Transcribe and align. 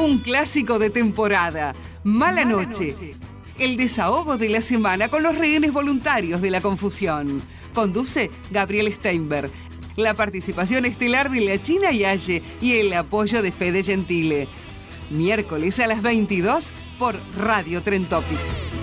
Un 0.00 0.16
clásico 0.16 0.78
de 0.78 0.88
temporada, 0.88 1.74
Mala 2.04 2.46
Noche. 2.46 2.96
El 3.58 3.76
desahogo 3.76 4.38
de 4.38 4.48
la 4.48 4.62
semana 4.62 5.08
con 5.08 5.22
los 5.22 5.36
rehenes 5.36 5.74
voluntarios 5.74 6.40
de 6.40 6.50
la 6.50 6.62
confusión. 6.62 7.42
Conduce 7.74 8.30
Gabriel 8.50 8.94
Steinberg. 8.94 9.50
La 9.96 10.14
participación 10.14 10.86
estelar 10.86 11.30
de 11.30 11.42
la 11.42 11.62
China 11.62 11.92
Yaye 11.92 12.42
y 12.62 12.76
el 12.76 12.94
apoyo 12.94 13.42
de 13.42 13.52
Fede 13.52 13.82
Gentile. 13.82 14.48
Miércoles 15.10 15.78
a 15.80 15.86
las 15.86 16.00
22 16.00 16.72
por 16.98 17.16
Radio 17.36 17.82
Trentopic. 17.82 18.79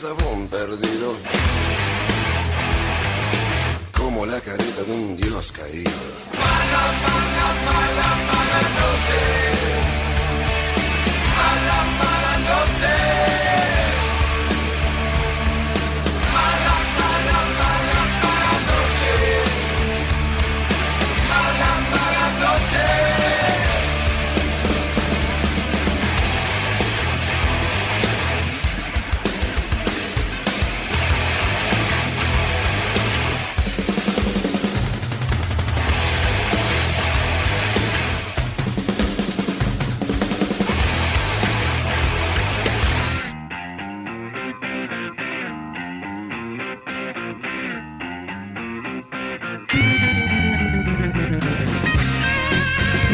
Eslabón 0.00 0.48
perdido. 0.48 1.14
Como 3.92 4.24
la 4.24 4.40
carita 4.40 4.82
de 4.82 4.92
un 4.92 5.14
dios 5.14 5.52
caído. 5.52 5.90
Mala, 6.40 6.84
mala, 7.04 7.48
mala, 7.66 8.08
mala 8.28 8.60
noche. 8.78 9.49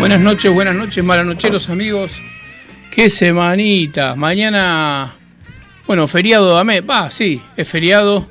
Buenas 0.06 0.20
noches, 0.20 0.54
buenas 0.54 0.76
noches, 0.76 1.02
malanocheros 1.04 1.68
amigos. 1.68 2.12
Qué 2.92 3.10
semanita. 3.10 4.14
Mañana, 4.14 5.16
bueno, 5.84 6.06
feriado 6.06 6.64
de 6.64 6.80
Va, 6.82 7.10
sí, 7.10 7.42
es 7.56 7.68
feriado. 7.68 8.28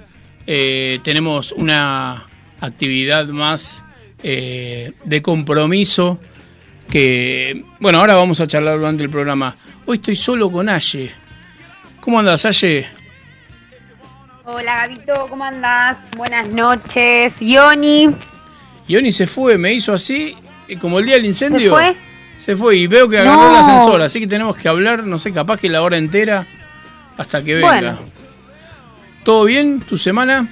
Eh, 0.48 1.02
tenemos 1.04 1.52
una 1.52 2.28
actividad 2.62 3.28
más 3.28 3.84
eh, 4.24 4.94
de 5.04 5.22
compromiso 5.22 6.18
que, 6.90 7.66
bueno, 7.82 8.00
ahora 8.00 8.16
vamos 8.16 8.40
a 8.40 8.48
charlar 8.48 8.78
durante 8.78 9.04
el 9.04 9.10
programa. 9.10 9.54
Hoy 9.86 9.98
estoy 9.98 10.16
solo 10.16 10.50
con 10.50 10.70
Aye. 10.70 11.12
¿Cómo 12.00 12.20
andas, 12.20 12.46
Aye? 12.46 12.88
Hola 14.46 14.88
Gabito, 14.88 15.28
¿cómo 15.30 15.44
andás? 15.44 16.10
Buenas 16.16 16.48
noches. 16.48 17.36
Yoni, 17.42 18.16
Yoni 18.88 19.12
se 19.12 19.28
fue, 19.28 19.58
me 19.58 19.74
hizo 19.74 19.94
así, 19.94 20.38
como 20.80 21.00
el 21.00 21.06
día 21.06 21.16
del 21.16 21.26
incendio. 21.26 21.70
¿se 21.78 21.84
fue? 21.86 21.96
Se 22.38 22.56
fue 22.56 22.76
y 22.78 22.88
veo 22.88 23.08
que 23.08 23.20
agarró 23.20 23.42
No. 23.44 23.50
el 23.52 23.56
ascensor, 23.56 24.02
así 24.02 24.20
que 24.20 24.28
tenemos 24.28 24.58
que 24.58 24.68
hablar, 24.68 25.04
no 25.04 25.18
sé, 25.18 25.32
capaz 25.32 25.60
que 25.60 25.70
la 25.70 25.82
hora 25.82 25.98
entera 25.98 26.46
hasta 27.18 27.42
que 27.44 27.56
venga. 27.56 27.70
Bueno. 27.70 28.00
¿Todo 29.24 29.46
bien? 29.46 29.80
¿Tu 29.80 29.98
semana? 29.98 30.48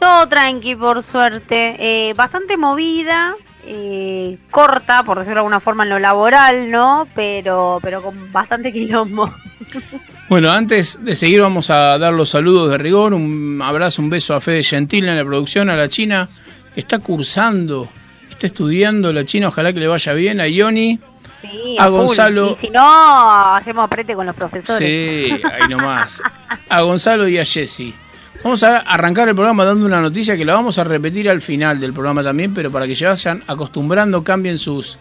Todo 0.00 0.26
tranqui, 0.28 0.74
por 0.76 1.02
suerte. 1.02 1.76
Eh, 1.78 2.12
bastante 2.14 2.56
movida, 2.56 3.34
eh, 3.64 4.36
corta, 4.50 5.02
por 5.04 5.18
decirlo 5.18 5.36
de 5.36 5.40
alguna 5.40 5.60
forma, 5.60 5.84
en 5.84 5.90
lo 5.90 5.98
laboral, 5.98 6.70
¿no? 6.70 7.08
Pero, 7.14 7.78
pero 7.80 8.02
con 8.02 8.32
bastante 8.32 8.72
quilombo. 8.72 9.32
Bueno, 10.26 10.50
antes 10.50 10.98
de 11.04 11.16
seguir 11.16 11.42
vamos 11.42 11.68
a 11.68 11.98
dar 11.98 12.14
los 12.14 12.30
saludos 12.30 12.70
de 12.70 12.78
rigor, 12.78 13.12
un 13.12 13.60
abrazo, 13.62 14.00
un 14.00 14.08
beso 14.08 14.34
a 14.34 14.40
Fede 14.40 14.62
Gentil 14.62 15.06
en 15.06 15.18
la 15.18 15.24
producción, 15.24 15.68
a 15.68 15.76
la 15.76 15.90
China, 15.90 16.26
que 16.74 16.80
está 16.80 16.98
cursando, 16.98 17.90
está 18.34 18.46
estudiando 18.46 19.12
la 19.12 19.24
China, 19.24 19.48
ojalá 19.48 19.72
que 19.72 19.80
le 19.80 19.88
vaya 19.88 20.12
bien, 20.12 20.40
a 20.40 20.48
Ioni, 20.48 20.98
Sí, 21.40 21.76
A. 21.78 21.88
Gonzalo. 21.88 22.50
Y 22.50 22.54
si 22.54 22.70
no, 22.70 23.54
hacemos 23.54 23.84
aprete 23.84 24.14
con 24.14 24.26
los 24.26 24.34
profesores. 24.34 24.78
sí, 24.78 25.46
ahí 25.52 25.68
nomás, 25.68 26.22
a 26.68 26.80
Gonzalo 26.80 27.28
y 27.28 27.38
a 27.38 27.44
Jessy. 27.44 27.94
Vamos 28.42 28.62
a 28.62 28.78
arrancar 28.78 29.28
el 29.28 29.34
programa 29.34 29.64
dando 29.64 29.86
una 29.86 30.00
noticia 30.00 30.36
que 30.36 30.44
la 30.44 30.54
vamos 30.54 30.78
a 30.78 30.84
repetir 30.84 31.30
al 31.30 31.40
final 31.40 31.80
del 31.80 31.92
programa 31.92 32.22
también, 32.22 32.52
pero 32.52 32.70
para 32.70 32.86
que 32.86 32.94
ya 32.94 33.08
vayan 33.08 33.42
acostumbrando, 33.46 34.22
cambien 34.22 34.58
sus 34.58 34.98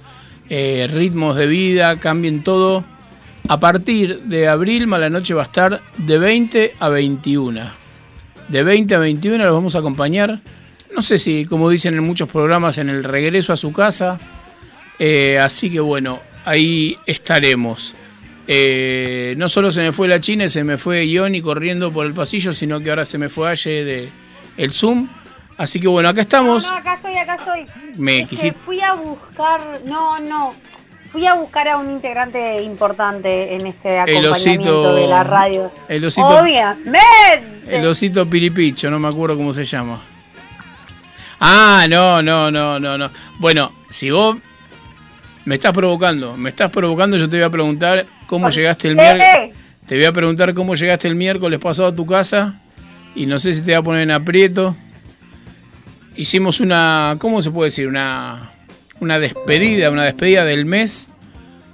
eh, 0.49 0.87
ritmos 0.89 1.35
de 1.35 1.47
vida, 1.47 1.99
cambien 1.99 2.43
todo. 2.43 2.85
A 3.49 3.59
partir 3.59 4.21
de 4.21 4.47
abril, 4.47 4.87
Malanoche 4.87 5.33
va 5.33 5.41
a 5.41 5.45
estar 5.45 5.81
de 5.97 6.17
20 6.17 6.75
a 6.79 6.89
21. 6.89 7.61
De 8.47 8.63
20 8.63 8.95
a 8.95 8.99
21 8.99 9.43
los 9.43 9.53
vamos 9.53 9.75
a 9.75 9.79
acompañar. 9.79 10.39
No 10.95 11.01
sé 11.01 11.17
si, 11.17 11.45
como 11.45 11.69
dicen 11.69 11.95
en 11.95 12.03
muchos 12.03 12.29
programas, 12.29 12.77
en 12.77 12.89
el 12.89 13.03
regreso 13.03 13.51
a 13.53 13.57
su 13.57 13.71
casa. 13.73 14.19
Eh, 14.99 15.39
así 15.39 15.71
que 15.71 15.79
bueno, 15.79 16.19
ahí 16.45 16.97
estaremos. 17.05 17.95
Eh, 18.47 19.33
no 19.37 19.47
solo 19.49 19.71
se 19.71 19.81
me 19.81 19.91
fue 19.91 20.07
la 20.07 20.19
China, 20.19 20.49
se 20.49 20.63
me 20.63 20.77
fue 20.77 21.07
Ioni 21.07 21.41
corriendo 21.41 21.91
por 21.91 22.05
el 22.05 22.13
pasillo, 22.13 22.53
sino 22.53 22.79
que 22.79 22.89
ahora 22.89 23.05
se 23.05 23.17
me 23.17 23.29
fue 23.29 23.49
Aye 23.49 23.83
de 23.85 24.09
el 24.57 24.71
Zoom. 24.73 25.07
Así 25.57 25.79
que 25.79 25.87
bueno, 25.87 26.09
acá 26.09 26.21
estamos. 26.21 26.63
No, 26.63 26.71
no, 26.71 26.77
acá 26.77 26.95
estoy, 26.95 27.15
acá 27.15 27.35
estoy. 27.35 27.65
Me 27.97 28.19
Es 28.21 28.29
que 28.29 28.35
quisiste- 28.35 28.59
fui 28.65 28.81
a 28.81 28.93
buscar, 28.93 29.81
no, 29.85 30.19
no, 30.19 30.53
fui 31.11 31.25
a 31.25 31.35
buscar 31.35 31.67
a 31.69 31.77
un 31.77 31.91
integrante 31.91 32.61
importante 32.63 33.53
en 33.55 33.67
este 33.67 33.95
El 33.95 34.17
acompañamiento 34.25 34.81
osito- 34.91 34.95
de 34.95 35.07
la 35.07 35.23
radio. 35.23 35.71
el 35.87 36.03
osito- 36.05 36.41
Obviamente. 36.41 36.99
El 37.67 37.85
osito 37.85 38.27
piripicho, 38.29 38.89
no 38.89 38.99
me 38.99 39.07
acuerdo 39.07 39.37
cómo 39.37 39.53
se 39.53 39.63
llama. 39.63 40.01
Ah, 41.45 41.87
no, 41.89 42.21
no, 42.21 42.49
no, 42.49 42.79
no, 42.79 42.97
no. 42.97 43.11
Bueno, 43.37 43.73
si 43.89 44.09
vos 44.09 44.37
me 45.43 45.55
estás 45.55 45.73
provocando, 45.73 46.37
me 46.37 46.49
estás 46.51 46.71
provocando, 46.71 47.17
yo 47.17 47.29
te 47.29 47.35
voy 47.35 47.43
a 47.45 47.49
preguntar 47.49 48.05
cómo 48.27 48.49
llegaste 48.49 48.87
el 48.87 48.95
miércoles. 48.95 49.27
Eh, 49.35 49.53
Te 49.85 49.95
voy 49.97 50.05
a 50.05 50.13
preguntar 50.13 50.53
cómo 50.53 50.73
llegaste 50.75 51.09
el 51.09 51.15
miércoles 51.15 51.59
pasado 51.59 51.89
a 51.89 51.95
tu 51.95 52.05
casa 52.05 52.61
y 53.13 53.25
no 53.25 53.37
sé 53.39 53.53
si 53.53 53.61
te 53.61 53.73
va 53.73 53.79
a 53.79 53.83
poner 53.83 54.03
en 54.03 54.11
aprieto. 54.11 54.77
hicimos 56.15 56.61
una, 56.61 57.17
¿cómo 57.19 57.41
se 57.41 57.51
puede 57.51 57.67
decir? 57.71 57.87
Una, 57.89 58.51
una 59.01 59.19
despedida, 59.19 59.89
una 59.89 60.05
despedida 60.05 60.45
del 60.45 60.65
mes, 60.65 61.09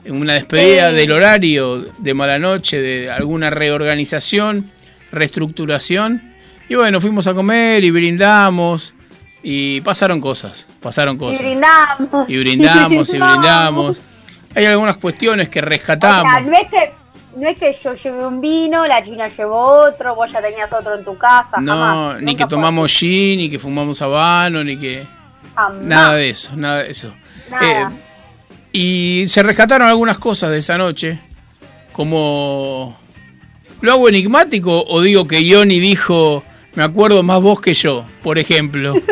una 0.07 0.33
despedida 0.33 0.92
del 0.92 1.12
horario 1.12 1.86
de 2.00 2.13
mala 2.15 2.39
noche, 2.39 2.81
de 2.81 3.12
alguna 3.12 3.51
reorganización, 3.51 4.72
reestructuración. 5.12 6.33
Y 6.68 6.74
bueno, 6.74 7.00
fuimos 7.00 7.27
a 7.27 7.36
comer 7.36 7.83
y 7.83 7.92
brindamos 7.92 8.95
y 9.44 9.81
pasaron 9.81 10.19
cosas, 10.21 10.68
pasaron 10.81 11.15
Y 11.15 11.19
cosas. 11.19 11.39
brindamos. 11.39 12.30
Y 12.30 12.38
brindamos 12.39 13.09
y 13.13 13.19
brindamos. 13.19 14.01
Hay 14.56 14.65
algunas 14.65 14.97
cuestiones 14.97 15.50
que 15.50 15.59
O 15.59 15.62
sea, 15.62 15.69
rescatamos. 15.69 16.44
no 16.45 16.53
es 16.57 16.68
que, 16.69 16.91
no 17.38 17.47
es 17.47 17.57
que 17.57 17.71
yo 17.74 17.94
llevé 17.94 18.25
un 18.27 18.41
vino, 18.41 18.86
la 18.88 19.03
china 19.03 19.27
llevó 19.27 19.59
otro, 19.88 20.15
vos 20.15 20.31
ya 20.31 20.41
tenías 20.41 20.71
otro 20.74 20.95
en 20.95 21.03
tu 21.03 21.18
casa. 21.18 21.62
No, 21.62 21.74
jamás. 21.74 22.21
ni 22.21 22.36
que 22.36 22.45
tomamos 22.47 22.91
gin, 22.91 23.38
ni 23.39 23.50
que 23.50 23.59
fumamos 23.59 24.01
habano, 24.01 24.63
ni 24.63 24.77
que... 24.77 25.06
Jamás. 25.56 25.81
Nada 25.83 26.13
de 26.15 26.30
eso, 26.30 26.56
nada 26.56 26.83
de 26.83 26.91
eso. 26.91 27.13
Nada. 27.50 27.91
Eh, 27.91 27.95
y 28.71 29.25
se 29.27 29.41
rescataron 29.44 29.88
algunas 29.88 30.18
cosas 30.18 30.50
de 30.51 30.57
esa 30.57 30.77
noche, 30.77 31.19
como... 31.91 32.97
¿Lo 33.81 33.94
hago 33.94 34.09
enigmático 34.09 34.83
o 34.88 35.01
digo 35.01 35.25
que 35.25 35.41
Ioni 35.41 35.80
dijo, 35.80 36.44
me 36.75 36.83
acuerdo 36.83 37.24
más 37.24 37.42
vos 37.42 37.60
que 37.62 37.74
yo, 37.74 38.06
por 38.24 38.38
ejemplo? 38.39 38.94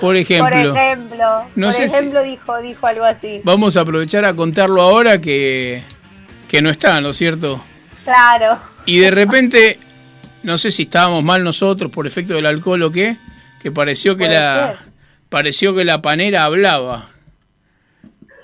Por 0.00 0.16
ejemplo. 0.16 0.50
Por 0.50 0.76
ejemplo, 0.78 1.24
No 1.54 1.66
por 1.68 1.74
sé 1.76 1.86
si- 1.86 1.94
ejemplo 1.94 2.22
dijo, 2.24 2.58
dijo 2.60 2.86
algo 2.88 3.04
así. 3.04 3.40
Vamos 3.44 3.76
a 3.76 3.82
aprovechar 3.82 4.24
a 4.24 4.34
contarlo 4.34 4.82
ahora 4.82 5.20
que, 5.20 5.84
que 6.48 6.60
no 6.60 6.70
está, 6.70 7.00
¿no 7.00 7.10
es 7.10 7.16
cierto? 7.18 7.62
Claro. 8.02 8.58
Y 8.84 8.98
de 8.98 9.12
repente, 9.12 9.78
no 10.42 10.58
sé 10.58 10.72
si 10.72 10.84
estábamos 10.84 11.22
mal 11.22 11.44
nosotros 11.44 11.92
por 11.92 12.08
efecto 12.08 12.34
del 12.34 12.46
alcohol 12.46 12.82
o 12.82 12.90
qué, 12.90 13.16
que 13.62 13.70
pareció 13.70 14.16
que 14.16 14.28
la 14.28 14.66
ser. 14.70 14.78
pareció 15.28 15.72
que 15.72 15.84
la 15.84 16.02
panera 16.02 16.44
hablaba. 16.46 17.08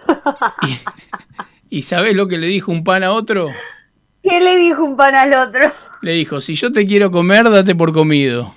Y, 0.62 1.78
y 1.78 1.82
¿sabés 1.82 2.14
lo 2.14 2.28
que 2.28 2.38
le 2.38 2.46
dijo 2.46 2.70
un 2.70 2.84
pan 2.84 3.02
a 3.02 3.11
otro? 3.11 3.50
¿Qué 4.22 4.40
le 4.40 4.56
dijo 4.58 4.84
un 4.84 4.96
pan 4.96 5.14
al 5.16 5.34
otro? 5.34 5.72
Le 6.03 6.12
dijo, 6.12 6.41
si 6.41 6.55
yo 6.55 6.73
te 6.73 6.87
quiero 6.87 7.11
comer, 7.11 7.50
date 7.50 7.75
por 7.75 7.93
comido. 7.93 8.55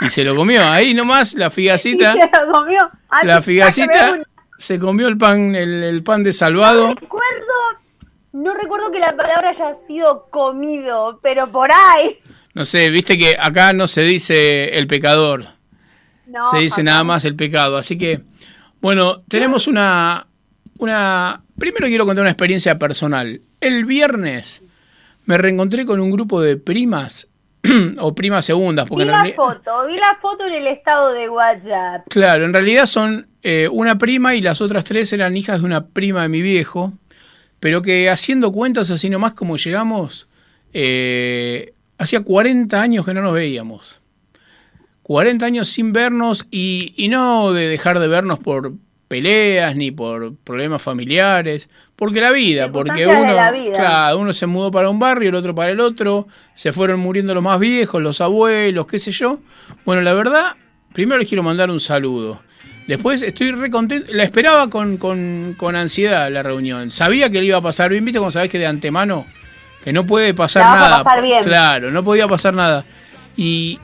Y 0.00 0.10
se 0.10 0.24
lo 0.24 0.34
comió. 0.34 0.64
Ahí 0.64 0.92
nomás 0.94 1.34
la 1.34 1.50
figacita, 1.50 2.12
se 2.30 2.46
lo 2.46 2.52
comió. 2.52 2.90
Ah, 3.08 3.24
la 3.24 3.42
figacita 3.42 4.18
se 4.58 4.78
comió 4.78 5.08
el 5.08 5.16
pan, 5.16 5.54
el, 5.54 5.82
el 5.84 6.02
pan 6.02 6.20
me- 6.22 6.26
desalvado. 6.26 6.88
No 6.88 6.94
recuerdo, 6.94 7.52
no 8.32 8.54
recuerdo 8.54 8.90
que 8.90 8.98
la 8.98 9.14
palabra 9.16 9.50
haya 9.50 9.74
sido 9.86 10.26
comido, 10.30 11.20
pero 11.22 11.50
por 11.50 11.70
ahí. 11.72 12.18
No 12.54 12.64
sé, 12.64 12.90
viste 12.90 13.16
que 13.18 13.36
acá 13.38 13.72
no 13.72 13.86
se 13.86 14.02
dice 14.02 14.76
el 14.76 14.86
pecador. 14.86 15.46
No, 16.26 16.50
se 16.50 16.58
dice 16.58 16.82
nada 16.82 17.04
más 17.04 17.24
el 17.24 17.36
pecado. 17.36 17.76
Así 17.76 17.96
que, 17.98 18.22
bueno, 18.80 19.22
tenemos 19.28 19.66
una, 19.68 20.26
una... 20.78 21.42
Primero 21.58 21.86
quiero 21.86 22.06
contar 22.06 22.22
una 22.22 22.30
experiencia 22.30 22.78
personal. 22.78 23.40
El 23.60 23.84
viernes 23.84 24.62
me 25.26 25.38
reencontré 25.38 25.84
con 25.86 26.00
un 26.00 26.10
grupo 26.10 26.40
de 26.40 26.56
primas, 26.56 27.28
o 27.98 28.14
primas 28.14 28.44
segundas, 28.44 28.86
porque 28.88 29.04
Vi 29.04 29.10
la 29.10 29.22
realidad- 29.22 29.36
foto, 29.36 29.86
vi 29.86 29.96
la 29.96 30.18
foto 30.20 30.46
en 30.46 30.52
el 30.54 30.66
estado 30.66 31.12
de 31.12 31.28
WhatsApp. 31.28 32.06
Claro, 32.08 32.44
en 32.44 32.52
realidad 32.52 32.86
son 32.86 33.26
eh, 33.42 33.68
una 33.70 33.96
prima 33.98 34.34
y 34.34 34.40
las 34.40 34.60
otras 34.60 34.84
tres 34.84 35.12
eran 35.12 35.36
hijas 35.36 35.60
de 35.60 35.66
una 35.66 35.86
prima 35.86 36.22
de 36.22 36.28
mi 36.28 36.42
viejo, 36.42 36.92
pero 37.60 37.80
que 37.82 38.10
haciendo 38.10 38.52
cuentas 38.52 38.90
así 38.90 39.08
nomás 39.08 39.32
como 39.34 39.56
llegamos, 39.56 40.28
eh, 40.74 41.72
hacía 41.98 42.20
40 42.22 42.80
años 42.80 43.04
que 43.06 43.14
no 43.14 43.22
nos 43.22 43.32
veíamos. 43.34 44.02
40 45.02 45.44
años 45.46 45.68
sin 45.68 45.92
vernos 45.92 46.46
y, 46.50 46.94
y 46.96 47.08
no 47.08 47.52
de 47.52 47.68
dejar 47.68 47.98
de 47.98 48.08
vernos 48.08 48.38
por 48.38 48.72
peleas 49.08 49.76
ni 49.76 49.90
por 49.90 50.34
problemas 50.36 50.82
familiares, 50.82 51.68
porque 51.96 52.20
la 52.20 52.32
vida, 52.32 52.70
porque 52.72 53.06
uno, 53.06 53.32
la 53.32 53.52
vida. 53.52 53.78
claro, 53.78 54.18
uno 54.18 54.32
se 54.32 54.46
mudó 54.46 54.70
para 54.70 54.90
un 54.90 54.98
barrio, 54.98 55.28
el 55.28 55.34
otro 55.34 55.54
para 55.54 55.70
el 55.70 55.80
otro, 55.80 56.26
se 56.54 56.72
fueron 56.72 57.00
muriendo 57.00 57.34
los 57.34 57.42
más 57.42 57.60
viejos, 57.60 58.02
los 58.02 58.20
abuelos, 58.20 58.86
qué 58.86 58.98
sé 58.98 59.12
yo. 59.12 59.38
Bueno, 59.84 60.02
la 60.02 60.12
verdad, 60.12 60.54
primero 60.92 61.18
les 61.18 61.28
quiero 61.28 61.42
mandar 61.42 61.70
un 61.70 61.80
saludo. 61.80 62.40
Después 62.86 63.22
estoy 63.22 63.50
re 63.52 63.70
contento, 63.70 64.12
la 64.12 64.24
esperaba 64.24 64.68
con, 64.68 64.96
con, 64.98 65.54
con 65.56 65.76
ansiedad 65.76 66.30
la 66.30 66.42
reunión. 66.42 66.90
Sabía 66.90 67.30
que 67.30 67.40
le 67.40 67.46
iba 67.46 67.58
a 67.58 67.62
pasar 67.62 67.90
bien, 67.90 68.04
viste 68.04 68.18
cuando 68.18 68.32
sabés 68.32 68.50
que 68.50 68.58
de 68.58 68.66
antemano 68.66 69.26
que 69.82 69.92
no 69.92 70.06
puede 70.06 70.32
pasar 70.34 70.62
La 70.64 70.70
vas 70.70 70.80
a 70.80 70.88
nada. 70.90 71.04
pasar 71.04 71.22
bien. 71.22 71.44
Claro, 71.44 71.90
no 71.90 72.02
podía 72.02 72.26
pasar 72.26 72.54
nada. 72.54 72.84
Y 73.36 73.78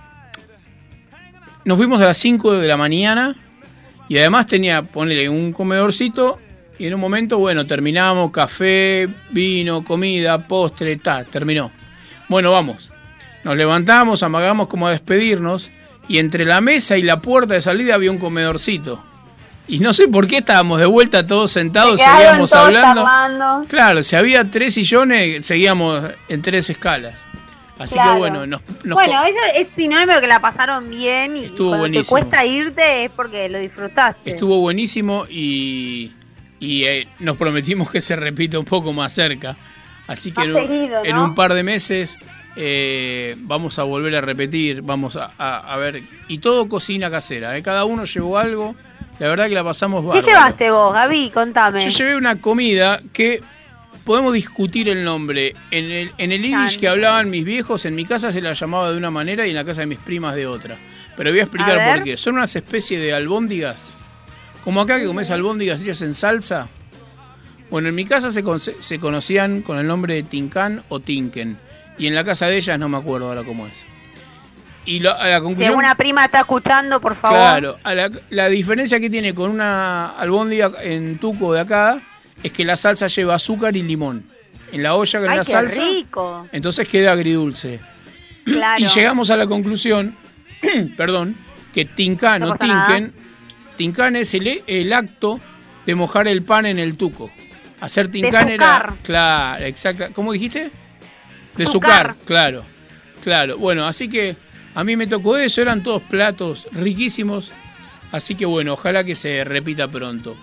nos 1.64 1.76
fuimos 1.76 2.00
a 2.00 2.06
las 2.06 2.16
5 2.18 2.54
de 2.54 2.66
la 2.68 2.76
mañana 2.76 3.36
y 4.10 4.18
además 4.18 4.46
tenía, 4.46 4.82
ponele 4.82 5.28
un 5.28 5.52
comedorcito 5.52 6.40
y 6.80 6.86
en 6.86 6.94
un 6.94 7.00
momento, 7.00 7.38
bueno, 7.38 7.64
terminamos, 7.64 8.32
café, 8.32 9.08
vino, 9.30 9.84
comida, 9.84 10.48
postre, 10.48 10.96
ta, 10.96 11.22
terminó. 11.22 11.70
Bueno, 12.28 12.50
vamos. 12.50 12.90
Nos 13.44 13.56
levantamos, 13.56 14.24
amagamos 14.24 14.66
como 14.66 14.88
a 14.88 14.90
despedirnos 14.90 15.70
y 16.08 16.18
entre 16.18 16.44
la 16.44 16.60
mesa 16.60 16.98
y 16.98 17.02
la 17.02 17.20
puerta 17.20 17.54
de 17.54 17.60
salida 17.60 17.94
había 17.94 18.10
un 18.10 18.18
comedorcito. 18.18 19.00
Y 19.68 19.78
no 19.78 19.92
sé 19.92 20.08
por 20.08 20.26
qué 20.26 20.38
estábamos 20.38 20.80
de 20.80 20.86
vuelta 20.86 21.24
todos 21.24 21.52
sentados, 21.52 22.00
seguíamos 22.00 22.50
todos 22.50 22.66
hablando. 22.66 23.04
charlando. 23.04 23.68
Claro, 23.68 24.02
si 24.02 24.16
había 24.16 24.50
tres 24.50 24.74
sillones, 24.74 25.46
seguíamos 25.46 26.02
en 26.28 26.42
tres 26.42 26.68
escalas. 26.68 27.14
Así 27.80 27.94
Claro. 27.94 28.12
que 28.12 28.18
bueno, 28.18 28.46
nos, 28.46 28.60
nos 28.84 28.94
Bueno, 28.94 29.24
eso 29.24 29.38
es 29.56 29.68
sinónimo 29.68 30.20
que 30.20 30.26
la 30.26 30.38
pasaron 30.40 30.90
bien 30.90 31.36
y 31.36 31.44
Estuvo 31.46 31.68
cuando 31.70 31.78
buenísimo. 31.78 32.04
te 32.04 32.08
cuesta 32.26 32.44
irte 32.44 33.04
es 33.04 33.10
porque 33.10 33.48
lo 33.48 33.58
disfrutaste. 33.58 34.30
estuvo 34.30 34.60
buenísimo 34.60 35.24
y, 35.30 36.12
y 36.60 36.84
eh, 36.84 37.08
nos 37.20 37.38
prometimos 37.38 37.90
que 37.90 38.00
se 38.02 38.16
repita 38.16 38.58
un 38.58 38.66
poco 38.66 38.92
más 38.92 39.12
cerca. 39.14 39.56
Así 40.06 40.30
que 40.30 40.42
en, 40.42 41.16
un- 41.16 41.34
par 41.34 41.54
de 41.54 41.62
meses 41.62 42.18
eh, 42.56 43.34
vamos 43.38 43.78
a 43.78 43.84
volver 43.84 44.14
a 44.16 44.20
repetir, 44.20 44.82
vamos 44.82 45.16
a, 45.16 45.32
a- 45.38 45.72
a 45.72 45.76
ver. 45.78 46.02
Y 46.28 46.38
todo 46.38 46.68
cocina 46.68 47.10
casera, 47.10 47.56
¿eh? 47.56 47.62
cada 47.62 47.84
uno 47.86 48.04
llevó 48.04 48.36
algo. 48.36 48.74
La 49.18 49.28
verdad 49.28 49.48
que 49.48 49.54
la 49.54 49.64
pasamos 49.64 50.00
¿Qué 50.02 50.06
bárbaro. 50.08 50.26
llevaste 50.26 50.70
vos, 50.70 50.92
Gaby? 50.92 51.30
Contame. 51.30 51.82
Yo 51.88 51.90
llevé 51.90 52.16
una 52.16 52.40
comida 52.40 53.00
que 53.12 53.42
podemos 54.04 54.32
discutir 54.34 54.88
el 54.88 55.04
nombre. 55.04 55.54
En 55.70 55.84
el, 55.90 56.10
en 56.18 56.32
el 56.32 56.42
Yiddish 56.42 56.78
que 56.78 56.88
hablaban 56.88 57.30
mis 57.30 57.44
viejos, 57.44 57.84
en 57.84 57.94
mi 57.94 58.04
casa 58.04 58.32
se 58.32 58.40
la 58.40 58.52
llamaba 58.52 58.90
de 58.90 58.96
una 58.98 59.10
manera 59.10 59.46
y 59.46 59.50
en 59.50 59.56
la 59.56 59.64
casa 59.64 59.80
de 59.82 59.86
mis 59.86 59.98
primas 59.98 60.34
de 60.34 60.46
otra. 60.46 60.76
Pero 61.16 61.30
voy 61.30 61.40
a 61.40 61.42
explicar 61.42 61.78
A 61.78 61.94
por 61.94 62.04
qué. 62.04 62.16
Son 62.16 62.34
unas 62.34 62.54
especies 62.56 63.00
de 63.00 63.12
albóndigas. 63.12 63.96
Como 64.64 64.80
acá 64.80 64.98
que 64.98 65.06
comes 65.06 65.30
albóndigas 65.30 65.82
hechas 65.82 66.02
en 66.02 66.14
salsa. 66.14 66.68
Bueno, 67.70 67.88
en 67.88 67.94
mi 67.94 68.04
casa 68.04 68.30
se, 68.32 68.42
con- 68.42 68.60
se 68.60 68.98
conocían 68.98 69.62
con 69.62 69.78
el 69.78 69.86
nombre 69.86 70.14
de 70.14 70.22
Tincan 70.24 70.82
o 70.88 71.00
Tinken. 71.00 71.56
Y 71.98 72.06
en 72.06 72.14
la 72.14 72.24
casa 72.24 72.46
de 72.46 72.56
ellas 72.56 72.78
no 72.78 72.88
me 72.88 72.96
acuerdo 72.98 73.28
ahora 73.28 73.44
cómo 73.44 73.66
es. 73.66 73.84
Y 74.86 75.00
lo- 75.00 75.14
a 75.14 75.28
la 75.28 75.36
Si 75.36 75.42
conclusión... 75.42 75.68
alguna 75.68 75.94
prima 75.94 76.24
está 76.24 76.40
escuchando, 76.40 77.00
por 77.00 77.14
favor. 77.16 77.38
Claro, 77.38 77.78
a 77.84 77.94
la, 77.94 78.10
la 78.30 78.48
diferencia 78.48 78.98
que 78.98 79.10
tiene 79.10 79.34
con 79.34 79.50
una 79.50 80.08
albóndiga 80.10 80.72
en 80.82 81.18
tuco 81.18 81.52
de 81.52 81.60
acá 81.60 82.00
es 82.42 82.52
que 82.52 82.64
la 82.64 82.76
salsa 82.76 83.06
lleva 83.06 83.34
azúcar 83.34 83.76
y 83.76 83.82
limón. 83.82 84.24
En 84.72 84.82
la 84.82 84.94
olla 84.94 85.18
con 85.18 85.28
la 85.28 85.38
qué 85.38 85.44
salsa, 85.44 85.82
rico. 85.82 86.46
entonces 86.52 86.88
queda 86.88 87.12
agridulce. 87.12 87.80
Claro. 88.44 88.84
Y 88.84 88.86
llegamos 88.86 89.30
a 89.30 89.36
la 89.36 89.46
conclusión, 89.46 90.14
perdón, 90.96 91.36
que 91.74 91.84
tincán 91.84 92.42
No 92.42 92.52
o 92.52 92.56
tinken, 92.56 93.12
tincán 93.76 94.16
es 94.16 94.32
el, 94.34 94.62
el 94.66 94.92
acto 94.92 95.40
de 95.86 95.94
mojar 95.94 96.28
el 96.28 96.42
pan 96.42 96.66
en 96.66 96.78
el 96.78 96.96
tuco. 96.96 97.30
Hacer 97.80 98.10
tincán 98.10 98.48
era, 98.48 98.78
sucar. 98.78 98.94
claro, 99.02 99.64
exacto. 99.64 100.08
¿Cómo 100.14 100.32
dijiste? 100.32 100.70
De 101.56 101.66
sucar, 101.66 102.14
claro, 102.24 102.62
claro. 103.24 103.58
Bueno, 103.58 103.86
así 103.86 104.08
que 104.08 104.36
a 104.74 104.84
mí 104.84 104.96
me 104.96 105.06
tocó 105.06 105.36
eso, 105.36 105.60
eran 105.60 105.82
todos 105.82 106.02
platos 106.02 106.68
riquísimos. 106.72 107.50
Así 108.12 108.34
que 108.34 108.46
bueno, 108.46 108.74
ojalá 108.74 109.04
que 109.04 109.14
se 109.14 109.44
repita 109.44 109.88
pronto. 109.88 110.36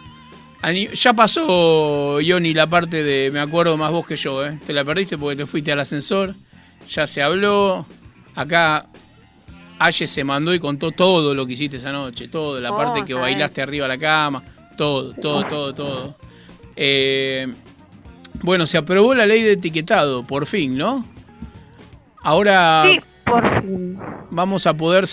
Ya 0.94 1.14
pasó, 1.14 2.20
Ioni, 2.20 2.54
la 2.54 2.68
parte 2.68 3.04
de 3.04 3.30
me 3.32 3.40
acuerdo 3.40 3.78
más 3.78 3.92
vos 3.92 4.06
que 4.08 4.16
yo, 4.16 4.46
¿eh? 4.46 4.58
Te 4.66 4.74
la 4.74 4.84
perdiste 4.84 5.18
porque 5.18 5.36
te 5.38 5.46
fuiste 5.46 5.72
al 5.72 5.80
ascensor. 5.80 6.36
Ya 6.90 7.06
se 7.08 7.22
habló. 7.22 7.86
Acá 8.36 8.88
Aye 9.80 10.08
se 10.08 10.24
mandó 10.24 10.54
y 10.54 10.60
contó 10.60 10.92
todo 10.92 11.36
lo 11.36 11.46
que 11.46 11.54
hiciste 11.54 11.78
esa 11.78 11.92
noche. 11.92 12.28
Todo, 12.28 12.60
la 12.60 12.72
Oh, 12.72 12.78
parte 12.78 13.06
que 13.06 13.14
bailaste 13.14 13.62
arriba 13.62 13.88
de 13.88 13.96
la 13.96 13.98
cama. 14.00 14.44
Todo, 14.76 15.14
todo, 15.14 15.44
todo, 15.46 15.74
todo. 15.74 16.18
Eh, 16.76 17.48
bueno, 18.42 18.66
se 18.66 18.78
aprobó 18.78 19.14
la 19.14 19.26
ley 19.26 19.44
de 19.44 19.54
etiquetado, 19.54 20.24
por 20.24 20.46
fin, 20.48 20.76
¿no? 20.78 21.06
Ahora 22.24 22.84
Sí, 22.86 23.00
por 23.24 23.62
fin. 23.62 23.98
vamos 24.32 24.66
a 24.68 24.74
poder, 24.74 25.06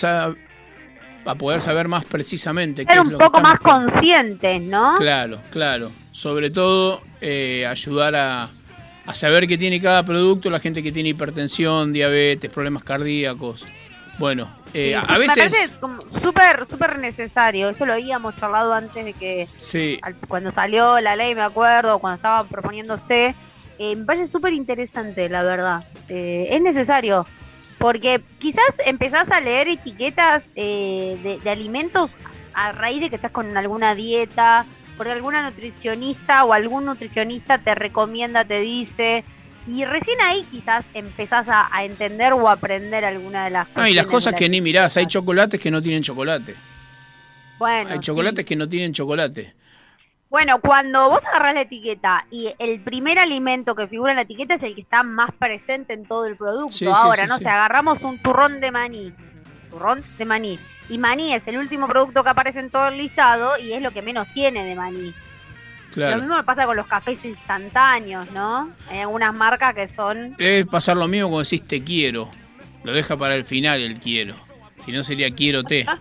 sa- 1.25 1.31
a 1.31 1.35
poder 1.35 1.61
saber 1.61 1.87
más 1.87 2.05
precisamente 2.05 2.85
qué 2.85 2.91
Ser 2.91 3.01
es 3.01 3.05
un 3.05 3.11
que 3.11 3.17
poco 3.17 3.41
más 3.41 3.59
conscientes, 3.59 4.61
¿no? 4.61 4.95
Claro, 4.97 5.39
claro. 5.51 5.91
Sobre 6.11 6.49
todo 6.49 7.01
eh, 7.21 7.65
ayudar 7.67 8.15
a, 8.15 8.49
a 9.05 9.13
saber 9.15 9.47
qué 9.47 9.57
tiene 9.57 9.81
cada 9.81 10.03
producto, 10.03 10.49
la 10.49 10.59
gente 10.59 10.81
que 10.81 10.91
tiene 10.91 11.09
hipertensión, 11.09 11.91
diabetes, 11.91 12.49
problemas 12.51 12.83
cardíacos. 12.83 13.65
Bueno, 14.17 14.47
eh, 14.73 14.97
Sí, 14.97 15.13
a, 15.13 15.17
veces... 15.17 15.35
Me 15.37 16.31
parece 16.31 16.65
súper 16.65 16.99
necesario. 16.99 17.69
Esto 17.69 17.85
lo 17.85 17.93
habíamos 17.93 18.35
charlado 18.35 18.73
antes 18.73 19.03
de 19.03 19.13
que, 19.13 19.47
Sí, 19.59 19.99
al- 20.01 20.15
cuando 20.27 20.51
salió 20.51 21.01
la 21.01 21.15
ley, 21.17 21.35
me 21.35 21.41
acuerdo, 21.41 21.99
cuando 21.99 22.15
estaba 22.15 22.47
proponiéndose. 22.47 23.35
Eh, 23.77 23.95
me 23.97 24.05
parece 24.05 24.27
súper 24.27 24.53
interesante, 24.53 25.27
la 25.27 25.43
verdad. 25.43 25.83
Eh, 26.07 26.47
es 26.51 26.61
necesario. 26.61 27.25
Porque 27.77 28.21
quizás 28.39 28.63
empezás 28.85 29.31
a 29.31 29.41
leer 29.41 29.67
etiquetas 29.67 30.45
eh, 30.55 31.17
de, 31.21 31.37
de 31.37 31.49
alimentos 31.49 32.15
a 32.53 32.71
raíz 32.71 33.01
de 33.01 33.09
que 33.09 33.17
estás 33.17 33.31
con 33.31 33.55
alguna 33.57 33.95
dieta, 33.95 34.65
porque 34.97 35.11
alguna 35.11 35.43
nutricionista 35.43 36.45
o 36.45 36.53
algún 36.53 36.85
nutricionista 36.85 37.57
te 37.59 37.75
recomienda, 37.75 38.45
te 38.45 38.61
dice. 38.61 39.23
Y 39.67 39.83
recién 39.83 40.21
ahí 40.21 40.45
quizás 40.51 40.85
empezás 40.93 41.47
a, 41.49 41.67
a 41.75 41.83
entender 41.83 42.33
o 42.33 42.49
aprender 42.49 43.03
alguna 43.03 43.45
de 43.45 43.49
las 43.49 43.67
no, 43.75 43.87
y 43.87 43.93
las 43.93 44.05
cosas 44.05 44.35
que 44.35 44.47
ni 44.47 44.61
mirás, 44.61 44.95
hay 44.95 45.07
chocolates 45.07 45.59
que 45.59 45.71
no 45.71 45.81
tienen 45.81 46.03
chocolate. 46.03 46.55
Bueno, 47.57 47.89
hay 47.89 47.97
sí. 47.97 48.03
chocolates 48.03 48.45
que 48.45 48.55
no 48.55 48.69
tienen 48.69 48.93
chocolate. 48.93 49.53
Bueno, 50.29 50.59
cuando 50.59 51.09
vos 51.09 51.25
agarrás 51.25 51.53
la 51.53 51.61
etiqueta 51.61 52.25
y 52.31 52.53
el 52.59 52.81
primer 52.81 53.19
alimento 53.19 53.75
que 53.75 53.87
figura 53.87 54.11
en 54.11 54.17
la 54.17 54.23
etiqueta 54.23 54.55
es 54.55 54.63
el 54.63 54.75
que 54.75 54.81
está 54.81 55.03
más 55.03 55.29
presente 55.37 55.93
en 55.93 56.05
todo 56.05 56.25
el 56.25 56.35
producto. 56.35 56.71
Sí, 56.75 56.85
Ahora, 56.87 57.23
sí, 57.23 57.29
no 57.29 57.37
sé, 57.37 57.47
agarramos 57.47 58.01
un 58.03 58.17
turrón 58.21 58.59
de 58.59 58.71
maní. 58.71 59.13
Turrón 59.69 60.03
de 60.17 60.25
maní. 60.25 60.59
Y 60.89 60.97
maní 60.97 61.33
es 61.33 61.47
el 61.47 61.57
último 61.57 61.87
producto 61.87 62.23
que 62.23 62.29
aparece 62.29 62.59
en 62.59 62.69
todo 62.69 62.87
el 62.87 62.97
listado 62.97 63.51
y 63.59 63.73
es 63.73 63.81
lo 63.81 63.91
que 63.91 64.01
menos 64.01 64.27
tiene 64.33 64.65
de 64.65 64.75
maní. 64.75 65.13
Lo 65.89 65.93
Claro. 65.93 66.17
mismo 66.17 66.43
pasa 66.43 66.65
con 66.65 66.75
los 66.75 66.87
cafés 66.87 67.23
instantáneos, 67.23 68.29
¿no? 68.31 68.69
Hay 68.89 68.99
algunas 68.99 69.33
marcas 69.33 69.73
que 69.73 69.87
son... 69.87 70.35
Debe 70.35 70.65
pasar 70.65 70.97
lo 70.97 71.07
mismo 71.07 71.29
cuando 71.29 71.43
decís 71.49 71.65
te 71.65 71.81
quiero. 71.83 72.29
Lo 72.83 72.91
deja 72.91 73.15
para 73.15 73.35
el 73.35 73.45
final 73.45 73.79
el 73.81 73.97
quiero. 73.99 74.35
Si 74.83 74.91
no 74.91 75.03
sería 75.05 75.31
quiero 75.31 75.63
te. 75.63 75.85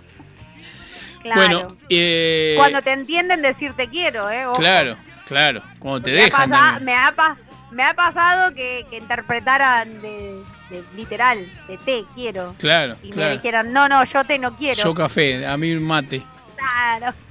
Claro. 1.25 1.41
Bueno, 1.41 1.77
eh, 1.89 2.55
Cuando 2.57 2.83
te 2.83 2.93
entienden 2.93 3.43
decir 3.43 3.73
te 3.75 3.89
quiero, 3.89 4.31
¿eh? 4.31 4.47
Ojo. 4.47 4.61
claro, 4.61 4.97
claro. 5.27 5.63
Cuando 5.81 6.03
te 6.03 6.13
Me 6.13 6.21
ha, 6.21 6.25
dejan. 6.27 6.51
pasa- 6.51 6.63
también. 6.75 6.85
me, 6.85 6.95
ha 6.95 7.13
pa- 7.17 7.37
me 7.73 7.83
ha 7.83 7.95
pasado 7.95 8.55
que, 8.55 8.87
que 8.91 8.99
interpretaran 8.99 10.01
de, 10.03 10.41
de 10.71 10.85
literal, 10.95 11.39
de 11.67 11.79
te 11.79 12.05
quiero. 12.15 12.55
Claro, 12.59 12.97
Y 13.03 13.11
me 13.13 13.31
dijeran, 13.33 13.73
no, 13.73 13.89
no, 13.89 14.05
yo 14.05 14.23
te 14.25 14.39
no 14.39 14.55
quiero. 14.55 14.85
Yo 14.85 14.95
café, 14.95 15.45
a 15.47 15.57
mí 15.57 15.73
mate. 15.75 16.23
Claro. 16.57 17.15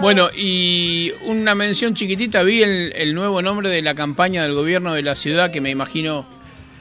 Bueno, 0.00 0.28
y 0.34 1.12
una 1.24 1.54
mención 1.54 1.92
chiquitita, 1.94 2.42
vi 2.42 2.62
el, 2.62 2.92
el 2.96 3.14
nuevo 3.14 3.42
nombre 3.42 3.68
de 3.68 3.82
la 3.82 3.94
campaña 3.94 4.42
del 4.42 4.54
gobierno 4.54 4.94
de 4.94 5.02
la 5.02 5.14
ciudad 5.14 5.50
que 5.50 5.60
me 5.60 5.68
imagino 5.70 6.24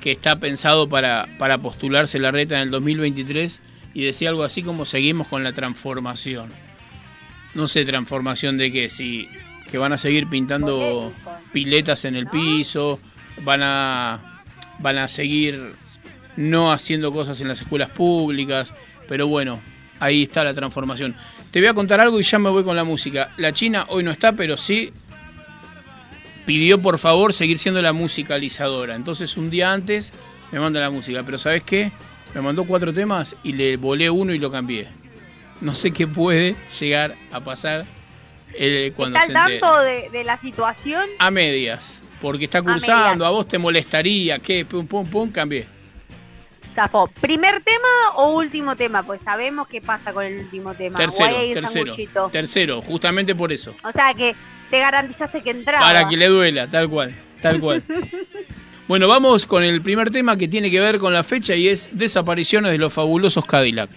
que 0.02 0.12
está 0.14 0.38
pensado 0.38 0.88
para, 0.88 1.28
para 1.38 1.58
postularse 1.58 2.18
la 2.18 2.32
reta 2.32 2.56
en 2.56 2.62
el 2.62 2.72
2023 2.72 3.60
y 3.94 4.04
decía 4.04 4.30
algo 4.30 4.44
así 4.44 4.64
como 4.64 4.86
seguimos 4.86 5.28
con 5.28 5.44
la 5.44 5.54
transformación. 5.54 6.50
No 7.54 7.68
sé 7.68 7.86
transformación 7.86 8.58
de 8.58 8.72
qué, 8.72 8.90
si 8.90 9.28
que 9.70 9.78
van 9.78 9.94
a 9.94 9.98
seguir 9.98 10.28
pintando 10.28 11.14
piletas 11.52 12.06
en 12.06 12.16
el 12.16 12.28
piso, 12.28 13.00
van 13.44 13.62
a 13.64 14.42
van 14.80 14.98
a 14.98 15.08
seguir 15.08 15.76
no 16.36 16.72
haciendo 16.72 17.12
cosas 17.12 17.40
en 17.42 17.48
las 17.48 17.62
escuelas 17.62 17.90
públicas, 17.90 18.74
pero 19.08 19.28
bueno, 19.28 19.62
ahí 20.00 20.24
está 20.24 20.44
la 20.44 20.54
transformación. 20.54 21.16
Te 21.52 21.60
voy 21.60 21.70
a 21.70 21.74
contar 21.74 22.00
algo 22.00 22.20
y 22.20 22.24
ya 22.24 22.40
me 22.40 22.50
voy 22.50 22.64
con 22.64 22.76
la 22.76 22.84
música. 22.84 23.32
La 23.38 23.54
China 23.54 23.86
hoy 23.90 24.04
no 24.04 24.12
está, 24.12 24.34
pero 24.34 24.58
sí 24.58 24.92
pidió 26.46 26.82
por 26.82 27.00
favor 27.00 27.34
seguir 27.34 27.60
siendo 27.60 27.82
la 27.82 27.94
musicalizadora. 27.94 28.96
Entonces 28.96 29.38
un 29.38 29.50
día 29.50 29.72
antes 29.72 30.14
me 30.52 30.60
manda 30.60 30.80
la 30.80 30.90
música, 30.90 31.24
pero 31.24 31.38
¿sabes 31.38 31.64
qué? 31.64 31.92
Me 32.34 32.42
mandó 32.42 32.66
cuatro 32.66 32.94
temas 32.94 33.36
y 33.44 33.54
le 33.54 33.78
volé 33.78 34.10
uno 34.10 34.34
y 34.34 34.40
lo 34.40 34.52
cambié. 34.52 34.88
No 35.62 35.76
sé 35.76 35.92
qué 35.92 36.08
puede 36.08 36.56
llegar 36.80 37.16
a 37.32 37.40
pasar 37.40 37.86
eh, 38.54 38.92
cuando 38.96 39.20
¿Está 39.20 39.46
al 39.46 39.60
tanto 39.60 39.80
de, 39.82 40.10
de 40.10 40.24
la 40.24 40.38
situación? 40.38 41.06
A 41.20 41.32
medias, 41.32 42.02
porque 42.22 42.46
está 42.46 42.62
cursando, 42.62 43.26
a, 43.26 43.30
vos 43.30 43.48
te 43.48 43.58
molestaría, 43.58 44.40
¿qué? 44.40 44.66
Pum, 44.66 44.86
pum, 44.88 45.08
pum, 45.08 45.32
cambié. 45.32 45.68
Zafó. 46.74 47.08
¿Primer 47.08 47.62
tema 47.64 47.88
o 48.16 48.36
último 48.36 48.76
tema? 48.76 49.04
Pues 49.04 49.22
sabemos 49.22 49.68
qué 49.68 49.80
pasa 49.82 50.12
con 50.12 50.26
el 50.26 50.40
último 50.40 50.74
tema. 50.74 50.98
Tercero, 50.98 51.36
tercero, 51.54 52.30
tercero, 52.32 52.82
justamente 52.82 53.36
por 53.36 53.52
eso. 53.52 53.76
O 53.84 53.92
sea 53.92 54.14
que 54.14 54.36
te 54.72 54.80
garantizaste 54.80 55.44
que 55.44 55.52
entraba. 55.52 55.86
Para 55.86 56.10
que 56.10 56.18
le 56.18 56.28
duela, 56.28 56.68
tal 56.68 56.90
cual, 56.90 57.14
tal 57.42 57.60
cual. 57.60 57.84
bueno, 58.94 59.08
vamos 59.08 59.48
con 59.48 59.64
el 59.64 59.82
primer 59.82 60.12
tema 60.12 60.38
que 60.38 60.48
tiene 60.48 60.70
que 60.70 60.80
ver 60.80 61.00
con 61.00 61.14
la 61.14 61.24
fecha 61.24 61.56
y 61.56 61.68
es 61.68 61.90
Desapariciones 61.94 62.72
de 62.72 62.78
los 62.78 62.94
fabulosos 62.94 63.44
Cadillac. 63.44 63.90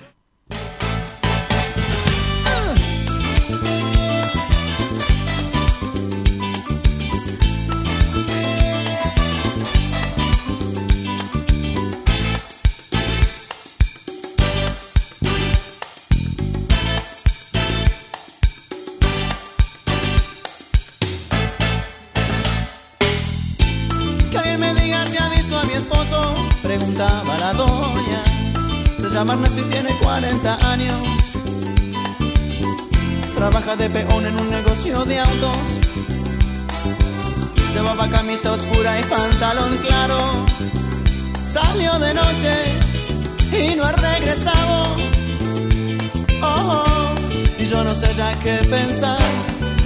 Qué 48.47 48.59
pensar. 48.69 49.19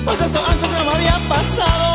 Pues 0.05 0.21
esto 0.21 0.40
antes 0.47 0.71
no 0.71 0.85
me 0.85 0.93
había 0.97 1.19
pasado. 1.35 1.88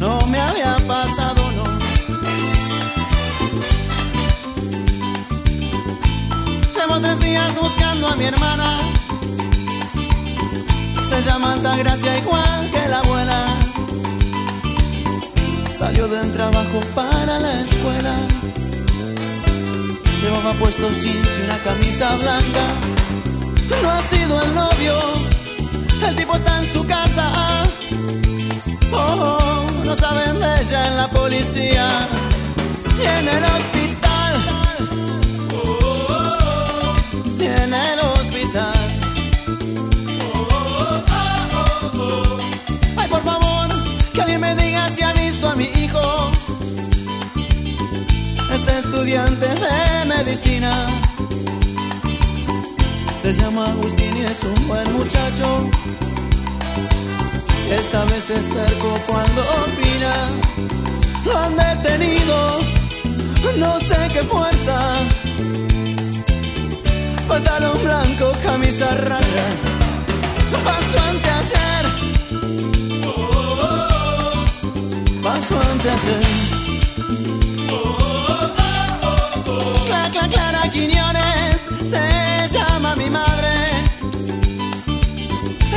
No 0.00 0.26
me 0.32 0.38
había 0.40 0.76
pasado, 0.86 1.42
no. 1.56 1.64
Llevo 6.74 7.00
tres 7.04 7.20
días 7.20 7.50
buscando 7.60 8.06
a 8.08 8.16
mi 8.16 8.24
hermana. 8.24 8.68
Se 11.10 11.22
llama 11.22 11.52
Altagracia 11.52 12.16
igual 12.16 12.70
que 12.72 12.88
la 12.88 12.98
abuela. 13.00 13.40
Salió 15.78 16.08
del 16.08 16.32
trabajo 16.32 16.78
para 16.94 17.38
la 17.38 17.52
escuela. 17.60 18.14
Llevaba 20.22 20.52
puesto 20.54 20.88
jeans 21.02 21.28
y 21.38 21.42
una 21.44 21.58
camisa 21.58 22.16
blanca. 22.16 22.99
No 23.82 23.90
ha 23.90 24.00
sido 24.02 24.42
el 24.42 24.54
novio. 24.54 24.94
El 26.06 26.16
tipo 26.16 26.34
está 26.34 26.58
en 26.58 26.72
su 26.72 26.86
casa. 26.86 27.62
Oh, 28.92 28.96
oh, 28.96 29.84
no 29.84 29.94
saben 29.96 30.38
de 30.40 30.60
ella 30.60 30.86
en 30.88 30.96
la 30.96 31.08
policía 31.08 31.86
y 33.00 33.06
en 33.06 33.28
el 33.28 33.44
hospital. 33.44 34.32
Y 37.38 37.44
en 37.44 37.72
el 37.72 37.98
hospital. 38.00 38.72
Ay, 42.96 43.08
por 43.08 43.22
favor, 43.22 43.68
que 44.12 44.20
alguien 44.20 44.40
me 44.40 44.54
diga 44.56 44.88
si 44.90 45.02
ha 45.02 45.12
visto 45.12 45.48
a 45.48 45.54
mi 45.54 45.64
hijo. 45.64 46.32
Es 48.52 48.66
estudiante 48.84 49.46
de 49.46 50.04
medicina. 50.06 50.72
Se 53.32 53.40
llama 53.40 53.64
Agustín 53.66 54.16
y 54.16 54.22
es 54.22 54.42
un 54.42 54.66
buen 54.66 54.92
muchacho. 54.92 55.70
Esta 57.70 58.04
vez 58.06 58.28
es 58.28 58.48
terco 58.48 58.98
cuando 59.06 59.42
opina. 59.42 60.12
Lo 61.24 61.38
han 61.38 61.54
detenido, 61.56 62.60
no 63.56 63.78
sé 63.78 64.10
qué 64.12 64.24
fuerza. 64.24 64.80
Pantalón 67.28 67.78
blanco, 67.84 68.32
camisa 68.42 68.88
rayas. 68.96 69.60
Paso 70.64 70.98
ante 71.08 71.30
ayer. 71.40 71.84
Paso 75.22 75.60
ante 75.70 75.88
ayer. 75.88 76.26
Cla, 79.86 80.10
cla, 80.10 80.28
Clara 80.28 80.68
Quiñones, 80.72 81.19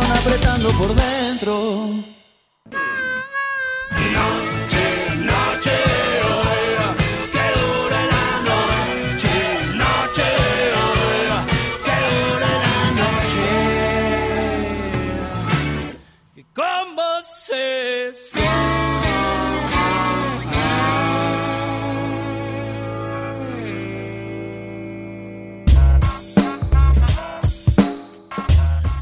apretando 0.00 0.68
por 0.74 0.94
dentro. 0.94 2.17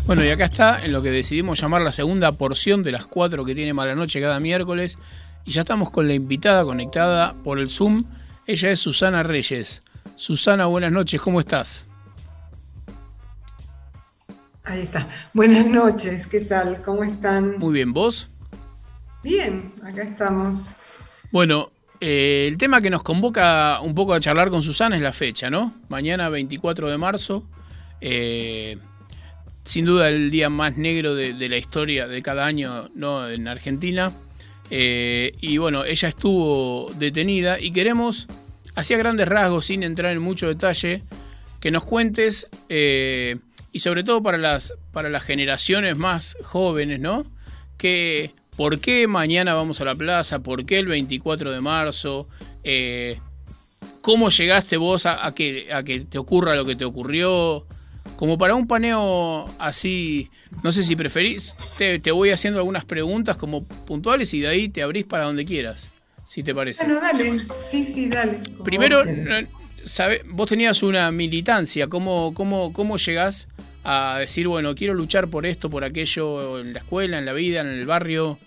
Bueno, 0.06 0.24
y 0.24 0.28
acá 0.30 0.44
está 0.44 0.84
en 0.84 0.92
lo 0.92 1.02
que 1.02 1.10
decidimos 1.10 1.60
llamar 1.60 1.82
la 1.82 1.90
segunda 1.90 2.30
porción 2.30 2.84
de 2.84 2.92
las 2.92 3.06
cuatro 3.06 3.44
que 3.44 3.56
tiene 3.56 3.74
Mala 3.74 3.96
Noche 3.96 4.20
cada 4.20 4.38
miércoles. 4.38 4.98
Y 5.44 5.50
ya 5.50 5.62
estamos 5.62 5.90
con 5.90 6.06
la 6.06 6.14
invitada 6.14 6.64
conectada 6.64 7.34
por 7.42 7.58
el 7.58 7.70
Zoom. 7.70 8.04
Ella 8.46 8.70
es 8.70 8.78
Susana 8.78 9.24
Reyes. 9.24 9.82
Susana, 10.14 10.66
buenas 10.66 10.92
noches, 10.92 11.20
¿cómo 11.20 11.40
estás? 11.40 11.88
Ahí 14.62 14.82
está. 14.82 15.08
Buenas 15.34 15.66
noches, 15.66 16.26
¿qué 16.28 16.40
tal? 16.40 16.80
¿Cómo 16.82 17.02
están? 17.02 17.58
Muy 17.58 17.74
bien, 17.74 17.92
¿vos? 17.92 18.30
Bien, 19.24 19.72
acá 19.84 20.02
estamos. 20.02 20.76
Bueno, 21.32 21.68
eh, 22.00 22.46
el 22.48 22.58
tema 22.58 22.80
que 22.80 22.90
nos 22.90 23.02
convoca 23.02 23.80
un 23.80 23.94
poco 23.94 24.14
a 24.14 24.20
charlar 24.20 24.50
con 24.50 24.62
Susana 24.62 24.94
es 24.94 25.02
la 25.02 25.12
fecha, 25.12 25.50
¿no? 25.50 25.74
Mañana 25.88 26.28
24 26.28 26.88
de 26.88 26.96
marzo. 26.96 27.44
eh, 28.00 28.78
sin 29.66 29.84
duda 29.84 30.08
el 30.08 30.30
día 30.30 30.48
más 30.48 30.76
negro 30.76 31.14
de, 31.14 31.32
la 31.48 31.56
historia 31.56 32.06
de 32.06 32.22
cada 32.22 32.46
año 32.46 32.88
¿no? 32.94 33.28
en 33.28 33.48
Argentina. 33.48 34.12
Eh, 34.70 35.34
y 35.40 35.58
bueno, 35.58 35.84
ella 35.84 36.08
estuvo 36.08 36.90
detenida 36.94 37.60
y 37.60 37.72
queremos, 37.72 38.28
hacia 38.76 38.96
grandes 38.96 39.28
rasgos, 39.28 39.66
sin 39.66 39.82
entrar 39.82 40.12
en 40.12 40.22
mucho 40.22 40.46
detalle, 40.46 41.02
que 41.60 41.70
nos 41.72 41.84
cuentes, 41.84 42.48
eh, 42.68 43.38
y 43.72 43.80
sobre 43.80 44.04
todo 44.04 44.22
para 44.22 44.38
las, 44.38 44.72
para 44.92 45.10
las 45.10 45.24
generaciones 45.24 45.96
más 45.96 46.36
jóvenes, 46.42 47.00
¿no? 47.00 47.26
Que, 47.76 48.30
¿Por 48.56 48.78
qué 48.80 49.08
mañana 49.08 49.54
vamos 49.54 49.80
a 49.80 49.84
la 49.84 49.94
plaza? 49.94 50.38
¿Por 50.38 50.64
qué 50.64 50.78
el 50.78 50.86
24 50.86 51.50
de 51.50 51.60
marzo? 51.60 52.28
Eh, 52.62 53.18
¿Cómo 54.00 54.30
llegaste 54.30 54.76
vos 54.76 55.06
a, 55.06 55.26
a 55.26 55.34
que, 55.34 55.72
a 55.72 55.82
que 55.82 56.00
te 56.00 56.18
ocurra 56.18 56.54
lo 56.54 56.64
que 56.64 56.76
te 56.76 56.84
ocurrió? 56.84 57.66
Como 58.16 58.38
para 58.38 58.54
un 58.54 58.66
paneo 58.66 59.44
así, 59.58 60.30
no 60.62 60.72
sé 60.72 60.82
si 60.82 60.96
preferís, 60.96 61.54
te, 61.76 61.98
te 61.98 62.10
voy 62.10 62.30
haciendo 62.30 62.58
algunas 62.60 62.84
preguntas 62.86 63.36
como 63.36 63.64
puntuales 63.64 64.32
y 64.32 64.40
de 64.40 64.48
ahí 64.48 64.68
te 64.70 64.82
abrís 64.82 65.04
para 65.04 65.24
donde 65.24 65.44
quieras, 65.44 65.88
si 66.26 66.42
te 66.42 66.54
parece. 66.54 66.84
Bueno, 66.84 67.00
dale. 67.00 67.40
Sí, 67.58 67.84
sí, 67.84 68.08
dale. 68.08 68.40
como 68.52 68.64
Primero, 68.64 69.02
sabe- 69.84 70.22
vos 70.30 70.48
tenías 70.48 70.82
una 70.82 71.10
militancia, 71.10 71.88
¿cómo, 71.88 72.32
cómo, 72.32 72.72
¿cómo 72.72 72.96
llegás 72.96 73.48
a 73.84 74.16
decir, 74.18 74.48
bueno, 74.48 74.74
quiero 74.74 74.94
luchar 74.94 75.28
por 75.28 75.44
esto, 75.44 75.68
por 75.68 75.84
aquello, 75.84 76.58
en 76.58 76.72
la 76.72 76.78
escuela, 76.80 77.18
en 77.18 77.26
la 77.26 77.34
vida, 77.34 77.60
en 77.60 77.68
el 77.68 77.84
barrio? 77.84 78.38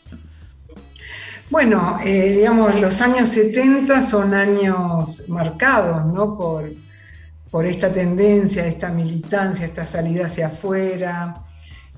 Bueno, 1.51 1.97
eh, 2.03 2.33
digamos, 2.37 2.79
los 2.81 3.01
años 3.01 3.29
70 3.29 4.01
son 4.01 4.33
años 4.33 5.27
marcados, 5.29 6.05
¿no? 6.13 6.37
Por, 6.37 6.71
por 7.51 7.65
esta 7.65 7.91
tendencia, 7.91 8.65
esta 8.65 8.89
militancia, 8.89 9.65
esta 9.65 9.85
salida 9.85 10.27
hacia 10.27 10.47
afuera. 10.47 11.33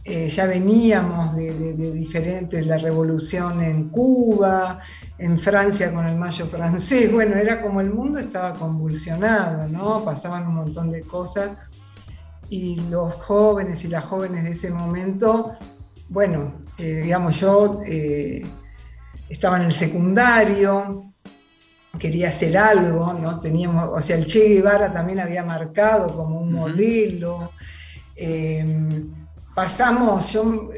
Eh, 0.04 0.30
ya 0.30 0.48
veníamos 0.48 1.36
de, 1.36 1.54
diferentes, 1.94 2.66
la 2.66 2.80
revolución 2.80 3.62
en 3.62 3.90
Cuba, 3.90 4.80
en 5.20 5.38
Francia 5.38 5.94
con 5.94 6.08
el 6.08 6.18
mayo 6.18 6.48
francés, 6.48 7.12
bueno, 7.14 7.36
era 7.36 7.62
como 7.62 7.82
el 7.82 7.94
mundo 7.94 8.18
estaba 8.18 8.54
convulsionado, 8.54 9.68
¿no? 9.68 10.04
Pasaban 10.04 10.48
un 10.48 10.56
montón 10.56 10.90
de 10.90 11.02
cosas 11.02 11.52
y 12.50 12.78
los 12.90 13.14
jóvenes 13.16 13.86
y 13.86 13.90
las 13.90 14.04
jóvenes 14.04 14.44
de 14.44 14.50
ese 14.50 14.72
momento, 14.72 15.54
bueno, 16.10 16.64
eh, 16.80 17.02
digamos, 17.04 17.40
yo 17.40 17.82
eh, 17.86 18.44
estaba 19.30 19.58
en 19.58 19.64
el 19.66 19.72
secundario, 19.72 21.11
quería 22.00 22.30
hacer 22.30 22.58
algo, 22.58 23.14
¿no? 23.14 23.40
Teníamos, 23.40 23.90
o 23.92 24.02
sea, 24.02 24.18
el 24.18 24.26
Che 24.26 24.48
Guevara 24.48 24.92
también 24.92 25.20
había 25.20 25.44
marcado 25.44 26.16
como 26.16 26.40
un 26.40 26.52
modelo. 26.52 27.52
Eh, 28.16 29.04
pasamos, 29.54 30.32
yo, 30.34 30.70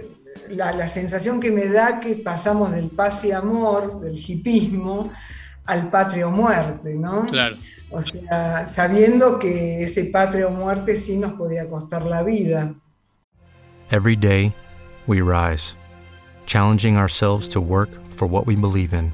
la, 0.49 0.87
sensación 0.87 1.39
que 1.39 1.51
me 1.51 1.67
da 1.67 1.99
que 1.99 2.15
pasamos 2.15 2.71
del 2.71 2.89
paz 2.89 3.25
y 3.25 3.31
amor, 3.31 3.99
del 3.99 4.17
hipismo, 4.17 5.11
al 5.65 5.89
patria 5.89 6.27
o 6.27 6.31
muerte, 6.31 6.95
¿no? 6.95 7.25
Claro. 7.25 7.55
O 7.89 8.01
sea, 8.01 8.65
sabiendo 8.65 9.37
que 9.37 9.83
ese 9.83 10.05
patria 10.05 10.47
o 10.47 10.51
muerte 10.51 10.95
sí 10.95 11.17
nos 11.17 11.33
podía 11.33 11.69
costar 11.69 12.05
la 12.05 12.23
vida. 12.23 12.73
Every 13.91 14.15
day 14.15 14.53
we 15.05 15.21
rise, 15.21 15.75
challenging 16.47 16.97
ourselves 16.97 17.47
to 17.49 17.61
work 17.61 17.89
for 18.07 18.27
what 18.27 18.47
we 18.47 18.55
believe 18.55 18.93
in. 18.93 19.13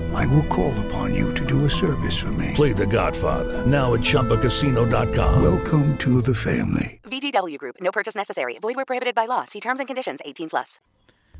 I 0.13 0.27
will 0.27 0.45
call 0.47 0.73
upon 0.85 1.13
you 1.15 1.33
to 1.33 1.45
do 1.45 1.65
a 1.65 1.69
service 1.69 2.17
for 2.17 2.31
me. 2.31 2.51
Play 2.53 2.73
The 2.73 2.87
Godfather, 2.87 3.65
now 3.65 3.93
at 3.93 4.01
Choppacasino.com. 4.01 5.41
Welcome 5.41 5.97
to 5.97 6.21
the 6.21 6.35
family. 6.35 6.99
VGW 7.03 7.57
Group, 7.57 7.75
no 7.81 7.91
purchase 7.91 8.15
necessary. 8.15 8.57
Void 8.59 8.75
where 8.75 8.85
prohibited 8.85 9.15
by 9.15 9.25
law. 9.25 9.45
See 9.45 9.59
terms 9.59 9.79
and 9.79 9.87
conditions 9.87 10.21
18 10.25 10.49
plus. 10.49 10.79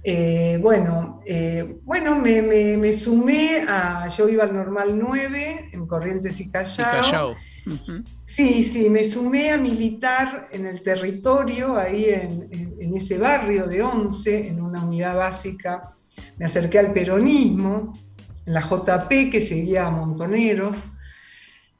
Eh, 0.03 0.57
bueno, 0.59 1.21
eh, 1.27 1.77
bueno 1.83 2.15
me, 2.15 2.41
me, 2.41 2.75
me, 2.77 2.91
sumé 2.91 3.65
a. 3.67 4.07
Yo 4.07 4.27
iba 4.27 4.43
al 4.43 4.53
normal 4.53 4.97
9 4.97 5.69
en 5.73 5.85
Corrientes 5.85 6.39
y 6.41 6.49
Callao. 6.49 6.87
Y 6.87 7.01
Callao. 7.01 7.35
Sí, 8.25 8.63
sí, 8.63 8.89
me 8.89 9.03
sumé 9.03 9.51
a 9.51 9.57
militar 9.57 10.47
en 10.51 10.65
el 10.65 10.81
territorio, 10.81 11.77
ahí 11.77 12.05
en, 12.05 12.49
en, 12.51 12.95
ese 12.95 13.19
barrio 13.19 13.67
de 13.67 13.83
Once, 13.83 14.47
en 14.47 14.61
una 14.61 14.83
unidad 14.83 15.15
básica. 15.15 15.81
Me 16.37 16.45
acerqué 16.45 16.79
al 16.79 16.91
peronismo, 16.91 17.93
en 18.45 18.53
la 18.53 18.61
JP 18.61 19.31
que 19.31 19.41
seguía 19.41 19.87
a 19.87 19.91
Montoneros. 19.91 20.77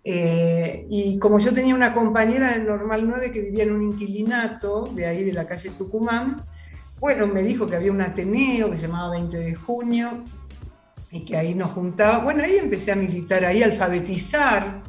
Eh, 0.03 0.87
y 0.89 1.19
como 1.19 1.37
yo 1.39 1.53
tenía 1.53 1.75
una 1.75 1.93
compañera 1.93 2.55
en 2.55 2.61
el 2.61 2.67
Normal 2.67 3.07
9 3.07 3.31
que 3.31 3.41
vivía 3.41 3.63
en 3.63 3.71
un 3.71 3.83
inquilinato 3.83 4.89
de 4.95 5.05
ahí 5.05 5.23
de 5.23 5.33
la 5.33 5.47
calle 5.47 5.69
Tucumán, 5.77 6.37
bueno, 6.99 7.27
me 7.27 7.43
dijo 7.43 7.67
que 7.67 7.75
había 7.75 7.91
un 7.91 8.01
Ateneo 8.01 8.69
que 8.69 8.77
se 8.77 8.87
llamaba 8.87 9.09
20 9.11 9.37
de 9.37 9.55
junio 9.55 10.23
y 11.11 11.21
que 11.25 11.35
ahí 11.35 11.53
nos 11.53 11.71
juntaba. 11.71 12.19
Bueno, 12.19 12.43
ahí 12.43 12.57
empecé 12.57 12.91
a 12.91 12.95
militar, 12.95 13.43
ahí 13.43 13.63
a 13.63 13.65
alfabetizar. 13.65 14.81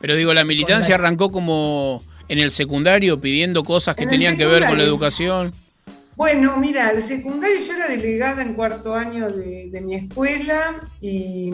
Pero 0.00 0.14
digo, 0.16 0.32
la 0.32 0.44
militancia 0.44 0.94
arrancó 0.94 1.30
como 1.30 2.02
en 2.28 2.38
el 2.38 2.50
secundario 2.50 3.20
pidiendo 3.20 3.64
cosas 3.64 3.96
que 3.96 4.06
tenían 4.06 4.36
que 4.36 4.46
ver 4.46 4.66
con 4.66 4.78
la 4.78 4.84
educación. 4.84 5.52
Bueno, 6.18 6.56
mira, 6.56 6.90
el 6.90 7.00
secundario 7.00 7.60
yo 7.60 7.74
era 7.74 7.86
delegada 7.86 8.42
en 8.42 8.54
cuarto 8.54 8.92
año 8.92 9.30
de, 9.30 9.70
de 9.70 9.80
mi 9.80 9.94
escuela 9.94 10.74
y 11.00 11.52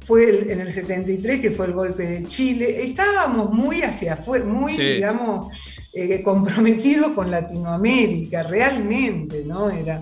fue 0.00 0.50
en 0.50 0.60
el 0.60 0.72
73 0.72 1.42
que 1.42 1.50
fue 1.50 1.66
el 1.66 1.74
golpe 1.74 2.04
de 2.04 2.26
Chile. 2.26 2.84
Estábamos 2.84 3.52
muy 3.52 3.82
hacia 3.82 4.14
afuera, 4.14 4.46
muy, 4.46 4.74
digamos, 4.74 5.48
eh, 5.92 6.22
comprometidos 6.22 7.12
con 7.12 7.30
Latinoamérica, 7.30 8.44
realmente, 8.44 9.44
¿no? 9.44 9.68
Era, 9.68 10.00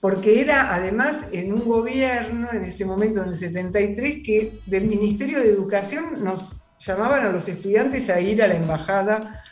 porque 0.00 0.40
era 0.40 0.74
además 0.74 1.28
en 1.32 1.52
un 1.52 1.66
gobierno, 1.66 2.48
en 2.54 2.64
ese 2.64 2.86
momento, 2.86 3.22
en 3.22 3.28
el 3.28 3.38
73, 3.38 4.22
que 4.24 4.60
del 4.64 4.86
Ministerio 4.86 5.40
de 5.40 5.50
Educación 5.50 6.24
nos 6.24 6.62
llamaban 6.78 7.26
a 7.26 7.30
los 7.30 7.46
estudiantes 7.48 8.08
a 8.08 8.18
ir 8.18 8.42
a 8.42 8.48
la 8.48 8.54
embajada 8.54 9.44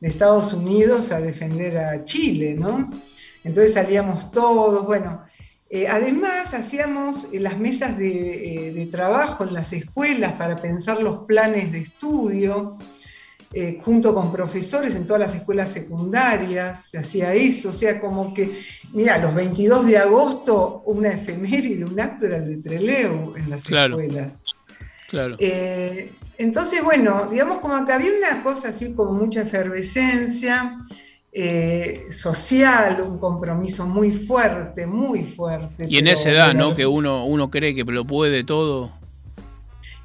de 0.00 0.08
Estados 0.08 0.52
Unidos 0.52 1.10
a 1.10 1.20
defender 1.20 1.76
a 1.78 2.04
Chile, 2.04 2.54
¿no? 2.56 2.88
Entonces 3.44 3.74
salíamos 3.74 4.30
todos, 4.32 4.84
bueno, 4.84 5.22
eh, 5.70 5.86
además, 5.86 6.54
hacíamos 6.54 7.28
eh, 7.32 7.40
las 7.40 7.58
mesas 7.58 7.98
eh, 8.00 8.72
de, 8.74 8.86
trabajo 8.86 9.44
en 9.44 9.52
las 9.52 9.72
escuelas 9.74 10.32
para 10.34 10.56
pensar 10.56 11.02
los 11.02 11.24
planes 11.24 11.72
de 11.72 11.80
estudio, 11.80 12.78
junto 13.82 14.14
con 14.14 14.30
profesores 14.30 14.94
en 14.94 15.06
todas 15.06 15.20
las 15.20 15.34
escuelas 15.34 15.72
secundarias, 15.72 16.90
se 16.90 16.98
hacía 16.98 17.32
eso, 17.32 17.70
o 17.70 17.72
sea, 17.72 17.98
como 17.98 18.34
que, 18.34 18.52
mira, 18.92 19.16
los 19.16 19.34
22 19.34 19.86
de 19.86 19.96
agosto, 19.96 20.82
una 20.84 21.14
efeméride, 21.14 21.82
un 21.82 21.98
acto 21.98 22.26
era 22.26 22.36
el 22.36 22.62
de 22.62 22.68
Treleu 22.68 23.34
en 23.36 23.48
las 23.48 23.62
escuelas. 23.62 24.42
Claro. 25.08 25.36
entonces, 26.36 26.84
bueno, 26.84 27.26
digamos 27.30 27.60
como 27.60 27.86
que 27.86 27.92
había 27.94 28.10
una 28.18 28.42
cosa 28.42 28.68
así 28.68 28.92
como 28.94 29.14
mucha 29.14 29.40
efervescencia. 29.40 30.78
Eh, 31.40 32.08
social, 32.10 33.00
un 33.00 33.16
compromiso 33.16 33.86
muy 33.86 34.10
fuerte, 34.10 34.88
muy 34.88 35.22
fuerte. 35.22 35.86
Y 35.88 35.98
en 35.98 36.08
esa 36.08 36.30
edad, 36.30 36.52
¿no? 36.52 36.74
Que 36.74 36.84
uno, 36.84 37.26
uno 37.26 37.48
cree 37.48 37.76
que 37.76 37.84
lo 37.84 38.04
puede 38.04 38.42
todo. 38.42 38.90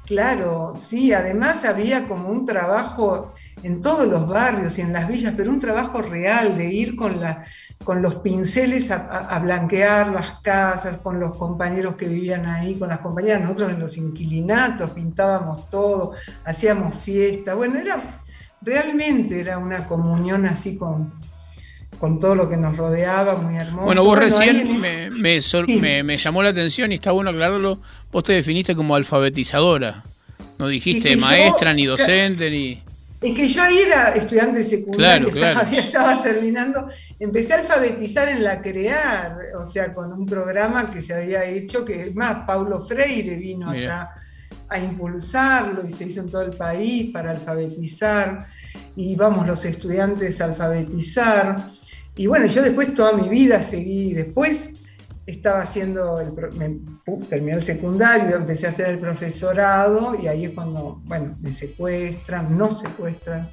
Claro, 0.06 0.74
sí, 0.76 1.12
además 1.12 1.64
había 1.64 2.06
como 2.06 2.28
un 2.28 2.46
trabajo 2.46 3.34
en 3.64 3.80
todos 3.80 4.06
los 4.06 4.28
barrios 4.28 4.78
y 4.78 4.82
en 4.82 4.92
las 4.92 5.08
villas, 5.08 5.34
pero 5.36 5.50
un 5.50 5.58
trabajo 5.58 6.02
real 6.02 6.56
de 6.56 6.72
ir 6.72 6.94
con, 6.94 7.20
la, 7.20 7.44
con 7.82 8.00
los 8.00 8.14
pinceles 8.16 8.92
a, 8.92 9.36
blanquear 9.40 10.12
las 10.12 10.38
casas, 10.40 10.98
con 10.98 11.18
los 11.18 11.36
compañeros 11.36 11.96
que 11.96 12.06
vivían 12.06 12.46
ahí, 12.46 12.78
con 12.78 12.90
las 12.90 13.00
compañeras, 13.00 13.40
nosotros 13.40 13.72
en 13.72 13.80
los 13.80 13.96
inquilinatos 13.96 14.90
pintábamos 14.90 15.68
todo, 15.68 16.12
hacíamos 16.44 16.96
fiesta, 16.96 17.54
bueno, 17.54 17.80
era 17.80 18.23
realmente 18.64 19.40
era 19.40 19.58
una 19.58 19.86
comunión 19.86 20.46
así 20.46 20.76
con, 20.76 21.12
con 21.98 22.18
todo 22.18 22.34
lo 22.34 22.48
que 22.48 22.56
nos 22.56 22.76
rodeaba, 22.76 23.36
muy 23.36 23.56
hermoso. 23.56 23.86
Bueno, 23.86 24.04
vos 24.04 24.18
recién 24.18 24.80
me, 24.80 25.10
me, 26.02 26.16
llamó 26.16 26.42
la 26.42 26.50
atención 26.50 26.92
y 26.92 26.96
está 26.96 27.12
bueno 27.12 27.30
aclararlo, 27.30 27.80
vos 28.10 28.24
te 28.24 28.32
definiste 28.32 28.74
como 28.74 28.96
alfabetizadora, 28.96 30.02
no 30.58 30.68
dijiste 30.68 31.16
maestra 31.16 31.72
ni 31.72 31.86
docente 31.86 32.50
ni... 32.50 32.82
Es 33.20 33.34
que 33.34 33.48
yo 33.48 33.62
ahí 33.62 33.78
era 33.78 34.10
estudiante 34.10 34.62
secundario, 34.62 35.28
Estaba, 35.72 36.22
terminando, 36.22 36.88
empecé 37.18 37.54
a 37.54 37.60
alfabetizar 37.60 38.28
en 38.28 38.44
la 38.44 38.60
CREAR, 38.60 39.38
o 39.58 39.64
sea, 39.64 39.94
con 39.94 40.12
un 40.12 40.26
programa 40.26 40.92
que 40.92 41.00
se 41.00 41.14
había 41.14 41.42
hecho, 41.44 41.86
que 41.86 42.02
es 42.02 42.14
más, 42.14 42.44
Paulo 42.44 42.84
Freire 42.84 43.36
vino 43.36 43.70
acá 43.70 44.12
a 44.74 44.78
impulsarlo 44.80 45.86
y 45.86 45.90
se 45.90 46.04
hizo 46.04 46.20
en 46.20 46.30
todo 46.30 46.42
el 46.42 46.56
país 46.56 47.12
para 47.12 47.30
alfabetizar 47.30 48.44
y 48.96 49.12
íbamos 49.12 49.46
los 49.46 49.64
estudiantes 49.64 50.40
a 50.40 50.46
alfabetizar. 50.46 51.68
Y 52.16 52.26
bueno, 52.26 52.46
yo 52.46 52.60
después 52.60 52.92
toda 52.92 53.12
mi 53.12 53.28
vida 53.28 53.62
seguí, 53.62 54.12
después 54.14 54.74
estaba 55.26 55.60
haciendo, 55.60 56.20
el, 56.20 56.34
terminé 57.28 57.52
el 57.52 57.62
secundario, 57.62 58.36
empecé 58.36 58.66
a 58.66 58.70
hacer 58.70 58.88
el 58.88 58.98
profesorado 58.98 60.16
y 60.20 60.26
ahí 60.26 60.46
es 60.46 60.50
cuando, 60.50 61.00
bueno, 61.04 61.36
me 61.40 61.52
secuestran, 61.52 62.58
no 62.58 62.70
secuestran. 62.72 63.48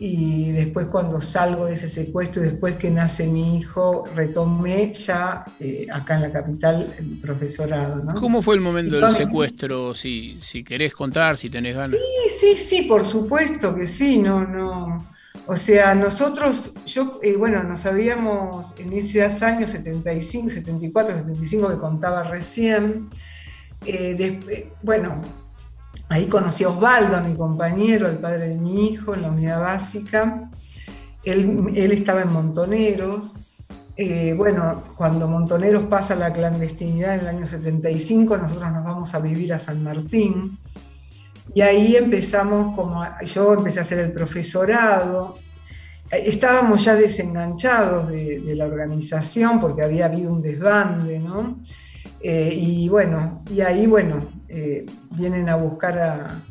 Y 0.00 0.52
después 0.52 0.86
cuando 0.86 1.20
salgo 1.20 1.66
de 1.66 1.74
ese 1.74 1.88
secuestro 1.88 2.42
y 2.42 2.46
después 2.46 2.76
que 2.76 2.90
nace 2.90 3.26
mi 3.26 3.58
hijo, 3.58 4.04
retomé 4.14 4.92
ya 4.92 5.44
eh, 5.58 5.88
acá 5.92 6.16
en 6.16 6.22
la 6.22 6.30
capital 6.30 6.94
el 6.96 7.18
profesorado. 7.20 8.04
¿no? 8.04 8.14
¿Cómo 8.14 8.40
fue 8.40 8.54
el 8.54 8.60
momento 8.60 8.94
del 8.94 9.12
secuestro? 9.12 9.94
Si, 9.94 10.38
si 10.40 10.62
querés 10.62 10.94
contar, 10.94 11.36
si 11.36 11.50
tenés 11.50 11.74
ganas. 11.74 11.98
Sí, 11.98 12.30
sí, 12.30 12.56
sí, 12.56 12.82
por 12.82 13.04
supuesto 13.04 13.74
que 13.74 13.88
sí, 13.88 14.18
no, 14.18 14.46
no. 14.46 14.98
O 15.46 15.56
sea, 15.56 15.94
nosotros, 15.94 16.74
yo, 16.86 17.18
eh, 17.22 17.36
bueno, 17.36 17.64
nos 17.64 17.84
habíamos 17.86 18.78
en 18.78 18.92
esos 18.92 19.42
años 19.42 19.72
75, 19.72 20.50
74, 20.50 21.18
75 21.18 21.68
que 21.70 21.76
contaba 21.76 22.22
recién, 22.24 23.08
eh, 23.84 24.70
bueno, 24.82 25.22
Ahí 26.10 26.26
conocí 26.26 26.64
a 26.64 26.70
Osvaldo, 26.70 27.16
a 27.16 27.20
mi 27.20 27.34
compañero, 27.34 28.08
el 28.08 28.16
padre 28.16 28.48
de 28.48 28.58
mi 28.58 28.88
hijo, 28.88 29.14
en 29.14 29.22
la 29.22 29.30
unidad 29.30 29.60
básica. 29.60 30.48
Él, 31.22 31.92
estaba 31.92 32.22
en 32.22 32.32
Montoneros. 32.32 33.36
Eh, 33.94 34.32
bueno, 34.34 34.84
cuando 34.96 35.28
Montoneros 35.28 35.84
pasa 35.86 36.14
la 36.14 36.32
clandestinidad 36.32 37.14
en 37.14 37.20
el 37.20 37.28
año 37.28 37.46
75, 37.46 38.38
nosotros 38.38 38.72
nos 38.72 38.84
vamos 38.84 39.14
a 39.14 39.20
vivir 39.20 39.52
a 39.52 39.58
San 39.58 39.82
Martín. 39.82 40.58
Y 41.54 41.60
ahí 41.60 41.96
empezamos, 41.96 42.74
como 42.74 43.04
yo 43.24 43.54
empecé 43.54 43.80
a 43.80 43.82
hacer 43.82 43.98
el 43.98 44.12
profesorado. 44.12 45.36
Estábamos 46.10 46.84
ya 46.84 46.94
desenganchados 46.94 48.08
de, 48.08 48.54
la 48.54 48.64
organización 48.64 49.60
porque 49.60 49.82
había 49.82 50.06
habido 50.06 50.32
un 50.32 50.40
desbande, 50.40 51.18
¿no? 51.18 51.58
Eh, 52.20 52.54
y 52.58 52.88
bueno, 52.88 53.42
y 53.50 53.60
ahí, 53.60 53.86
bueno, 53.86 54.37
eh, 54.48 54.86
vienen 55.10 55.48
a 55.48 55.56
buscar 55.56 55.98
a... 55.98 56.42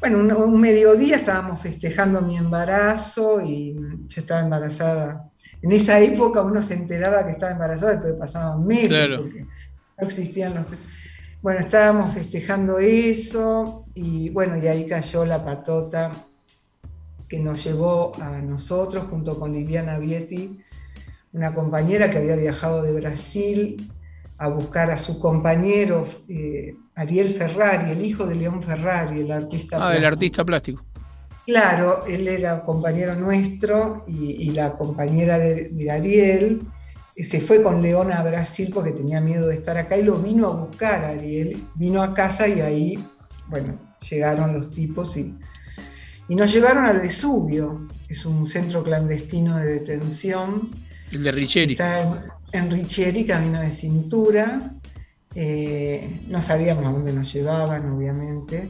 Bueno, 0.00 0.18
un, 0.18 0.60
mediodía 0.60 1.16
estábamos 1.16 1.60
festejando 1.60 2.20
mi 2.20 2.36
embarazo 2.36 3.40
y 3.40 3.74
yo 4.06 4.20
estaba 4.20 4.40
embarazada. 4.40 5.30
En 5.62 5.72
esa 5.72 5.98
época 6.00 6.40
uno 6.42 6.62
se 6.62 6.74
enteraba 6.74 7.24
que 7.26 7.32
estaba 7.32 7.52
embarazada, 7.52 7.92
después 7.92 8.14
pasaban 8.14 8.66
meses 8.66 9.08
porque 9.16 9.40
no 9.40 10.06
existían 10.06 10.54
los... 10.54 10.66
Bueno, 11.40 11.60
estábamos 11.60 12.14
festejando 12.14 12.78
eso 12.78 13.86
y 13.94 14.30
bueno, 14.30 14.56
y 14.58 14.66
ahí 14.66 14.86
cayó 14.86 15.24
la 15.24 15.44
patota 15.44 16.12
que 17.28 17.38
nos 17.38 17.62
llevó 17.62 18.12
a 18.20 18.40
nosotros 18.40 19.06
junto 19.08 19.38
con 19.38 19.52
Liliana 19.52 19.98
Vietti, 19.98 20.58
una 21.32 21.54
compañera 21.54 22.10
que 22.10 22.18
había 22.18 22.36
viajado 22.36 22.82
de 22.82 22.92
Brasil 22.92 23.88
a 24.38 24.48
buscar 24.48 24.90
a 24.90 24.98
su 24.98 25.18
compañero 25.18 26.04
eh, 26.28 26.74
Ariel 26.94 27.30
Ferrari, 27.32 27.90
el 27.90 28.04
hijo 28.04 28.24
de 28.24 28.36
León 28.36 28.62
Ferrari, 28.62 29.20
el 29.20 29.32
artista 29.32 29.76
ah, 29.76 29.78
plástico. 29.78 29.98
el 29.98 30.04
artista 30.04 30.44
plástico. 30.44 30.84
Claro, 31.44 32.04
él 32.06 32.28
era 32.28 32.62
compañero 32.62 33.14
nuestro 33.16 34.04
y, 34.06 34.50
la 34.50 34.76
compañera 34.76 35.38
de, 35.38 35.90
Ariel 35.90 36.58
eh, 37.16 37.24
se 37.24 37.40
fue 37.40 37.62
con 37.62 37.82
León 37.82 38.12
a 38.12 38.22
Brasil 38.22 38.70
porque 38.72 38.92
tenía 38.92 39.20
miedo 39.20 39.48
de 39.48 39.54
estar 39.54 39.76
acá 39.76 39.96
y 39.96 40.04
lo 40.04 40.18
vino 40.18 40.46
a 40.46 40.54
buscar 40.54 41.04
Ariel, 41.04 41.64
vino 41.74 42.02
a 42.02 42.14
casa 42.14 42.46
y 42.46 42.60
ahí, 42.60 43.04
bueno, 43.48 43.74
llegaron 44.08 44.54
los 44.54 44.70
tipos 44.70 45.16
y, 45.16 45.36
y 46.28 46.34
nos 46.34 46.52
llevaron 46.52 46.84
al 46.84 47.00
Vesubio, 47.00 47.88
es 48.08 48.24
un 48.24 48.46
centro 48.46 48.84
clandestino 48.84 49.56
de 49.56 49.80
detención. 49.80 50.70
El 51.10 51.22
de 51.22 51.32
Richeri 51.32 51.76
en 52.52 52.70
Richieri, 52.70 53.24
camino 53.24 53.60
de 53.60 53.70
cintura. 53.70 54.72
Eh, 55.34 56.22
no 56.28 56.40
sabíamos 56.40 56.84
a 56.84 56.90
dónde 56.90 57.12
nos 57.12 57.32
llevaban, 57.32 57.90
obviamente. 57.90 58.68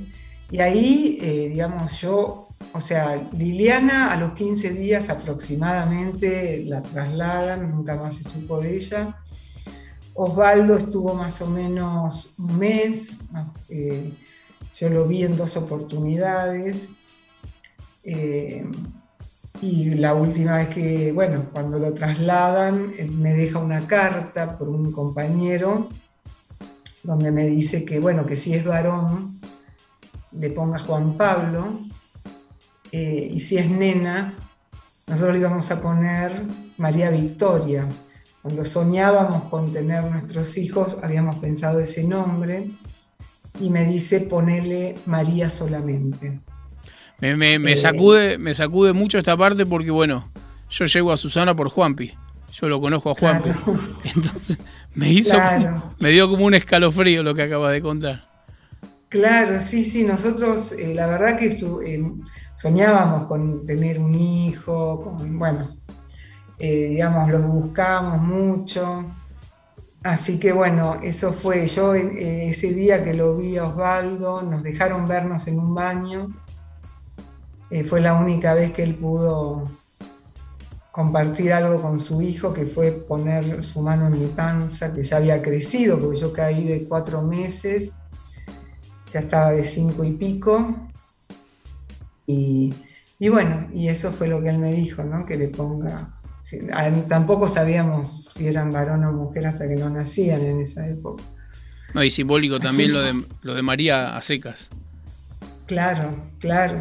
Y 0.51 0.61
ahí, 0.61 1.19
eh, 1.21 1.49
digamos, 1.51 2.01
yo, 2.01 2.49
o 2.73 2.81
sea, 2.81 3.29
Liliana 3.37 4.13
a 4.13 4.17
los 4.17 4.33
15 4.33 4.71
días 4.71 5.11
aproximadamente 5.11 6.65
la 6.65 6.83
trasladan, 6.83 7.71
nunca 7.71 7.95
más 7.97 8.17
se 8.17 8.25
supo 8.25 8.61
de 8.61 8.77
ella. 8.77 9.17
Osvaldo 10.15 10.77
estuvo 10.77 11.15
más 11.15 11.41
o 11.43 11.47
menos 11.47 12.35
un 12.39 12.59
mes, 12.59 13.21
eh, 13.69 14.13
yo 14.77 14.89
lo 14.89 15.07
vi 15.07 15.25
en 15.25 15.37
dos 15.37 15.57
oportunidades. 15.57 16.91
Y 19.61 19.91
la 19.97 20.15
última 20.15 20.57
vez 20.57 20.69
que, 20.69 21.13
bueno, 21.13 21.47
cuando 21.53 21.79
lo 21.79 21.93
trasladan, 21.93 22.93
me 23.13 23.35
deja 23.35 23.59
una 23.59 23.87
carta 23.87 24.57
por 24.57 24.69
un 24.69 24.93
compañero 24.93 25.89
donde 27.03 27.33
me 27.33 27.47
dice 27.47 27.85
que, 27.85 27.99
bueno, 27.99 28.27
que 28.27 28.37
si 28.37 28.55
es 28.55 28.65
varón, 28.65 29.41
le 30.33 30.51
ponga 30.51 30.79
Juan 30.79 31.15
Pablo, 31.15 31.81
eh, 32.93 33.31
y 33.33 33.41
si 33.41 33.57
es 33.57 33.71
nena, 33.71 34.35
nosotros 35.07 35.35
le 35.35 35.41
íbamos 35.41 35.71
a 35.71 35.81
poner 35.81 36.31
María 36.77 37.11
Victoria. 37.11 37.89
Cuando 38.43 38.65
soñábamos 38.65 39.45
con 39.45 39.73
tener 39.73 40.05
nuestros 40.05 40.57
hijos, 40.57 40.99
habíamos 41.03 41.39
pensado 41.39 41.81
ese 41.81 42.05
nombre, 42.05 42.71
y 43.61 43.71
me 43.71 43.85
dice 43.87 44.21
ponele 44.21 44.97
María 45.07 45.51
solamente. 45.51 46.41
Me, 47.21 47.59
me, 47.59 47.73
eh, 47.73 47.77
sacude, 47.77 48.39
me 48.39 48.55
sacude 48.55 48.93
mucho 48.93 49.19
esta 49.19 49.37
parte 49.37 49.67
porque, 49.67 49.91
bueno, 49.91 50.31
yo 50.71 50.85
llego 50.85 51.13
a 51.13 51.17
Susana 51.17 51.55
por 51.55 51.69
Juanpi. 51.69 52.13
Yo 52.53 52.69
lo 52.69 52.81
conozco 52.81 53.11
a 53.11 53.15
Juanpi. 53.15 53.51
Entonces, 54.05 54.57
me 54.95 55.13
hizo, 55.13 55.37
me 55.99 56.11
dio 56.11 56.29
como 56.31 56.47
un 56.47 56.55
escalofrío 56.55 57.23
lo 57.25 57.35
que 57.35 57.43
acabas 57.43 57.73
de 57.73 57.83
contar. 57.83 58.29
Claro, 59.09 59.61
sí, 59.61 59.85
sí, 59.85 60.05
nosotros 60.05 60.73
eh, 60.73 60.95
la 60.95 61.07
verdad 61.07 61.37
que 61.37 61.47
eh, 61.47 62.13
soñábamos 62.55 63.27
con 63.27 63.67
tener 63.67 63.99
un 63.99 64.15
hijo, 64.15 65.03
con, 65.03 65.39
bueno, 65.39 65.67
digamos, 66.59 67.31
los 67.31 67.45
buscamos 67.45 68.23
mucho. 68.23 69.05
Así 70.05 70.39
que 70.39 70.53
bueno, 70.53 70.99
eso 71.03 71.33
fue, 71.33 71.67
yo 71.67 71.95
ese 71.95 72.73
día 72.73 73.03
que 73.03 73.15
lo 73.15 73.37
vi 73.37 73.57
a 73.57 73.65
Osvaldo, 73.65 74.43
nos 74.43 74.63
dejaron 74.63 75.07
vernos 75.07 75.49
en 75.49 75.59
un 75.59 75.75
baño 75.75 76.29
eh, 77.71 77.85
fue 77.85 78.01
la 78.01 78.15
única 78.15 78.55
vez 78.55 78.73
que 78.73 78.83
él 78.83 78.95
pudo 78.95 79.65
compartir 80.91 81.53
algo 81.53 81.81
con 81.81 81.99
su 81.99 82.23
hijo, 82.23 82.53
que 82.53 82.65
fue 82.65 82.91
poner 82.91 83.63
su 83.63 83.83
mano 83.83 84.07
en 84.07 84.21
mi 84.21 84.27
panza, 84.27 84.93
que 84.93 85.03
ya 85.03 85.19
había 85.19 85.41
crecido, 85.43 86.01
porque 86.01 86.19
yo 86.19 86.33
caí 86.33 86.65
de 86.65 86.89
cuatro 86.89 87.23
meses, 87.23 87.95
ya 89.11 89.21
estaba 89.21 89.53
de 89.53 89.63
cinco 89.63 90.03
y 90.03 90.13
pico. 90.15 90.89
Y, 92.27 92.75
bueno, 93.31 93.69
y 93.73 93.89
eso 93.89 94.13
fue 94.13 94.29
lo 94.29 94.43
que 94.43 94.49
él 94.49 94.59
me 94.59 94.73
dijo, 94.73 95.03
¿no? 95.03 95.25
Que 95.25 95.37
le 95.37 95.49
ponga... 95.49 96.19
tampoco 97.07 97.49
sabíamos 97.49 98.33
si 98.33 98.47
eran 98.47 98.71
varón 98.71 99.05
o 99.05 99.13
mujer 99.13 99.47
hasta 99.47 99.69
que 99.69 99.77
no 99.77 99.89
nacían 99.89 100.41
en 100.43 100.61
esa 100.61 100.87
época. 100.87 101.23
No, 101.95 102.03
y 102.03 102.11
simbólico 102.11 102.59
también 102.59 102.93
lo 102.93 103.01
de, 103.01 103.25
lo 103.43 103.55
de 103.55 103.63
María 103.63 104.17
a 104.17 104.23
secas. 104.23 104.69
Claro, 105.67 106.11
claro 106.39 106.81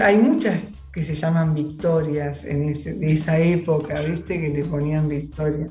hay 0.00 0.18
muchas 0.18 0.72
que 0.92 1.04
se 1.04 1.14
llaman 1.14 1.54
victorias 1.54 2.42
de 2.44 3.12
esa 3.12 3.38
época, 3.38 4.00
¿viste? 4.02 4.40
Que 4.40 4.48
le 4.50 4.64
ponían 4.64 5.08
victoria. 5.08 5.66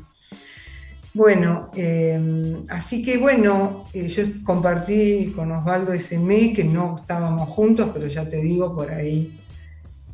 Bueno, 1.14 1.70
em, 1.76 2.66
así 2.70 3.04
que 3.04 3.18
bueno, 3.18 3.84
eh, 3.94 4.08
yo 4.08 4.24
compartí 4.44 5.34
con 5.36 5.52
Osvaldo 5.52 5.92
ese 5.92 6.18
mes 6.18 6.56
que 6.56 6.64
no 6.64 6.96
estábamos 6.98 7.50
juntos, 7.50 7.90
pero 7.94 8.08
ya 8.08 8.28
te 8.28 8.38
digo, 8.38 8.74
por 8.74 8.90
ahí 8.90 9.38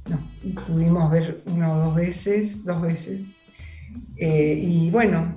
nos 0.10 0.20
pudimos 0.66 1.12
ver 1.12 1.44
una 1.46 1.72
o 1.72 1.86
dos 1.86 1.96
veces, 1.96 2.66
dos 2.66 2.82
veces. 2.82 3.28
Eh, 4.18 4.60
y 4.62 4.90
bueno, 4.90 5.34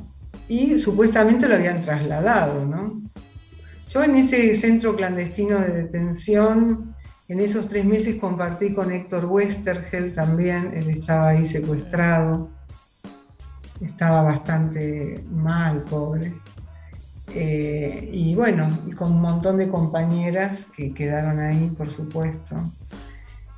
y 0.49 0.79
supuestamente 0.79 1.47
lo 1.47 1.57
habían 1.57 1.83
trasladado, 1.83 2.65
¿no? 2.65 3.03
Yo 3.93 4.03
en 4.03 4.17
ese 4.17 4.57
centro 4.57 4.97
clandestino 4.97 5.59
de 5.59 5.83
detención 5.83 6.90
en 7.31 7.39
esos 7.39 7.69
tres 7.69 7.85
meses 7.85 8.17
compartí 8.17 8.75
con 8.75 8.91
Héctor 8.91 9.27
Westergel 9.27 10.13
también, 10.13 10.73
él 10.75 10.91
estaba 10.91 11.29
ahí 11.29 11.47
secuestrado, 11.47 12.51
estaba 13.81 14.23
bastante 14.23 15.25
mal, 15.31 15.85
pobre. 15.85 16.35
Eh, 17.33 18.11
y 18.13 18.35
bueno, 18.35 18.69
con 18.97 19.13
un 19.13 19.21
montón 19.21 19.59
de 19.59 19.69
compañeras 19.69 20.67
que 20.77 20.93
quedaron 20.93 21.39
ahí, 21.39 21.73
por 21.79 21.89
supuesto. 21.89 22.57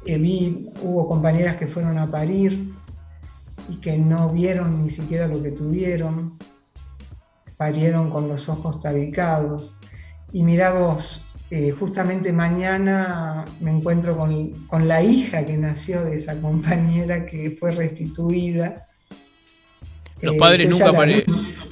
Eh, 0.04 0.18
vi, 0.18 0.70
hubo 0.82 1.08
compañeras 1.08 1.56
que 1.56 1.66
fueron 1.66 1.96
a 1.96 2.10
parir 2.10 2.74
y 3.70 3.76
que 3.76 3.96
no 3.96 4.28
vieron 4.28 4.82
ni 4.82 4.90
siquiera 4.90 5.26
lo 5.26 5.42
que 5.42 5.50
tuvieron, 5.50 6.36
parieron 7.56 8.10
con 8.10 8.28
los 8.28 8.50
ojos 8.50 8.82
tabicados. 8.82 9.78
Y 10.30 10.42
mira 10.42 10.74
vos, 10.74 11.31
eh, 11.54 11.70
justamente 11.70 12.32
mañana 12.32 13.44
me 13.60 13.72
encuentro 13.72 14.16
con, 14.16 14.88
la 14.88 15.02
hija 15.02 15.44
que 15.44 15.58
nació 15.58 16.02
de 16.02 16.14
esa 16.14 16.40
compañera 16.40 17.26
que 17.26 17.54
fue 17.60 17.72
restituida. 17.72 18.86
Los, 20.22 20.34
eh, 20.34 20.38
padres, 20.38 20.70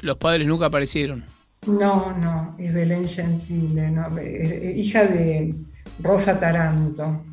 los 0.03 0.19
padres 0.19 0.47
nunca 0.47 0.67
aparecieron. 0.67 1.25
No, 1.67 2.15
no, 2.19 2.57
es 2.59 2.75
Belén 2.75 3.09
Gentile, 3.09 3.91
hija 4.77 5.07
de 5.07 5.55
Rosa 6.03 6.39
Taranto. 6.39 7.25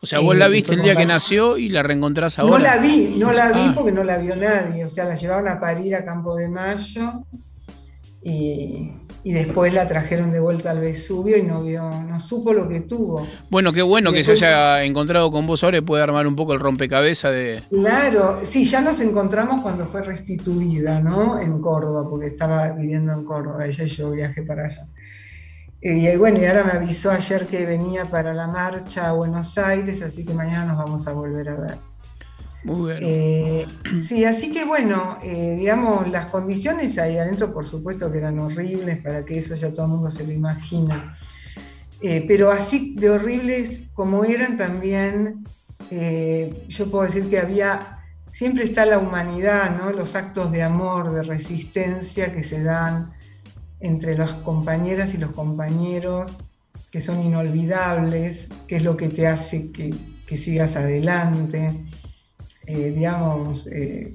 O 0.00 0.06
sea, 0.06 0.20
vos 0.20 0.36
Eh, 0.36 0.38
la 0.38 0.46
viste 0.46 0.74
el 0.74 0.82
día 0.82 0.94
que 0.94 1.06
nació 1.06 1.58
y 1.58 1.70
la 1.70 1.82
reencontrás 1.82 2.38
ahora. 2.38 2.52
No 2.52 2.58
la 2.60 2.76
vi, 2.78 3.16
no 3.18 3.32
la 3.32 3.50
vi 3.50 3.60
Ah. 3.60 3.72
porque 3.74 3.90
no 3.90 4.04
la 4.04 4.18
vio 4.18 4.36
nadie. 4.36 4.84
O 4.84 4.88
sea, 4.88 5.06
la 5.06 5.16
llevaron 5.16 5.48
a 5.48 5.58
parir 5.58 5.96
a 5.96 6.04
Campo 6.04 6.36
de 6.36 6.48
Mayo 6.48 7.24
y, 8.22 8.92
y 9.24 9.32
después 9.32 9.72
la 9.72 9.88
trajeron 9.88 10.30
de 10.30 10.38
vuelta 10.38 10.70
al 10.70 10.80
Vesubio 10.80 11.38
y 11.38 11.42
no 11.42 11.62
vio, 11.62 11.90
no 11.90 12.20
supo 12.20 12.52
lo 12.52 12.68
que 12.68 12.82
tuvo. 12.82 13.26
Bueno, 13.48 13.72
qué 13.72 13.80
bueno 13.80 14.12
que 14.12 14.22
se 14.22 14.32
haya 14.32 14.84
encontrado 14.84 15.32
con 15.32 15.46
vos 15.46 15.64
ahora 15.64 15.78
y 15.78 15.80
puede 15.80 16.02
armar 16.02 16.26
un 16.26 16.36
poco 16.36 16.52
el 16.52 16.60
rompecabezas 16.60 17.32
de... 17.32 17.62
Claro, 17.70 18.40
sí, 18.42 18.64
ya 18.64 18.82
nos 18.82 19.00
encontramos 19.00 19.62
cuando 19.62 19.86
fue 19.86 20.02
restituida, 20.02 21.00
¿no? 21.00 21.40
En 21.40 21.60
Córdoba, 21.62 22.06
porque 22.08 22.26
estaba 22.26 22.68
viviendo 22.72 23.14
en 23.14 23.24
Córdoba, 23.24 23.64
ella 23.64 23.84
y 23.84 23.88
yo 23.88 24.10
viajé 24.10 24.42
para 24.42 24.66
allá. 24.66 24.86
Y 25.80 26.06
eh, 26.06 26.18
bueno, 26.18 26.38
y 26.38 26.44
ahora 26.44 26.64
me 26.64 26.72
avisó 26.72 27.10
ayer 27.10 27.46
que 27.46 27.64
venía 27.64 28.04
para 28.04 28.34
la 28.34 28.46
marcha 28.46 29.08
a 29.08 29.12
Buenos 29.12 29.56
Aires, 29.56 30.02
así 30.02 30.26
que 30.26 30.34
mañana 30.34 30.66
nos 30.66 30.76
vamos 30.76 31.06
a 31.06 31.12
volver 31.12 31.48
a 31.48 31.54
ver. 31.54 31.93
Eh, 32.66 33.66
sí, 33.98 34.24
así 34.24 34.50
que 34.50 34.64
bueno, 34.64 35.18
eh, 35.22 35.56
digamos, 35.58 36.08
las 36.08 36.30
condiciones 36.30 36.98
ahí 36.98 37.18
adentro, 37.18 37.52
por 37.52 37.66
supuesto 37.66 38.10
que 38.10 38.18
eran 38.18 38.38
horribles, 38.38 39.02
para 39.02 39.24
que 39.24 39.38
eso 39.38 39.54
ya 39.54 39.72
todo 39.72 39.86
el 39.86 39.92
mundo 39.92 40.10
se 40.10 40.26
lo 40.26 40.32
imagina. 40.32 41.16
Eh, 42.00 42.24
pero 42.26 42.50
así 42.50 42.94
de 42.96 43.10
horribles 43.10 43.90
como 43.92 44.24
eran 44.24 44.56
también, 44.56 45.42
yo 46.68 46.90
puedo 46.90 47.04
decir 47.04 47.28
que 47.30 47.38
había, 47.38 48.00
siempre 48.32 48.64
está 48.64 48.84
la 48.84 48.98
humanidad, 48.98 49.70
los 49.94 50.14
actos 50.16 50.50
de 50.50 50.62
amor, 50.62 51.12
de 51.12 51.22
resistencia 51.22 52.34
que 52.34 52.42
se 52.42 52.62
dan 52.62 53.12
entre 53.80 54.16
las 54.16 54.32
compañeras 54.32 55.14
y 55.14 55.18
los 55.18 55.30
compañeros, 55.30 56.38
que 56.90 57.00
son 57.00 57.22
inolvidables, 57.22 58.48
que 58.66 58.76
es 58.76 58.82
lo 58.82 58.96
que 58.96 59.08
te 59.08 59.26
hace 59.26 59.70
que 59.70 60.38
sigas 60.38 60.76
adelante. 60.76 61.70
Eh, 62.66 62.92
digamos, 62.96 63.66
eh, 63.68 64.12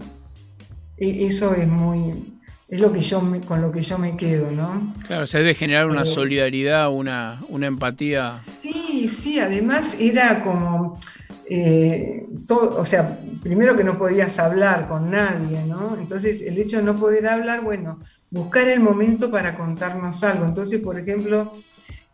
e- 0.98 1.26
eso 1.28 1.54
es 1.56 1.68
muy, 1.68 2.40
es 2.68 2.80
lo 2.80 2.92
que 2.92 3.02
yo 3.02 3.22
me- 3.22 3.42
con 3.42 3.62
lo 3.62 3.72
que 3.72 3.82
yo 3.82 3.98
me 3.98 4.16
quedo, 4.18 4.50
¿no? 4.52 4.94
Claro, 5.08 5.26
se 5.28 5.38
debe 5.40 5.56
generar 5.56 5.88
una 5.88 6.06
solidaridad, 6.06 6.92
una, 6.92 7.40
una 7.50 7.68
empatía. 7.68 8.32
Sí, 8.32 9.08
sí, 9.08 9.40
además 9.40 9.96
era 10.00 10.44
como, 10.44 10.98
eh, 11.50 12.26
todo, 12.48 12.80
o 12.80 12.86
sea, 12.86 13.20
primero 13.42 13.76
que 13.76 13.84
no 13.84 13.98
podías 13.98 14.38
hablar 14.40 14.88
con 14.88 15.10
nadie, 15.10 15.64
¿no? 15.66 15.96
Entonces 16.00 16.42
el 16.42 16.58
hecho 16.60 16.78
de 16.78 16.84
no 16.84 16.96
poder 17.00 17.28
hablar, 17.28 17.62
bueno, 17.64 17.98
buscar 18.30 18.68
el 18.68 18.80
momento 18.80 19.32
para 19.32 19.56
contarnos 19.58 20.24
algo. 20.24 20.46
Entonces, 20.46 20.80
por 20.82 21.00
ejemplo, 21.00 21.52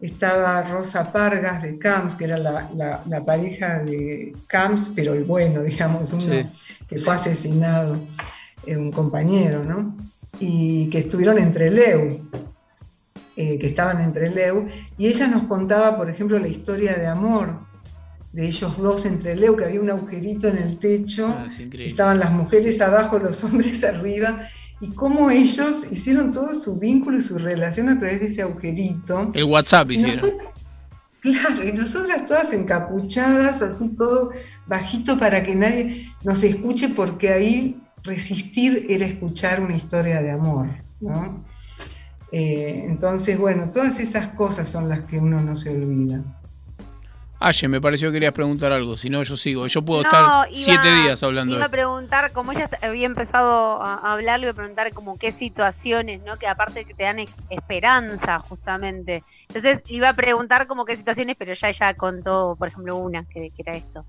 estaba 0.05 0.61
Rosa 0.63 1.11
Pargas 1.11 1.61
de 1.61 1.77
Camps, 1.77 2.15
que 2.15 2.25
era 2.25 2.37
la, 2.37 2.69
la- 2.73 3.01
la 3.07 3.23
pareja 3.25 3.79
de 3.79 4.31
Camps, 4.47 4.91
pero 4.95 5.13
el 5.13 5.23
bueno, 5.23 5.61
digamos, 5.71 6.13
uno 6.13 6.21
Sí. 6.21 6.43
que 6.87 6.99
fue 6.99 7.15
asesinado, 7.15 7.97
eh, 8.65 8.77
un 8.77 8.91
compañero, 8.91 9.63
¿no? 9.63 9.95
Y 10.39 10.89
que 10.89 10.97
estuvieron 10.99 11.37
entre 11.37 11.69
Leu, 11.71 12.19
eh, 13.37 13.59
que 13.59 13.67
estaban 13.67 14.01
entre 14.01 14.29
Leu, 14.29 14.65
y 14.97 15.07
ella 15.07 15.27
nos 15.27 15.43
contaba, 15.43 15.97
por 15.97 16.09
ejemplo, 16.09 16.39
la 16.39 16.47
historia 16.47 16.93
de 16.95 17.07
amor 17.07 17.59
de 18.33 18.45
ellos 18.47 18.77
dos 18.77 19.05
entre 19.05 19.35
Leu, 19.35 19.55
que 19.55 19.65
había 19.65 19.79
un 19.79 19.89
agujerito 19.89 20.47
en 20.49 20.57
el 20.57 20.77
techo, 20.77 21.27
Ah, 21.37 21.47
es 21.49 21.59
estaban 21.89 22.19
las 22.19 22.31
mujeres 22.31 22.81
abajo, 22.81 23.17
los 23.19 23.43
hombres 23.45 23.83
arriba, 23.83 24.47
y 24.81 24.89
cómo 24.89 25.29
ellos 25.29 25.91
hicieron 25.91 26.31
todo 26.31 26.53
su 26.53 26.79
vínculo 26.79 27.17
y 27.17 27.21
su 27.21 27.37
relación 27.37 27.89
a 27.89 27.97
través 27.97 28.19
de 28.19 28.27
ese 28.27 28.41
agujerito. 28.41 29.31
El 29.33 29.45
WhatsApp 29.45 29.91
Y 29.91 29.95
hicieron. 29.95 30.31
claro, 31.21 31.63
y 31.63 31.71
nosotras 31.71 32.25
todas 32.25 32.53
encapuchadas, 32.53 33.61
así 33.61 33.95
todo 33.95 34.31
bajito 34.67 35.17
para 35.17 35.43
que 35.43 35.55
nadie 35.55 36.11
nos 36.23 36.43
escuche, 36.43 36.89
porque 36.89 37.29
ahí 37.29 37.81
resistir 38.03 38.85
era 38.89 39.05
escuchar 39.05 39.61
una 39.61 39.75
historia 39.75 40.21
de 40.21 40.31
amor, 40.31 40.67
¿no? 40.99 41.43
Eh, 42.31 42.85
entonces, 42.89 43.37
bueno, 43.37 43.71
todas 43.71 43.99
esas 43.99 44.27
cosas 44.35 44.67
son 44.67 44.89
las 44.89 45.05
que 45.05 45.17
uno 45.17 45.39
no 45.41 45.55
se 45.55 45.69
olvida. 45.69 46.21
Aye, 47.39 47.67
me 47.67 47.81
pareció 47.81 48.09
que 48.09 48.13
querías 48.13 48.33
preguntar 48.33 48.71
algo, 48.71 48.95
si 48.97 49.09
no 49.09 49.21
yo 49.21 49.35
sigo. 49.35 49.67
Yo 49.67 49.81
puedo 49.83 50.01
No, 50.03 50.07
estar 50.09 50.23
iba- 50.23 50.47
siete 50.53 50.91
días 50.95 51.21
hablando 51.21 51.55
de 51.55 51.59
Iba 51.59 51.65
a 51.65 51.69
preguntar, 51.69 52.31
como 52.31 52.53
ella 52.53 52.69
había 52.81 53.05
empezado 53.05 53.83
a 53.83 54.13
hablar, 54.13 54.39
le 54.39 54.45
iba 54.45 54.51
a 54.51 54.55
preguntar 54.55 54.91
como 54.93 55.17
qué 55.17 55.31
situaciones, 55.31 56.21
¿no? 56.23 56.37
Que 56.37 56.47
aparte 56.47 56.85
que 56.85 56.93
te 56.93 57.03
dan 57.03 57.19
esperanza, 57.49 58.39
justamente. 58.39 59.21
Entonces 59.47 59.83
iba 59.87 60.09
a 60.09 60.13
preguntar 60.13 60.65
como 60.65 60.85
qué 60.85 60.95
situaciones, 60.95 61.35
pero 61.37 61.53
ya 61.53 61.69
ella 61.69 61.93
contó, 61.93 62.55
por 62.57 62.69
ejemplo, 62.69 62.95
una, 62.97 63.25
que, 63.25 63.49
que 63.51 63.61
era 63.61 63.75
esto. 63.75 64.05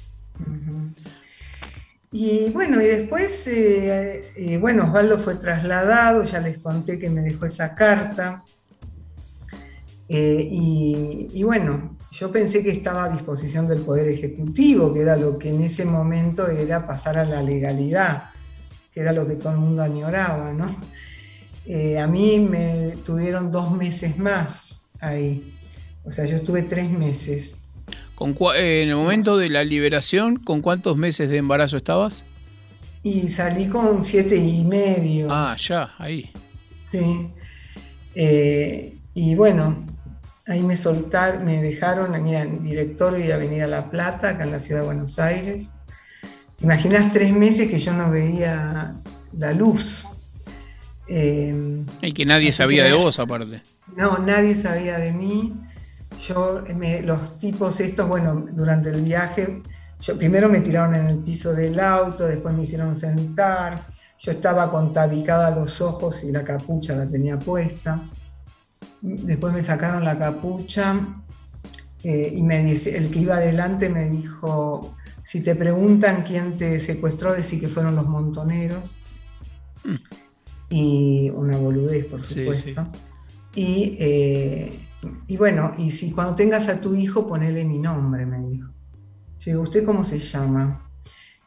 Y 2.13 2.49
bueno, 2.51 2.81
y 2.81 2.87
después, 2.87 3.47
eh, 3.49 4.33
eh, 4.37 4.57
bueno, 4.59 4.85
Osvaldo 4.85 5.19
fue 5.19 5.35
trasladado, 5.35 6.23
ya 6.23 6.39
les 6.41 6.59
conté 6.59 6.99
que 6.99 7.11
me 7.11 7.21
dejó 7.23 7.47
esa 7.47 7.75
carta. 7.75 8.45
Eh, 10.09 10.47
y, 10.49 11.29
y 11.33 11.43
bueno, 11.43 11.96
yo 12.11 12.33
pensé 12.33 12.63
que 12.63 12.71
estaba 12.71 13.05
a 13.05 13.09
disposición 13.09 13.69
del 13.69 13.81
Poder 13.81 14.09
Ejecutivo, 14.09 14.93
que 14.95 15.01
era 15.01 15.17
lo 15.17 15.39
que 15.39 15.51
en 15.51 15.63
ese 15.63 15.85
momento 15.85 16.49
era 16.49 16.87
pasar 16.87 17.19
a 17.19 17.25
la 17.25 17.43
legalidad, 17.43 18.31
que 18.93 19.01
era 19.01 19.13
lo 19.13 19.27
que 19.27 19.35
todo 19.35 19.53
el 19.53 19.59
mundo 19.59 19.83
añoraba, 19.83 20.53
¿no? 20.53 20.75
Eh, 21.67 21.99
a 21.99 22.07
mí 22.07 22.39
me 22.39 22.95
tuvieron 23.05 23.51
dos 23.51 23.73
meses 23.73 24.19
más 24.19 24.87
ahí, 25.01 25.53
o 26.05 26.11
sea, 26.11 26.25
yo 26.25 26.37
estuve 26.37 26.63
tres 26.63 26.89
meses. 26.91 27.57
Con 28.15 28.35
eh, 28.55 28.83
en 28.83 28.89
el 28.89 28.97
momento 28.97 29.37
de 29.37 29.51
la 29.51 29.65
liberación, 29.65 30.37
¿con 30.37 30.63
cuántos 30.63 30.97
meses 30.97 31.29
de 31.29 31.39
embarazo 31.39 31.77
estabas? 31.77 32.25
Y 33.03 33.29
salí 33.29 33.67
con 33.67 34.03
siete 34.03 34.37
y 34.37 34.65
medio. 34.65 35.29
Ah, 35.31 35.57
ya, 35.59 35.95
ahí. 35.99 36.31
Sí. 36.85 37.29
Eh, 38.15 38.97
y 39.15 39.35
bueno, 39.35 39.85
ahí 40.47 40.63
me 40.63 40.77
soltaron, 40.77 41.45
me 41.45 41.61
dejaron 41.63 42.23
mira, 42.23 42.43
en 42.43 42.63
directorio 42.63 43.25
y 43.25 43.31
Avenida 43.33 43.67
La 43.67 43.91
Plata, 43.91 44.31
acá 44.31 44.45
en 44.45 44.53
la 44.53 44.61
ciudad 44.61 44.81
de 44.83 44.87
Buenos 44.87 45.19
Aires. 45.19 45.71
¿Te 46.57 46.65
imaginas 46.65 47.13
tres 47.13 47.33
meses 47.33 47.69
que 47.69 47.79
yo 47.79 47.93
no 47.93 48.11
veía 48.11 48.95
la 49.39 49.53
luz? 49.53 50.07
Eh, 51.09 51.85
Y 52.03 52.13
que 52.13 52.25
nadie 52.25 52.51
sabía 52.53 52.85
que- 52.85 52.91
de 52.91 52.97
vos, 52.97 53.19
aparte. 53.19 53.63
no, 53.97 54.19
nadie 54.19 54.57
sabía 54.57 54.99
de 54.99 55.13
mí. 55.13 55.55
Yo, 56.27 56.63
me- 56.75 57.03
los 57.03 57.39
tipos 57.39 57.79
estos, 57.81 58.09
bueno, 58.09 58.47
durante 58.53 58.89
el 58.91 59.03
viaje, 59.03 59.63
yo, 60.01 60.17
primero 60.17 60.49
me 60.49 60.61
tiraron 60.61 60.95
en 60.95 61.07
el 61.09 61.19
piso 61.19 61.53
del 61.53 61.79
auto, 61.79 62.27
después 62.27 62.55
me 62.55 62.63
hicieron 62.63 62.97
sentar. 62.97 63.83
Yo 64.19 64.31
estaba 64.33 64.71
con 64.71 64.95
tabicada 64.95 65.51
los 65.51 65.81
ojos 65.83 66.25
y 66.25 66.33
la 66.33 66.43
capucha 66.43 66.97
la 66.97 67.05
tenía 67.07 67.39
puesta. 67.39 68.01
Después 69.01 69.55
me 69.55 69.63
sacaron 69.63 70.05
la 70.05 70.19
capucha 70.19 71.23
eh, 72.03 72.33
y 72.37 72.43
me 72.43 72.63
dice, 72.65 72.97
el 72.97 73.11
que 73.11 73.21
iba 73.21 73.37
adelante 73.37 73.89
me 73.89 74.09
dijo, 74.09 74.95
si 75.23 75.41
te 75.43 75.55
preguntan 75.55 76.23
quién 76.23 76.57
te 76.57 76.79
secuestró, 76.79 77.33
decí 77.33 77.61
que 77.61 77.69
fueron 77.69 77.95
los 77.95 78.07
montoneros. 78.07 78.97
Y 80.69 81.31
una 81.31 81.57
boludez, 81.57 82.07
por 82.07 82.23
Sí, 82.23 82.41
supuesto. 82.41 82.89
Y, 83.55 83.97
eh, 84.01 84.81
y 85.29 85.37
bueno, 85.37 85.75
y 85.79 85.91
si 85.91 86.11
cuando 86.11 86.35
tengas 86.35 86.69
a 86.69 86.81
tu 86.81 86.95
hijo, 86.95 87.27
ponele 87.27 87.65
mi 87.65 87.79
nombre, 87.79 88.27
me 88.27 88.41
dijo. 88.41 88.69
Yo 89.41 89.53
digo, 89.53 89.63
¿usted 89.63 89.85
cómo 89.85 90.03
se 90.03 90.19
llama? 90.19 90.91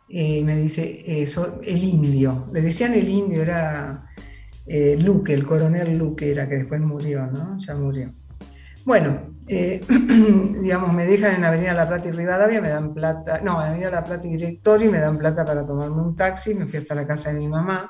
Eh, 0.07 0.39
y 0.39 0.43
me 0.45 0.55
dice, 0.57 1.03
eh, 1.05 1.27
so- 1.27 1.59
el 1.63 1.83
indio. 1.83 2.47
Le 2.53 2.61
decían 2.61 2.93
el 2.93 3.07
indio, 3.09 3.41
era 3.41 4.05
eh, 4.69 4.95
Luque, 4.97 5.33
el 5.33 5.45
coronel 5.45 5.97
Luque 5.97 6.31
era, 6.31 6.47
que 6.47 6.57
después 6.57 6.79
murió, 6.79 7.25
¿no? 7.25 7.57
Ya 7.57 7.75
murió. 7.75 8.09
Bueno, 8.85 9.33
eh, 9.47 9.81
digamos, 10.61 10.93
me 10.93 11.05
dejan 11.05 11.35
en 11.35 11.43
Avenida 11.43 11.73
La 11.73 11.87
Plata 11.87 12.07
y 12.07 12.11
Rivadavia, 12.11 12.61
me 12.61 12.69
dan 12.69 12.93
plata, 12.93 13.41
no, 13.43 13.61
en 13.61 13.69
Avenida 13.69 13.89
La 13.89 14.05
Plata 14.05 14.27
y 14.27 14.31
Directorio, 14.31 14.91
me 14.91 14.99
dan 14.99 15.17
plata 15.17 15.43
para 15.43 15.65
tomarme 15.65 16.01
un 16.01 16.15
taxi, 16.15 16.53
me 16.53 16.67
fui 16.67 16.77
hasta 16.77 16.93
la 16.93 17.07
casa 17.07 17.33
de 17.33 17.39
mi 17.39 17.47
mamá. 17.47 17.89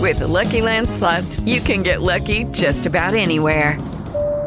With 0.00 0.18
the 0.18 0.28
Lucky 0.28 0.60
Land 0.60 0.88
slots, 0.88 1.40
you 1.40 1.60
can 1.60 1.82
get 1.82 2.02
lucky 2.02 2.44
just 2.52 2.86
about 2.86 3.14
anywhere. 3.14 3.78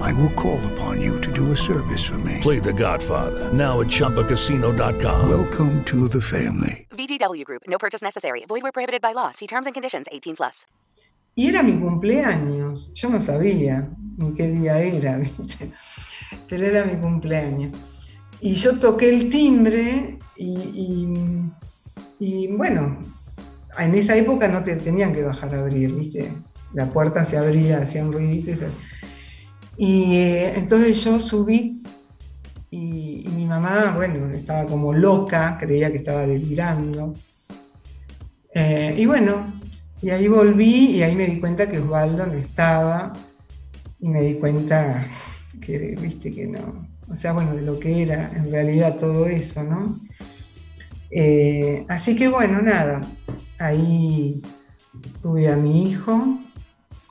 I 0.00 0.12
will 0.14 0.32
call 0.34 0.60
upon 0.72 1.00
you 1.00 1.20
to 1.20 1.32
do 1.32 1.52
a 1.52 1.56
service 1.56 2.04
for 2.04 2.18
me. 2.18 2.38
Play 2.40 2.60
The 2.60 2.72
Godfather 2.72 3.52
now 3.52 3.80
at 3.80 3.88
ChumbaCasino.com. 3.88 5.28
Welcome 5.28 5.84
to 5.84 6.08
the 6.08 6.20
family. 6.20 6.86
VGW 6.90 7.44
Group. 7.44 7.62
No 7.68 7.78
purchase 7.78 8.02
necessary. 8.02 8.44
Void 8.46 8.62
where 8.62 8.72
prohibited 8.72 9.02
by 9.02 9.12
law. 9.12 9.32
See 9.32 9.46
terms 9.46 9.66
and 9.66 9.74
conditions. 9.74 10.06
18 10.12 10.36
plus. 10.36 10.66
Y 11.36 11.48
era 11.48 11.62
mi 11.62 11.74
cumpleaños. 11.78 12.92
Yo 12.94 13.08
no 13.10 13.20
sabía 13.20 13.88
ni 14.16 14.34
qué 14.34 14.48
día 14.48 14.80
era, 14.80 15.18
¿viste? 15.38 15.70
Pero 16.48 16.66
era 16.66 16.84
mi 16.84 17.00
cumpleaños. 17.00 17.72
Y 18.40 18.54
yo 18.54 18.78
toqué 18.78 19.08
el 19.08 19.30
timbre 19.30 20.18
y, 20.36 20.48
y, 20.48 21.52
y 22.18 22.46
bueno, 22.48 22.98
en 23.78 23.94
esa 23.94 24.16
época 24.16 24.48
no 24.48 24.64
te 24.64 24.76
tenían 24.76 25.12
que 25.12 25.22
bajar 25.22 25.54
a 25.54 25.60
abrir, 25.60 25.92
¿viste? 25.92 26.32
La 26.74 26.88
puerta 26.88 27.24
se 27.24 27.38
abría, 27.38 27.78
hacía 27.82 28.04
un 28.04 28.12
ruidito 28.12 28.50
y 28.50 28.56
se... 28.56 28.66
Y 29.78 30.16
eh, 30.16 30.58
entonces 30.58 31.04
yo 31.04 31.20
subí 31.20 31.82
y, 32.70 33.24
mi 33.34 33.44
mamá, 33.46 33.94
bueno, 33.96 34.28
estaba 34.34 34.66
como 34.66 34.92
loca, 34.92 35.56
creía 35.58 35.90
que 35.90 35.98
estaba 35.98 36.26
delirando. 36.26 37.12
Eh, 38.52 38.94
y 38.98 39.06
bueno, 39.06 39.52
y 40.02 40.10
ahí 40.10 40.26
volví 40.26 40.96
y 40.96 41.02
ahí 41.02 41.14
me 41.14 41.26
di 41.26 41.38
cuenta 41.38 41.68
que 41.68 41.78
Osvaldo 41.78 42.26
no 42.26 42.34
estaba 42.34 43.12
y 44.00 44.08
me 44.08 44.22
di 44.22 44.34
cuenta 44.34 45.08
que, 45.60 45.96
viste, 46.00 46.32
que 46.32 46.46
no, 46.46 46.88
o 47.08 47.14
sea, 47.14 47.32
bueno, 47.32 47.54
de 47.54 47.62
lo 47.62 47.78
que 47.78 48.02
era 48.02 48.32
en 48.34 48.50
realidad 48.50 48.96
todo 48.96 49.26
eso, 49.26 49.62
¿no? 49.62 49.96
Eh, 51.10 51.84
así 51.88 52.16
que 52.16 52.28
bueno, 52.28 52.60
nada, 52.60 53.00
ahí 53.58 54.42
tuve 55.22 55.50
a 55.50 55.56
mi 55.56 55.88
hijo, 55.88 56.38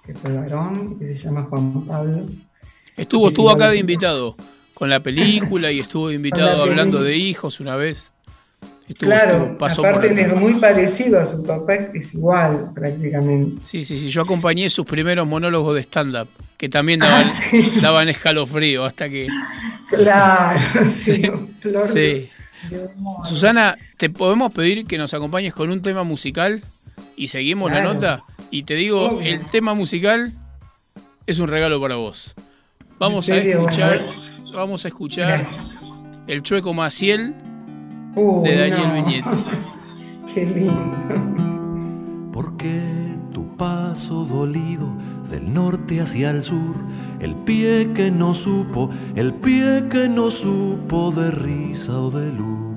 que 0.06 0.14
fue 0.14 0.34
varón, 0.34 1.00
que 1.00 1.08
se 1.08 1.14
llama 1.14 1.48
Juan 1.50 1.86
Pablo. 1.86 2.26
Estuvo, 2.98 3.24
Que 3.24 3.30
estuvo 3.30 3.50
acá 3.52 3.72
de 3.72 3.78
invitado 3.78 4.36
con 4.74 4.90
la 4.90 5.00
película 5.00 5.72
y 5.72 5.80
estuvo 5.80 6.12
invitado 6.12 6.64
hablando 6.64 7.02
de 7.02 7.16
hijos 7.16 7.60
una 7.60 7.76
vez. 7.76 8.10
Estuvo- 8.88 9.10
claro, 9.10 9.34
estuvo- 9.38 9.58
pasó 9.58 9.82
aparte 9.86 10.08
él 10.12 10.20
es 10.20 10.34
muy 10.34 10.54
parecido 10.56 11.20
a 11.20 11.26
su 11.26 11.46
papá, 11.46 11.76
es 11.76 12.14
igual 12.16 12.72
prácticamente. 12.74 13.62
Sí, 13.66 13.84
sí, 13.84 14.00
sí. 14.00 14.10
Yo 14.10 14.22
acompañé 14.22 14.70
sus 14.70 14.86
primeros 14.86 15.28
monólogos 15.28 15.76
de 15.76 15.82
stand-up, 15.82 16.30
que 16.58 16.70
también 16.70 17.04
Ah, 17.04 17.08
daban, 17.10 17.28
sí. 17.28 17.72
daban 17.82 18.10
escalofrío 18.10 18.84
hasta 18.86 19.10
que. 19.10 19.28
Claro, 19.90 20.60
sí, 20.90 21.22
flor 21.62 21.88
Sí. 21.88 21.94
de. 21.94 22.30
Susana, 23.24 23.78
¿te 23.98 24.10
podemos 24.10 24.52
pedir 24.54 24.86
que 24.86 24.98
nos 24.98 25.14
acompañes 25.14 25.54
con 25.54 25.70
un 25.70 25.82
tema 25.82 26.04
musical 26.04 26.62
y 27.16 27.30
seguimos 27.30 27.72
la 27.72 27.82
nota? 27.82 28.24
Y 28.52 28.64
te 28.64 28.74
digo, 28.76 29.12
Obvio. 29.12 29.22
el 29.36 29.46
tema 29.50 29.74
musical 29.74 30.34
es 31.26 31.40
un 31.40 31.48
regalo 31.48 31.80
para 31.80 31.96
vos. 31.96 32.34
Vamos 33.00 33.28
¿En 33.30 33.36
a 33.36 33.38
escuchar, 33.40 34.00
vamos 34.54 34.86
a 34.86 34.88
escuchar 34.88 35.28
Gracias. 35.30 35.76
El 36.28 36.42
Chueco 36.44 36.74
Maciel 36.74 37.36
Uh, 38.16 38.42
de 38.44 38.56
Daniel 38.70 38.88
no. 38.88 38.94
Viñetti. 38.96 39.30
Qué 40.34 40.46
lindo. 40.46 42.32
Porque 42.34 42.82
tu 43.32 43.56
paso 43.58 44.26
dolido 44.26 44.88
del 45.30 45.54
norte 45.54 46.02
hacia 46.02 46.32
el 46.32 46.42
sur, 46.42 46.76
el 47.20 47.36
pie 47.36 47.92
que 47.94 48.10
no 48.10 48.34
supo, 48.34 48.90
el 49.16 49.34
pie 49.36 49.84
que 49.92 50.10
no 50.10 50.32
supo 50.32 51.12
de 51.12 51.30
risa 51.30 52.00
o 52.00 52.10
de 52.10 52.32
luz. 52.32 52.76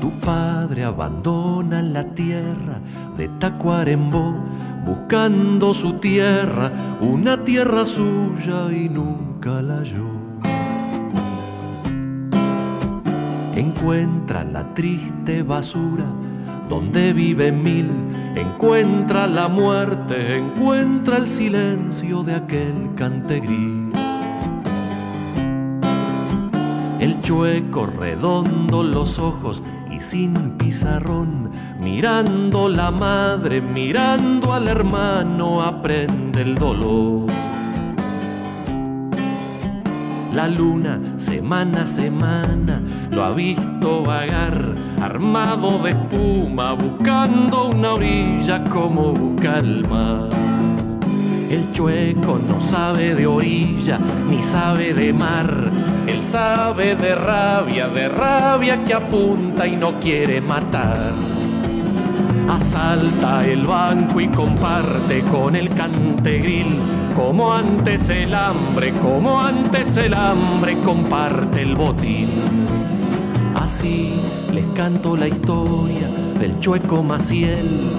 Tu 0.00 0.10
padre 0.20 0.82
abandona 0.84 1.82
la 1.82 2.02
tierra 2.14 2.80
de 3.16 3.28
Tacuarembó, 3.38 4.34
buscando 4.88 5.74
su 5.74 5.94
tierra, 5.94 6.72
una 7.02 7.44
tierra 7.44 7.84
suya 7.84 8.72
y 8.72 8.88
nunca 8.88 9.60
la 9.60 9.80
halló. 9.80 10.08
Encuentra 13.54 14.44
la 14.44 14.72
triste 14.72 15.42
basura 15.42 16.06
donde 16.70 17.12
vive 17.12 17.52
mil, 17.52 17.90
encuentra 18.34 19.26
la 19.26 19.48
muerte, 19.48 20.38
encuentra 20.38 21.18
el 21.18 21.28
silencio 21.28 22.22
de 22.22 22.34
aquel 22.36 22.90
cantegrí. 22.96 23.90
El 27.00 27.20
chueco 27.22 27.86
redondo 27.86 28.82
los 28.82 29.18
ojos 29.18 29.62
y 29.90 30.00
sin 30.00 30.34
pizarrón, 30.58 31.50
mirando 31.90 32.68
la 32.68 32.90
madre, 32.90 33.60
mirando 33.60 34.52
al 34.52 34.68
hermano, 34.68 35.62
aprende 35.62 36.42
el 36.42 36.54
dolor. 36.54 37.26
La 40.34 40.46
luna, 40.48 41.00
semana 41.16 41.82
a 41.82 41.86
semana, 41.86 42.80
lo 43.10 43.24
ha 43.24 43.30
visto 43.32 44.02
vagar, 44.02 44.74
armado 45.00 45.78
de 45.82 45.90
espuma, 45.90 46.74
buscando 46.74 47.70
una 47.70 47.94
orilla 47.94 48.62
como 48.64 49.12
busca 49.12 49.58
el 49.58 49.88
mar. 49.88 50.28
El 51.50 51.72
chueco 51.72 52.38
no 52.46 52.60
sabe 52.68 53.14
de 53.14 53.26
orilla, 53.26 53.98
ni 54.28 54.42
sabe 54.42 54.92
de 54.92 55.12
mar. 55.14 55.70
Él 56.06 56.22
sabe 56.22 56.94
de 56.94 57.14
rabia, 57.14 57.88
de 57.88 58.08
rabia 58.08 58.76
que 58.84 58.94
apunta 58.94 59.66
y 59.66 59.74
no 59.76 59.92
quiere 59.92 60.42
matar. 60.42 61.37
Asalta 62.48 63.46
el 63.46 63.62
banco 63.64 64.20
y 64.20 64.28
comparte 64.28 65.20
con 65.30 65.54
el 65.54 65.68
cantegril. 65.70 66.78
Como 67.14 67.52
antes 67.52 68.08
el 68.08 68.34
hambre, 68.34 68.92
como 69.02 69.40
antes 69.40 69.96
el 69.98 70.14
hambre 70.14 70.78
comparte 70.84 71.62
el 71.62 71.74
botín. 71.74 72.28
Así 73.54 74.14
les 74.52 74.64
canto 74.74 75.16
la 75.16 75.28
historia 75.28 76.08
del 76.38 76.58
chueco 76.60 77.02
Maciel. 77.02 77.90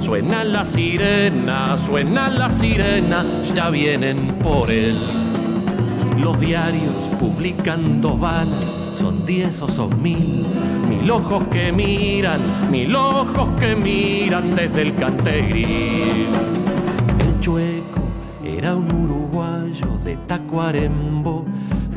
Suena 0.00 0.42
la 0.42 0.64
sirena, 0.64 1.76
suena 1.76 2.30
la 2.30 2.48
sirena, 2.48 3.24
ya 3.54 3.68
vienen 3.68 4.38
por 4.42 4.70
él. 4.70 4.96
Los 6.16 6.40
diarios 6.40 6.94
publican 7.20 8.00
dos 8.00 8.18
balas, 8.18 8.64
son 8.98 9.24
diez 9.24 9.62
o 9.62 9.68
son 9.68 10.02
mil. 10.02 10.44
Mil 10.88 11.10
ojos 11.10 11.44
que 11.52 11.72
miran, 11.72 12.40
mil 12.70 12.94
ojos 12.96 13.48
que 13.60 13.76
miran 13.76 14.56
desde 14.56 14.82
el 14.82 14.94
cantegril. 14.96 16.26
El 17.20 17.40
chueco 17.40 18.02
era 18.44 18.74
un 18.74 18.90
uruguayo 18.92 19.98
de 20.04 20.16
Tacuarembó, 20.26 21.44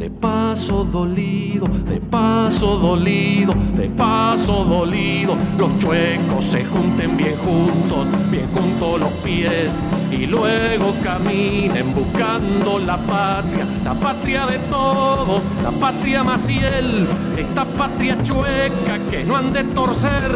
de 0.01 0.09
paso 0.09 0.83
dolido, 0.83 1.67
de 1.85 2.01
paso 2.01 2.79
dolido, 2.79 3.53
de 3.75 3.87
paso 3.89 4.65
dolido. 4.65 5.35
Los 5.59 5.77
chuecos 5.77 6.43
se 6.43 6.65
junten 6.65 7.15
bien 7.17 7.35
juntos, 7.35 8.07
bien 8.31 8.47
juntos 8.47 8.99
los 8.99 9.11
pies 9.23 9.69
y 10.11 10.25
luego 10.25 10.91
caminen 11.03 11.93
buscando 11.93 12.79
la 12.79 12.97
patria, 12.97 13.67
la 13.85 13.93
patria 13.93 14.47
de 14.47 14.57
todos, 14.71 15.43
la 15.63 15.69
patria 15.69 16.23
Maciel, 16.23 17.07
esta 17.37 17.63
patria 17.63 18.17
chueca 18.23 18.97
que 19.11 19.23
no 19.23 19.37
han 19.37 19.53
de 19.53 19.65
torcer 19.65 20.31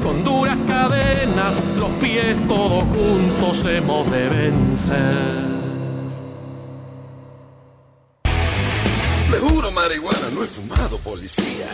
con 0.00 0.22
duras 0.22 0.58
cadenas, 0.68 1.54
los 1.76 1.90
pies 2.00 2.36
todos 2.46 2.84
juntos 2.84 3.66
hemos 3.66 4.08
de 4.12 4.28
vencer. 4.28 5.57
Marihuana, 9.88 10.28
no 10.34 10.44
he 10.44 10.46
fumado, 10.46 10.98
policía. 10.98 11.70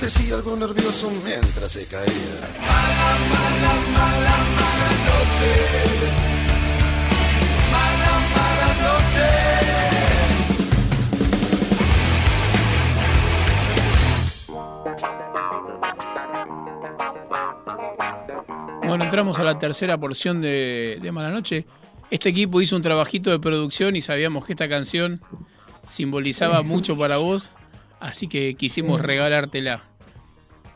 Decía 0.00 0.34
algo 0.34 0.56
nervioso 0.56 1.12
mientras 1.24 1.70
se 1.70 1.86
caía. 1.86 2.04
Mala, 2.58 3.16
mala, 3.30 3.72
mala, 3.94 4.36
mala 4.58 4.90
noche. 5.08 5.52
Mala, 7.70 8.12
mala 8.34 8.68
noche. 8.86 9.28
Bueno, 18.88 19.04
entramos 19.04 19.38
a 19.38 19.44
la 19.44 19.56
tercera 19.58 19.96
porción 19.98 20.40
de, 20.40 20.98
de 21.00 21.12
Mala 21.12 21.30
Noche. 21.30 21.64
Este 22.14 22.28
equipo 22.28 22.60
hizo 22.60 22.76
un 22.76 22.82
trabajito 22.82 23.30
de 23.32 23.40
producción 23.40 23.96
y 23.96 24.00
sabíamos 24.00 24.46
que 24.46 24.52
esta 24.52 24.68
canción 24.68 25.20
simbolizaba 25.88 26.60
Sí. 26.60 26.64
mucho 26.68 26.96
para 26.96 27.16
vos, 27.16 27.50
así 27.98 28.28
que 28.28 28.54
quisimos 28.54 29.00
Sí. 29.00 29.06
regalártela. 29.08 29.82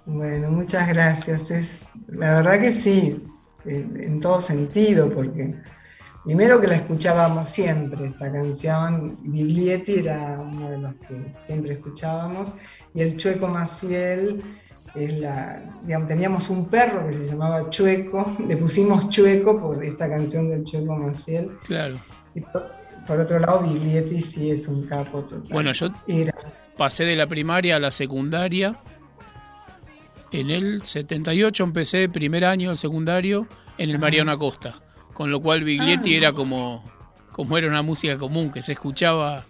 Bueno, 0.04 0.50
muchas 0.50 0.88
gracias. 0.88 1.52
Es, 1.52 1.90
la 2.08 2.38
verdad 2.38 2.60
que 2.60 2.72
sí, 2.72 3.22
en, 3.64 4.02
en 4.02 4.20
todo 4.20 4.40
sentido, 4.40 5.14
porque 5.14 5.54
primero 6.24 6.60
que 6.60 6.66
la 6.66 6.74
escuchábamos 6.74 7.48
siempre, 7.48 8.06
esta 8.06 8.32
canción, 8.32 9.16
Biglietti 9.22 10.00
era 10.00 10.40
uno 10.40 10.70
de 10.70 10.78
los 10.78 10.94
que 10.96 11.34
siempre 11.46 11.74
escuchábamos, 11.74 12.52
y 12.94 13.00
el 13.02 13.16
Chueco 13.16 13.46
Maciel 13.46 14.42
es 14.94 15.20
la, 15.20 15.60
digamos, 15.84 16.08
teníamos 16.08 16.50
un 16.50 16.68
perro 16.68 17.06
que 17.06 17.12
se 17.12 17.26
llamaba 17.26 17.68
Chueco, 17.70 18.36
le 18.46 18.56
pusimos 18.56 19.08
Chueco 19.10 19.60
por 19.60 19.82
esta 19.84 20.08
canción 20.08 20.48
del 20.50 20.64
Chueco 20.64 20.96
Maciel. 20.96 21.50
Claro. 21.66 21.96
Y 22.34 22.40
por, 22.40 22.70
por 23.06 23.20
otro 23.20 23.38
lado, 23.38 23.60
Biglietti 23.62 24.20
sí 24.20 24.50
es 24.50 24.68
un 24.68 24.86
capo 24.86 25.20
total. 25.22 25.48
Bueno, 25.50 25.72
yo 25.72 25.88
Era. 26.06 26.34
pasé 26.76 27.04
de 27.04 27.16
la 27.16 27.26
primaria 27.26 27.76
a 27.76 27.80
la 27.80 27.90
secundaria. 27.90 28.76
En 30.30 30.50
el 30.50 30.82
78 30.82 31.64
empecé 31.64 32.08
primer 32.08 32.44
año 32.44 32.68
del 32.68 32.78
secundario 32.78 33.46
en 33.78 33.90
el 33.90 33.98
Mariano 33.98 34.30
Acosta. 34.32 34.82
Con 35.14 35.30
lo 35.30 35.40
cual 35.40 35.64
Biglietti 35.64 36.14
Ah. 36.14 36.18
era 36.18 36.32
como, 36.32 36.84
como 37.32 37.56
era 37.56 37.66
una 37.66 37.82
música 37.82 38.18
común 38.18 38.52
que 38.52 38.60
se 38.62 38.72
escuchaba. 38.72 39.42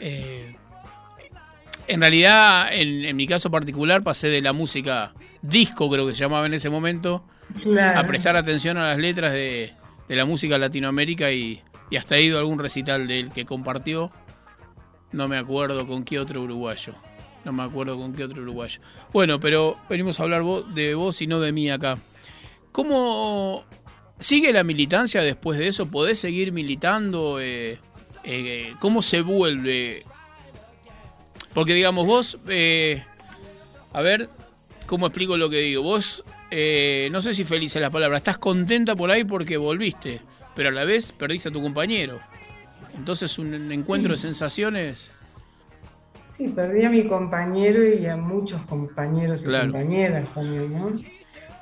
eh, 0.00 0.56
en 1.88 2.00
realidad, 2.00 2.68
en, 2.72 3.04
en 3.04 3.16
mi 3.16 3.26
caso 3.26 3.50
particular, 3.50 4.02
pasé 4.02 4.28
de 4.28 4.40
la 4.42 4.52
música 4.52 5.12
disco, 5.42 5.90
creo 5.90 6.06
que 6.06 6.14
se 6.14 6.20
llamaba 6.20 6.46
en 6.46 6.54
ese 6.54 6.70
momento, 6.70 7.24
Claro. 7.62 7.98
a 8.00 8.04
prestar 8.04 8.36
atención 8.36 8.78
a 8.78 8.88
las 8.88 8.98
letras 8.98 9.32
de, 9.32 9.72
de 10.08 10.16
la 10.16 10.24
música 10.24 10.56
Latinoamérica 10.58 11.30
y, 11.32 11.60
y 11.90 11.96
hasta 11.96 12.16
he 12.16 12.22
ido 12.22 12.38
a 12.38 12.40
algún 12.40 12.58
recital 12.58 13.06
de 13.06 13.20
él 13.20 13.30
que 13.30 13.44
compartió. 13.44 14.10
No 15.12 15.28
me 15.28 15.36
acuerdo 15.36 15.86
con 15.86 16.04
qué 16.04 16.18
otro 16.18 16.40
uruguayo. 16.42 16.94
No 17.44 17.52
me 17.52 17.62
acuerdo 17.64 17.98
con 17.98 18.14
qué 18.14 18.24
otro 18.24 18.40
uruguayo. 18.42 18.80
Bueno, 19.12 19.38
pero 19.40 19.76
venimos 19.90 20.18
a 20.18 20.22
hablar 20.22 20.42
vo- 20.42 20.64
de 20.64 20.94
vos 20.94 21.20
y 21.20 21.26
no 21.26 21.40
de 21.40 21.52
mí 21.52 21.68
acá. 21.70 21.98
¿Cómo 22.70 23.64
sigue 24.18 24.52
la 24.52 24.64
militancia 24.64 25.20
después 25.22 25.58
de 25.58 25.68
eso? 25.68 25.90
¿Podés 25.90 26.18
seguir 26.20 26.52
militando? 26.52 27.38
Eh, 27.40 27.78
eh, 28.24 28.74
¿Cómo 28.80 29.02
se 29.02 29.20
vuelve? 29.20 30.02
Porque 31.54 31.74
digamos, 31.74 32.06
vos, 32.06 32.38
eh, 32.48 33.02
a 33.92 34.00
ver, 34.00 34.28
¿cómo 34.86 35.06
explico 35.06 35.36
lo 35.36 35.50
que 35.50 35.58
digo? 35.58 35.82
Vos, 35.82 36.24
eh, 36.50 37.08
no 37.12 37.20
sé 37.20 37.34
si 37.34 37.44
feliz 37.44 37.76
es 37.76 37.82
la 37.82 37.90
palabra, 37.90 38.18
estás 38.18 38.38
contenta 38.38 38.96
por 38.96 39.10
ahí 39.10 39.24
porque 39.24 39.56
volviste, 39.56 40.20
pero 40.54 40.70
a 40.70 40.72
la 40.72 40.84
vez 40.84 41.12
perdiste 41.12 41.50
a 41.50 41.52
tu 41.52 41.60
compañero. 41.62 42.20
Entonces 42.96 43.38
un 43.38 43.70
encuentro 43.72 44.12
de 44.12 44.18
sensaciones... 44.18 45.10
Sí, 46.30 46.48
perdí 46.48 46.82
a 46.84 46.90
mi 46.90 47.04
compañero 47.04 47.86
y 47.86 48.06
a 48.06 48.16
muchos 48.16 48.62
compañeros 48.62 49.42
y 49.42 49.48
Claro. 49.48 49.70
compañeras 49.70 50.28
también, 50.32 50.72
¿no? 50.72 50.86
O 50.86 50.96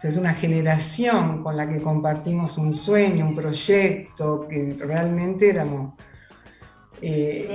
sea, 0.00 0.08
es 0.10 0.16
una 0.16 0.32
generación 0.32 1.42
con 1.42 1.56
la 1.56 1.68
que 1.68 1.80
compartimos 1.80 2.56
un 2.56 2.72
sueño, 2.72 3.26
un 3.26 3.34
proyecto, 3.34 4.46
que 4.48 4.76
realmente 4.78 5.50
éramos... 5.50 5.94
yo, 5.98 5.98
eh, 7.02 7.48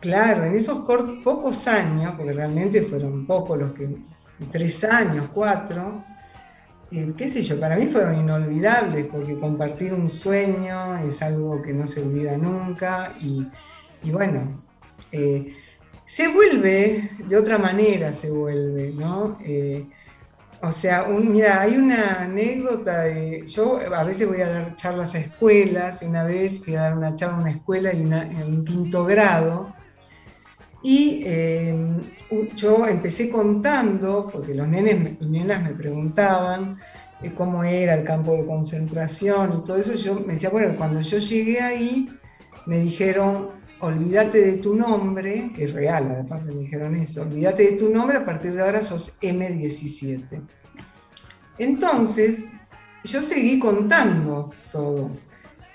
claro, 0.00 0.44
en 0.44 0.54
esos 0.54 0.78
pocos 1.24 1.68
años, 1.68 2.14
porque 2.16 2.32
realmente 2.32 2.82
fueron 2.82 3.26
pocos 3.26 3.58
los 3.58 3.72
que... 3.72 3.88
Tres 4.52 4.84
años, 4.84 5.30
cuatro, 5.34 6.04
eh, 6.92 7.12
qué 7.16 7.28
sé 7.28 7.42
yo, 7.42 7.58
para 7.58 7.74
mí 7.74 7.88
fueron 7.88 8.16
inolvidables, 8.16 9.06
porque 9.06 9.36
compartir 9.36 9.92
un 9.92 10.08
sueño 10.08 10.96
es 10.98 11.20
algo 11.22 11.60
que 11.60 11.74
no 11.74 11.88
se 11.88 12.02
olvida 12.02 12.38
nunca 12.38 13.14
y, 13.20 13.48
bueno, 14.12 14.62
eh, 15.10 15.54
se 16.04 16.28
vuelve, 16.28 17.10
de 17.26 17.36
otra 17.36 17.58
manera 17.58 18.12
se 18.12 18.30
vuelve, 18.30 18.92
¿no? 18.96 19.38
Eh, 19.44 19.88
o 20.62 20.70
sea, 20.70 21.04
mira, 21.08 21.60
hay 21.60 21.76
una 21.76 22.22
anécdota 22.22 23.00
de, 23.00 23.44
yo 23.46 23.80
a 23.92 24.04
veces 24.04 24.28
voy 24.28 24.40
a 24.40 24.48
dar 24.48 24.76
charlas 24.76 25.16
a 25.16 25.18
escuelas, 25.18 26.00
y 26.02 26.06
una 26.06 26.22
vez 26.22 26.64
fui 26.64 26.76
a 26.76 26.82
dar 26.82 26.96
una 26.96 27.12
charla 27.16 27.38
a 27.38 27.40
una 27.40 27.50
escuela 27.50 27.90
en 27.90 28.12
un 28.44 28.64
quinto 28.64 29.04
grado, 29.04 29.74
y 30.82 31.24
u- 32.30 32.46
yo 32.54 32.86
empecé 32.86 33.28
contando, 33.30 34.28
porque 34.32 34.54
los 34.54 34.68
nenes 34.68 35.16
y 35.20 35.26
nenas 35.26 35.62
me 35.62 35.70
preguntaban 35.70 36.78
eh, 37.22 37.32
cómo 37.34 37.64
era 37.64 37.94
el 37.94 38.04
campo 38.04 38.34
de 38.34 38.46
concentración 38.46 39.58
y 39.58 39.64
todo 39.64 39.76
eso, 39.76 39.94
yo 39.94 40.14
me 40.26 40.34
decía, 40.34 40.50
bueno, 40.50 40.74
cuando 40.76 41.00
yo 41.00 41.18
llegué 41.18 41.60
ahí, 41.60 42.08
me 42.66 42.78
dijeron, 42.80 43.48
olvídate 43.80 44.40
de 44.40 44.52
tu 44.58 44.74
nombre, 44.76 45.50
que 45.54 45.64
es 45.64 45.72
real, 45.72 46.16
aparte 46.24 46.52
me 46.52 46.60
dijeron 46.62 46.94
eso, 46.96 47.22
olvídate 47.22 47.72
de 47.72 47.72
tu 47.76 47.90
nombre, 47.90 48.18
a 48.18 48.24
partir 48.24 48.52
de 48.54 48.62
ahora 48.62 48.82
sos 48.82 49.18
M17. 49.22 50.40
Entonces, 51.58 52.50
yo 53.04 53.22
seguí 53.22 53.58
contando 53.58 54.52
todo. 54.70 55.10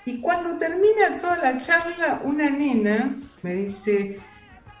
Y 0.06 0.20
cuando 0.20 0.56
termina 0.58 1.18
toda 1.20 1.38
la 1.38 1.60
charla, 1.60 2.22
una 2.24 2.48
nena 2.50 3.16
me 3.42 3.54
dice, 3.54 4.18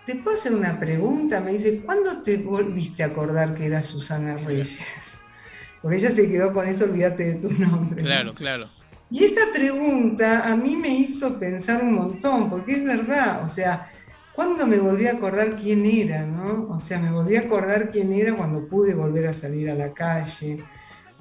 ¿te 0.06 0.14
puedo 0.16 0.36
hacer 0.36 0.54
una 0.54 0.78
pregunta? 0.78 1.40
Me 1.40 1.52
dice, 1.52 1.80
¿cuándo 1.80 2.22
te 2.22 2.36
volviste 2.36 3.02
a 3.02 3.06
acordar 3.06 3.54
que 3.54 3.66
era 3.66 3.82
Susana 3.82 4.36
Reyes? 4.36 5.20
Porque 5.82 5.96
ella 5.96 6.10
se 6.10 6.28
quedó 6.28 6.52
con 6.52 6.66
eso, 6.66 6.84
olvídate 6.84 7.24
de 7.24 7.34
tu 7.34 7.50
nombre. 7.50 8.02
¿no? 8.02 8.06
Claro, 8.08 8.34
claro. 8.34 8.66
Y 9.10 9.22
esa 9.22 9.42
pregunta 9.54 10.50
a 10.50 10.56
mí 10.56 10.76
me 10.76 10.88
hizo 10.88 11.38
pensar 11.38 11.84
un 11.84 11.94
montón, 11.94 12.48
porque 12.48 12.72
es 12.72 12.84
verdad, 12.84 13.44
o 13.44 13.48
sea, 13.48 13.90
¿cuándo 14.34 14.66
me 14.66 14.78
volví 14.78 15.06
a 15.06 15.12
acordar 15.12 15.56
quién 15.56 15.84
era, 15.84 16.26
no? 16.26 16.68
O 16.70 16.80
sea, 16.80 16.98
me 16.98 17.12
volví 17.12 17.36
a 17.36 17.40
acordar 17.40 17.90
quién 17.92 18.12
era 18.14 18.34
cuando 18.34 18.66
pude 18.66 18.94
volver 18.94 19.26
a 19.26 19.34
salir 19.34 19.70
a 19.70 19.74
la 19.74 19.92
calle, 19.92 20.64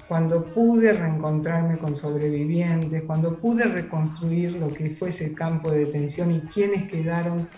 cuando 0.08 0.46
pude 0.46 0.94
reencontrarme 0.94 1.78
con 1.78 1.94
sobrevivientes, 1.94 3.04
cuando 3.04 3.38
pude 3.38 3.66
reconstruir 3.66 4.54
lo 4.54 4.74
que 4.74 4.90
fue 4.90 5.10
ese 5.10 5.34
campo 5.34 5.70
de 5.70 5.86
detención 5.86 6.32
y 6.32 6.40
quiénes 6.42 6.90
quedaron, 6.90 7.50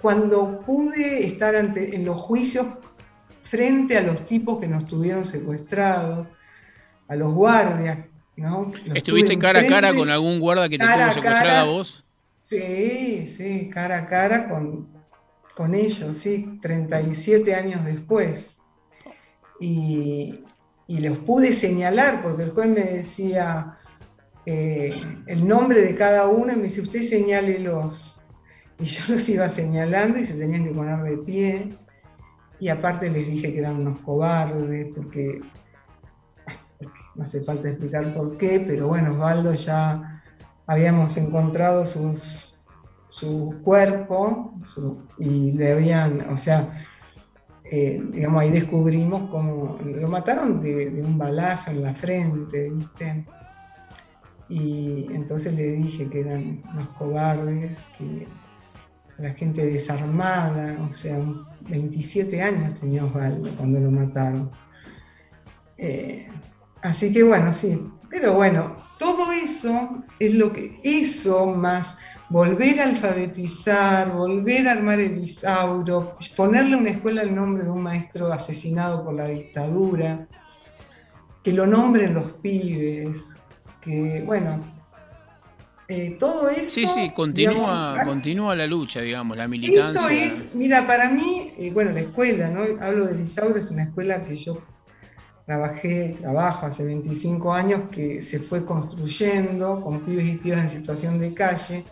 cuando 0.00 0.60
pude 0.60 1.26
estar 1.26 1.54
ante, 1.54 1.94
en 1.94 2.04
los 2.04 2.16
juicios 2.18 2.66
frente 3.42 3.98
a 3.98 4.02
los 4.02 4.26
tipos 4.26 4.60
que 4.60 4.68
nos 4.68 4.86
tuvieron 4.86 5.24
secuestrados, 5.24 6.28
a 7.08 7.16
los 7.16 7.34
guardias, 7.34 7.98
¿no? 8.36 8.72
Los 8.86 8.96
¿Estuviste 8.96 9.38
cara 9.38 9.60
a 9.60 9.66
cara 9.66 9.92
con 9.92 10.08
algún 10.08 10.38
guarda 10.38 10.68
que 10.68 10.78
te 10.78 10.84
tuvo 10.84 11.12
secuestrada 11.12 11.60
a 11.62 11.64
vos? 11.64 12.04
Sí, 12.44 13.26
sí, 13.26 13.68
cara 13.72 13.98
a 13.98 14.06
cara 14.06 14.48
con, 14.48 14.88
con 15.54 15.74
ellos, 15.74 16.16
sí, 16.16 16.58
37 16.60 17.54
años 17.54 17.84
después. 17.84 18.58
Y, 19.60 20.44
y 20.86 21.00
los 21.00 21.18
pude 21.18 21.52
señalar, 21.52 22.22
porque 22.22 22.44
el 22.44 22.50
juez 22.50 22.68
me 22.68 22.82
decía 22.82 23.78
eh, 24.46 24.94
el 25.26 25.46
nombre 25.46 25.82
de 25.82 25.94
cada 25.94 26.26
uno 26.28 26.52
y 26.52 26.56
me 26.56 26.62
dice, 26.64 26.80
usted 26.80 27.02
señálelos. 27.02 28.19
Y 28.80 28.84
yo 28.86 29.02
los 29.08 29.28
iba 29.28 29.48
señalando 29.48 30.18
y 30.18 30.24
se 30.24 30.34
tenían 30.34 30.64
que 30.64 30.70
poner 30.70 31.02
de 31.02 31.18
pie. 31.18 31.76
Y 32.58 32.68
aparte 32.68 33.10
les 33.10 33.26
dije 33.26 33.52
que 33.52 33.58
eran 33.58 33.76
unos 33.76 34.00
cobardes, 34.00 34.88
porque, 34.94 35.40
no 37.14 37.22
hace 37.22 37.42
falta 37.42 37.68
explicar 37.68 38.12
por 38.14 38.36
qué, 38.36 38.60
pero 38.60 38.88
bueno, 38.88 39.12
Osvaldo 39.12 39.52
ya 39.54 40.22
habíamos 40.66 41.16
encontrado 41.16 41.84
sus, 41.84 42.54
su 43.08 43.60
cuerpo 43.64 44.54
su- 44.64 45.02
y 45.18 45.52
le 45.52 45.72
habían, 45.72 46.28
o 46.30 46.36
sea, 46.36 46.86
eh, 47.64 48.02
digamos, 48.12 48.42
ahí 48.42 48.50
descubrimos 48.50 49.30
cómo 49.30 49.78
lo 49.82 50.08
mataron 50.08 50.60
de, 50.62 50.90
de 50.90 51.02
un 51.02 51.16
balazo 51.16 51.70
en 51.70 51.82
la 51.82 51.94
frente, 51.94 52.68
¿viste? 52.70 53.24
Y 54.48 55.06
entonces 55.12 55.54
le 55.54 55.72
dije 55.72 56.08
que 56.08 56.20
eran 56.20 56.62
unos 56.72 56.88
cobardes, 56.90 57.78
que 57.96 58.26
la 59.20 59.34
gente 59.34 59.64
desarmada, 59.66 60.76
o 60.88 60.92
sea, 60.92 61.16
un- 61.18 61.46
27 61.68 62.40
años 62.40 62.78
tenía 62.80 63.04
Osvaldo 63.04 63.48
cuando 63.56 63.78
lo 63.80 63.90
mataron. 63.90 64.50
Eh, 65.76 66.28
así 66.82 67.12
que 67.12 67.22
bueno, 67.22 67.52
sí, 67.52 67.80
pero 68.08 68.34
bueno, 68.34 68.76
todo 68.98 69.30
eso 69.32 70.04
es 70.18 70.34
lo 70.34 70.52
que, 70.52 70.80
eso 70.82 71.46
más 71.46 71.98
volver 72.28 72.80
a 72.80 72.84
alfabetizar, 72.84 74.12
volver 74.12 74.68
a 74.68 74.72
armar 74.72 75.00
el 75.00 75.22
Isauro, 75.22 76.16
ponerle 76.36 76.76
una 76.76 76.90
escuela 76.90 77.22
el 77.22 77.34
nombre 77.34 77.64
de 77.64 77.70
un 77.70 77.82
maestro 77.82 78.32
asesinado 78.32 79.04
por 79.04 79.14
la 79.14 79.28
dictadura, 79.28 80.26
que 81.42 81.52
lo 81.52 81.66
nombren 81.66 82.14
los 82.14 82.32
pibes, 82.32 83.38
que 83.80 84.22
bueno, 84.26 84.79
eh, 85.92 86.16
todo 86.20 86.48
eso... 86.48 86.62
Sí, 86.62 86.86
sí, 86.86 87.10
continúa, 87.10 87.94
digamos, 87.94 88.04
continúa 88.04 88.54
la 88.54 88.64
lucha, 88.68 89.00
digamos, 89.00 89.36
la 89.36 89.48
militancia. 89.48 90.00
eso 90.00 90.08
es, 90.08 90.54
mira, 90.54 90.86
para 90.86 91.10
mí, 91.10 91.52
eh, 91.58 91.72
bueno, 91.72 91.90
la 91.90 91.98
escuela, 91.98 92.46
¿no? 92.46 92.62
Hablo 92.80 93.06
del 93.06 93.20
Isauro, 93.20 93.58
es 93.58 93.72
una 93.72 93.82
escuela 93.82 94.22
que 94.22 94.36
yo 94.36 94.62
trabajé, 95.46 96.14
trabajo 96.20 96.66
hace 96.66 96.84
25 96.84 97.52
años, 97.52 97.80
que 97.90 98.20
se 98.20 98.38
fue 98.38 98.64
construyendo 98.64 99.80
con 99.80 99.98
pibes 100.02 100.28
y 100.28 100.36
pibas 100.36 100.60
en 100.60 100.68
situación 100.68 101.18
de 101.18 101.34
calle. 101.34 101.82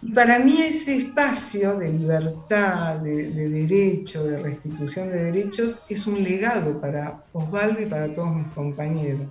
Y 0.00 0.12
para 0.12 0.38
mí 0.38 0.62
ese 0.62 0.96
espacio 0.98 1.76
de 1.76 1.88
libertad, 1.88 2.98
de, 2.98 3.32
de 3.32 3.48
derecho, 3.48 4.22
de 4.22 4.38
restitución 4.38 5.08
de 5.08 5.24
derechos, 5.24 5.82
es 5.88 6.06
un 6.06 6.22
legado 6.22 6.80
para 6.80 7.24
Osvaldo 7.32 7.82
y 7.82 7.86
para 7.86 8.12
todos 8.12 8.32
mis 8.32 8.46
compañeros. 8.48 9.26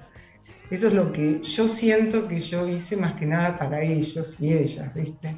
Eso 0.69 0.87
es 0.87 0.93
lo 0.93 1.11
que 1.11 1.41
yo 1.41 1.67
siento 1.67 2.27
que 2.27 2.39
yo 2.39 2.67
hice 2.67 2.95
más 2.97 3.13
que 3.13 3.25
nada 3.25 3.57
para 3.57 3.81
ellos 3.83 4.39
y 4.39 4.53
ellas, 4.53 4.93
¿viste? 4.93 5.35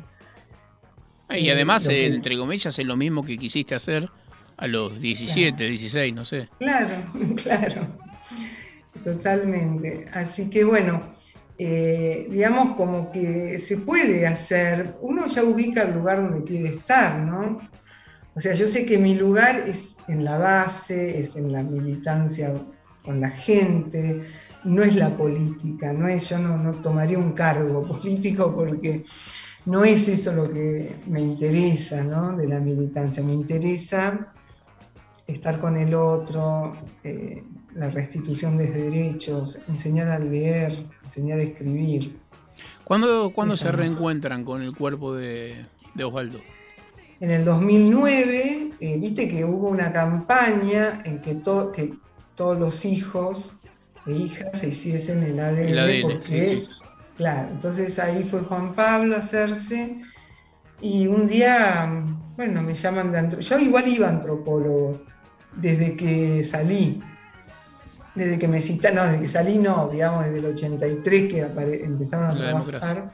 Y 1.29 1.49
además, 1.49 1.87
eh, 1.87 2.05
entre 2.05 2.37
comillas, 2.37 2.77
es 2.77 2.85
lo 2.85 2.95
mismo 2.95 3.23
que 3.23 3.37
quisiste 3.37 3.73
hacer 3.73 4.09
a 4.57 4.67
los 4.67 4.99
17, 5.01 5.67
16, 5.67 6.13
no 6.13 6.25
sé. 6.25 6.49
Claro, 6.59 7.03
claro, 7.43 7.87
totalmente. 9.03 10.05
Así 10.13 10.49
que 10.49 10.63
bueno, 10.63 11.01
eh, 11.57 12.27
digamos 12.29 12.75
como 12.77 13.11
que 13.11 13.57
se 13.57 13.77
puede 13.77 14.27
hacer, 14.27 14.95
uno 15.01 15.27
ya 15.27 15.43
ubica 15.43 15.83
el 15.83 15.93
lugar 15.95 16.21
donde 16.21 16.43
quiere 16.45 16.69
estar, 16.69 17.19
¿no? 17.19 17.59
O 18.35 18.39
sea, 18.39 18.53
yo 18.53 18.65
sé 18.65 18.85
que 18.85 18.97
mi 18.97 19.15
lugar 19.15 19.63
es 19.67 19.97
en 20.07 20.23
la 20.23 20.37
base, 20.37 21.19
es 21.19 21.35
en 21.35 21.51
la 21.51 21.61
militancia 21.61 22.53
con 23.03 23.19
la 23.19 23.29
gente, 23.29 24.23
no 24.65 24.83
es 24.83 24.95
la 24.95 25.15
política, 25.15 25.91
no 25.93 26.07
es, 26.07 26.29
yo 26.29 26.39
no, 26.39 26.57
no 26.57 26.73
tomaría 26.73 27.17
un 27.17 27.33
cargo 27.33 27.83
político 27.87 28.53
porque 28.53 29.03
no 29.65 29.83
es 29.85 30.07
eso 30.09 30.33
lo 30.33 30.51
que 30.51 30.95
me 31.07 31.21
interesa, 31.21 32.03
¿no? 32.03 32.35
De 32.35 32.47
la 32.47 32.59
militancia, 32.59 33.23
me 33.23 33.33
interesa 33.33 34.33
estar 35.25 35.59
con 35.59 35.77
el 35.77 35.93
otro, 35.93 36.75
eh, 37.03 37.43
la 37.75 37.89
restitución 37.89 38.57
de 38.57 38.67
derechos, 38.69 39.59
enseñar 39.69 40.09
a 40.09 40.19
leer, 40.19 40.83
enseñar 41.03 41.39
a 41.39 41.43
escribir. 41.43 42.17
¿Cuándo, 42.83 43.31
cuándo 43.33 43.55
se 43.55 43.71
reencuentran 43.71 44.43
con 44.43 44.61
el 44.61 44.75
cuerpo 44.75 45.13
de, 45.15 45.65
de 45.95 46.03
Osvaldo? 46.03 46.39
En 47.21 47.31
el 47.31 47.45
2009, 47.45 48.71
eh, 48.81 48.97
viste 48.99 49.29
que 49.29 49.45
hubo 49.45 49.69
una 49.69 49.93
campaña 49.93 51.01
en 51.05 51.21
que, 51.21 51.35
to- 51.35 51.71
que 51.71 51.93
todos 52.35 52.59
los 52.59 52.83
hijos 52.83 53.53
e 54.05 54.11
hijas 54.11 54.51
se 54.57 54.67
hiciesen 54.69 55.23
el 55.23 55.39
ADN. 55.39 55.59
El 55.67 55.79
ADN, 55.79 56.01
porque, 56.13 56.27
sí, 56.27 56.45
sí. 56.47 56.67
Claro, 57.17 57.49
entonces 57.51 57.97
ahí 57.99 58.23
fue 58.23 58.41
Juan 58.41 58.73
Pablo 58.73 59.15
a 59.15 59.19
hacerse. 59.19 59.97
Y 60.81 61.07
un 61.07 61.27
día, 61.27 62.03
bueno, 62.35 62.61
me 62.61 62.73
llaman 62.73 63.11
de 63.11 63.19
antro- 63.19 63.39
Yo 63.39 63.59
igual 63.59 63.87
iba 63.87 64.07
a 64.07 64.11
antropólogos 64.11 65.03
desde 65.55 65.93
que 65.95 66.43
salí. 66.43 67.01
Desde 68.15 68.37
que 68.37 68.47
me 68.47 68.59
citaron, 68.61 68.97
no, 68.97 69.03
desde 69.05 69.21
que 69.21 69.27
salí 69.27 69.57
no, 69.57 69.89
digamos 69.91 70.25
desde 70.25 70.39
el 70.39 70.45
83 70.47 71.31
que 71.31 71.39
empezaron 71.83 72.25
a 72.25 72.33
La 72.33 72.39
trabajar. 72.39 72.65
democracia. 72.65 73.11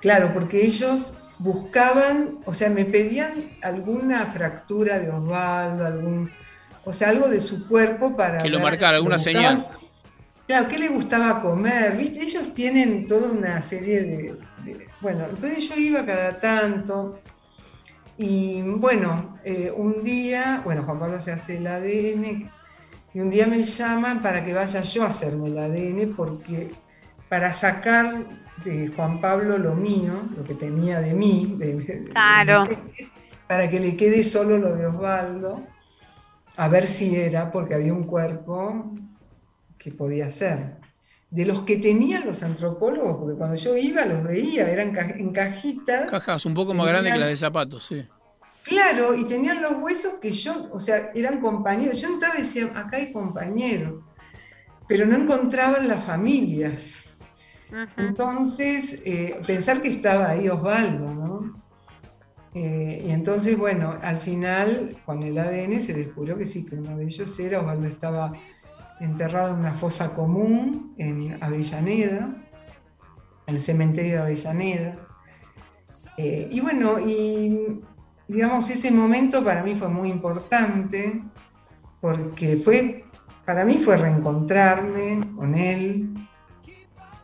Claro, 0.00 0.30
porque 0.32 0.64
ellos 0.64 1.24
buscaban, 1.38 2.38
o 2.44 2.52
sea, 2.52 2.70
me 2.70 2.84
pedían 2.84 3.30
alguna 3.62 4.24
fractura 4.26 4.98
de 4.98 5.10
Osvaldo, 5.10 5.86
algún, 5.86 6.30
o 6.84 6.92
sea, 6.92 7.10
algo 7.10 7.28
de 7.28 7.40
su 7.40 7.68
cuerpo 7.68 8.16
para... 8.16 8.42
Que 8.42 8.48
lo 8.48 8.60
marcara, 8.60 8.96
alguna 8.96 9.18
señal. 9.18 9.66
Claro, 10.50 10.66
¿qué 10.66 10.78
le 10.78 10.88
gustaba 10.88 11.40
comer? 11.40 11.96
¿Viste? 11.96 12.22
Ellos 12.22 12.52
tienen 12.52 13.06
toda 13.06 13.30
una 13.30 13.62
serie 13.62 14.00
de, 14.02 14.34
de- 14.64 14.88
Bueno, 15.00 15.26
entonces 15.30 15.68
yo 15.68 15.76
iba 15.76 16.04
cada 16.04 16.36
tanto 16.40 17.20
y 18.18 18.60
bueno, 18.60 19.38
eh, 19.44 19.72
un 19.72 20.02
día, 20.02 20.60
bueno, 20.64 20.82
Juan 20.82 20.98
Pablo 20.98 21.20
se 21.20 21.30
hace 21.30 21.58
el 21.58 21.68
ADN 21.68 22.50
y 23.14 23.20
un 23.20 23.30
día 23.30 23.46
me 23.46 23.62
llaman 23.62 24.22
para 24.22 24.44
que 24.44 24.52
vaya 24.52 24.82
yo 24.82 25.04
a 25.04 25.06
hacerme 25.06 25.46
el 25.50 25.56
ADN 25.58 26.14
porque 26.16 26.72
para 27.28 27.52
sacar 27.52 28.24
de 28.64 28.88
Juan 28.88 29.20
Pablo 29.20 29.56
lo 29.56 29.76
mío, 29.76 30.14
lo 30.36 30.42
que 30.42 30.54
tenía 30.54 31.00
de 31.00 31.14
mí, 31.14 31.54
de- 31.60 31.74
de- 31.76 32.04
Claro. 32.10 32.68
para 33.46 33.70
que 33.70 33.78
le 33.78 33.96
quede 33.96 34.24
solo 34.24 34.58
lo 34.58 34.74
de 34.74 34.86
Osvaldo, 34.86 35.62
a 36.56 36.66
ver 36.66 36.88
si 36.88 37.14
era, 37.14 37.52
porque 37.52 37.76
había 37.76 37.94
un 37.94 38.02
cuerpo 38.02 38.96
que 39.80 39.90
podía 39.90 40.28
ser. 40.30 40.76
De 41.30 41.44
los 41.44 41.62
que 41.62 41.76
tenían 41.78 42.26
los 42.26 42.42
antropólogos, 42.42 43.16
porque 43.18 43.38
cuando 43.38 43.56
yo 43.56 43.76
iba 43.76 44.04
los 44.04 44.22
veía, 44.24 44.68
eran 44.70 44.92
ca- 44.92 45.14
en 45.16 45.32
cajitas. 45.32 46.10
Cajas 46.10 46.44
un 46.44 46.54
poco 46.54 46.74
más 46.74 46.86
grandes 46.86 47.12
que 47.12 47.18
las 47.18 47.28
de 47.28 47.36
zapatos, 47.36 47.86
sí. 47.86 48.06
Claro, 48.64 49.14
y 49.14 49.24
tenían 49.24 49.62
los 49.62 49.72
huesos 49.80 50.14
que 50.20 50.30
yo, 50.30 50.68
o 50.70 50.78
sea, 50.78 51.10
eran 51.14 51.40
compañeros. 51.40 52.00
Yo 52.00 52.08
entraba 52.08 52.34
y 52.36 52.42
decía, 52.42 52.66
acá 52.74 52.98
hay 52.98 53.12
compañeros, 53.12 54.04
pero 54.86 55.06
no 55.06 55.16
encontraban 55.16 55.88
las 55.88 56.04
familias. 56.04 57.06
Entonces, 57.96 59.02
eh, 59.06 59.40
pensar 59.46 59.80
que 59.80 59.88
estaba 59.88 60.30
ahí 60.30 60.48
Osvaldo, 60.48 61.14
¿no? 61.14 61.56
Eh, 62.54 63.04
y 63.06 63.10
entonces, 63.12 63.56
bueno, 63.56 63.96
al 64.02 64.20
final, 64.20 64.96
con 65.06 65.22
el 65.22 65.38
ADN 65.38 65.80
se 65.80 65.94
descubrió 65.94 66.36
que 66.36 66.44
sí, 66.46 66.66
que 66.66 66.74
uno 66.74 66.96
de 66.96 67.04
ellos 67.04 67.38
era, 67.38 67.60
Osvaldo 67.60 67.86
estaba 67.86 68.32
enterrado 69.00 69.54
en 69.54 69.60
una 69.60 69.72
fosa 69.72 70.14
común 70.14 70.94
en 70.98 71.36
Avellaneda, 71.42 72.34
en 73.46 73.54
el 73.54 73.60
cementerio 73.60 74.12
de 74.12 74.18
Avellaneda. 74.18 74.96
Eh, 76.16 76.48
y 76.50 76.60
bueno, 76.60 76.96
digamos, 78.28 78.70
ese 78.70 78.90
momento 78.90 79.42
para 79.42 79.62
mí 79.62 79.74
fue 79.74 79.88
muy 79.88 80.10
importante, 80.10 81.22
porque 82.00 82.56
fue, 82.56 83.04
para 83.44 83.64
mí 83.64 83.78
fue 83.78 83.96
reencontrarme 83.96 85.20
con 85.34 85.54
él, 85.54 86.14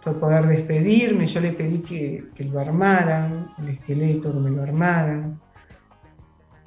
fue 0.01 0.15
poder 0.15 0.47
despedirme, 0.47 1.27
yo 1.27 1.41
le 1.41 1.53
pedí 1.53 1.79
que, 1.79 2.29
que 2.35 2.45
lo 2.45 2.61
armaran, 2.61 3.53
el 3.59 3.71
esqueleto, 3.71 4.33
que 4.33 4.39
me 4.39 4.51
lo 4.51 4.63
armaran. 4.63 5.41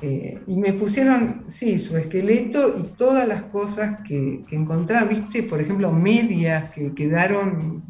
Eh, 0.02 0.44
y 0.48 0.56
me 0.56 0.74
pusieron, 0.74 1.44
sí, 1.50 1.78
su 1.80 1.98
esqueleto 1.98 2.76
y 2.78 2.96
todas 2.96 3.28
las 3.28 3.44
cosas 3.44 4.00
que, 4.08 4.46
que 4.48 4.56
encontraba, 4.56 5.06
viste, 5.08 5.44
por 5.44 5.60
ejemplo, 5.62 5.92
medias 5.92 6.72
que 6.72 6.94
quedaron, 6.96 7.84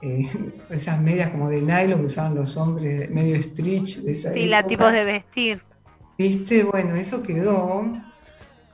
eh, 0.00 0.28
esas 0.70 1.00
medias 1.00 1.30
como 1.30 1.48
de 1.50 1.60
nylon 1.62 2.00
que 2.00 2.06
usaban 2.06 2.34
los 2.36 2.56
hombres, 2.56 3.10
medio 3.10 3.42
stretch 3.42 3.98
de 3.98 4.12
esa 4.12 4.32
Sí, 4.32 4.46
la 4.46 4.60
época. 4.60 4.68
tipos 4.68 4.92
de 4.92 5.04
vestir. 5.04 5.62
Viste, 6.16 6.64
bueno, 6.64 6.94
eso 6.96 7.22
quedó. 7.22 7.84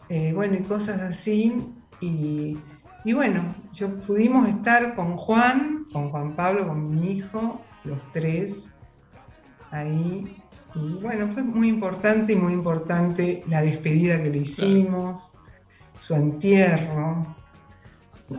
eh, 0.09 0.33
bueno, 0.35 0.55
y 0.57 0.63
cosas 0.65 1.01
así. 1.01 1.63
Y, 2.01 2.59
y 3.05 3.13
bueno, 3.15 3.55
yo 3.73 4.01
pudimos 4.01 4.49
estar 4.49 4.95
con 4.95 5.17
Juan, 5.17 5.87
con 5.93 6.11
Juan 6.11 6.37
Pablo, 6.37 6.67
con 6.69 6.91
mi 7.01 7.13
hijo, 7.13 7.71
los 7.85 8.11
tres, 8.13 8.71
ahí. 9.71 10.44
Y 10.75 10.95
bueno, 10.95 11.29
fue 11.33 11.43
muy 11.43 11.69
importante 11.69 12.33
y 12.33 12.37
muy 12.37 12.53
importante 12.53 13.45
la 13.49 13.63
despedida 13.63 14.21
que 14.23 14.31
le 14.31 14.39
hicimos, 14.39 15.33
su 16.01 16.15
entierro, 16.15 17.37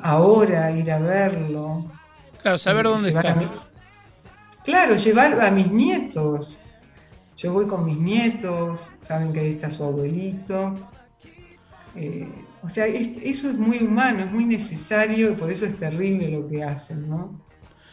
ahora 0.01 0.71
ir 0.71 0.91
a 0.91 0.99
verlo. 0.99 1.85
Claro, 2.41 2.57
saber 2.57 2.85
dónde 2.85 3.09
está. 3.09 3.35
mi- 3.35 3.47
Claro, 4.63 4.95
llevar 4.95 5.39
a 5.41 5.51
mis 5.51 5.71
nietos. 5.71 6.57
Yo 7.37 7.53
voy 7.53 7.67
con 7.67 7.85
mis 7.85 7.97
nietos, 7.97 8.89
saben 8.99 9.31
que 9.31 9.39
ahí 9.41 9.49
está 9.51 9.69
su 9.69 9.83
abuelito. 9.83 10.75
Eh, 11.95 12.27
o 12.63 12.67
sea, 12.69 12.87
es- 12.87 13.17
eso 13.17 13.49
es 13.49 13.57
muy 13.57 13.77
humano, 13.83 14.19
es 14.23 14.31
muy 14.31 14.43
necesario 14.45 15.31
y 15.31 15.35
por 15.35 15.51
eso 15.51 15.65
es 15.65 15.77
terrible 15.77 16.29
lo 16.29 16.47
que 16.47 16.63
hacen, 16.63 17.07
¿no? 17.09 17.39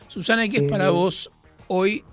Susana, 0.09 0.45
¿y 0.47 0.49
qué 0.51 0.59
es 0.65 0.71
para 0.71 0.87
Eh, 0.87 0.91
vos 0.91 1.31
hoy, 1.69 2.05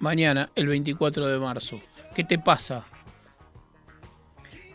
mañana, 0.00 0.50
el 0.54 0.66
24 0.66 1.26
de 1.26 1.38
marzo? 1.38 1.80
¿Qué 2.14 2.24
te 2.24 2.38
pasa? 2.38 2.84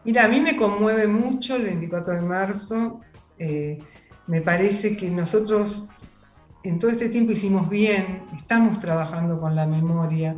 Mira, 0.03 0.25
a 0.25 0.27
mí 0.27 0.39
me 0.41 0.55
conmueve 0.57 1.07
mucho 1.07 1.55
el 1.55 1.63
24 1.63 2.15
de 2.15 2.21
marzo. 2.21 3.01
eh, 3.39 3.79
me 4.27 4.41
parece 4.41 4.95
que 4.95 5.09
nosotros 5.09 5.89
en 6.63 6.79
todo 6.79 6.91
este 6.91 7.09
tiempo 7.09 7.33
hicimos 7.33 7.69
bien, 7.69 8.23
estamos 8.35 8.79
trabajando 8.79 9.39
con 9.39 9.55
la 9.55 9.67
memoria. 9.67 10.35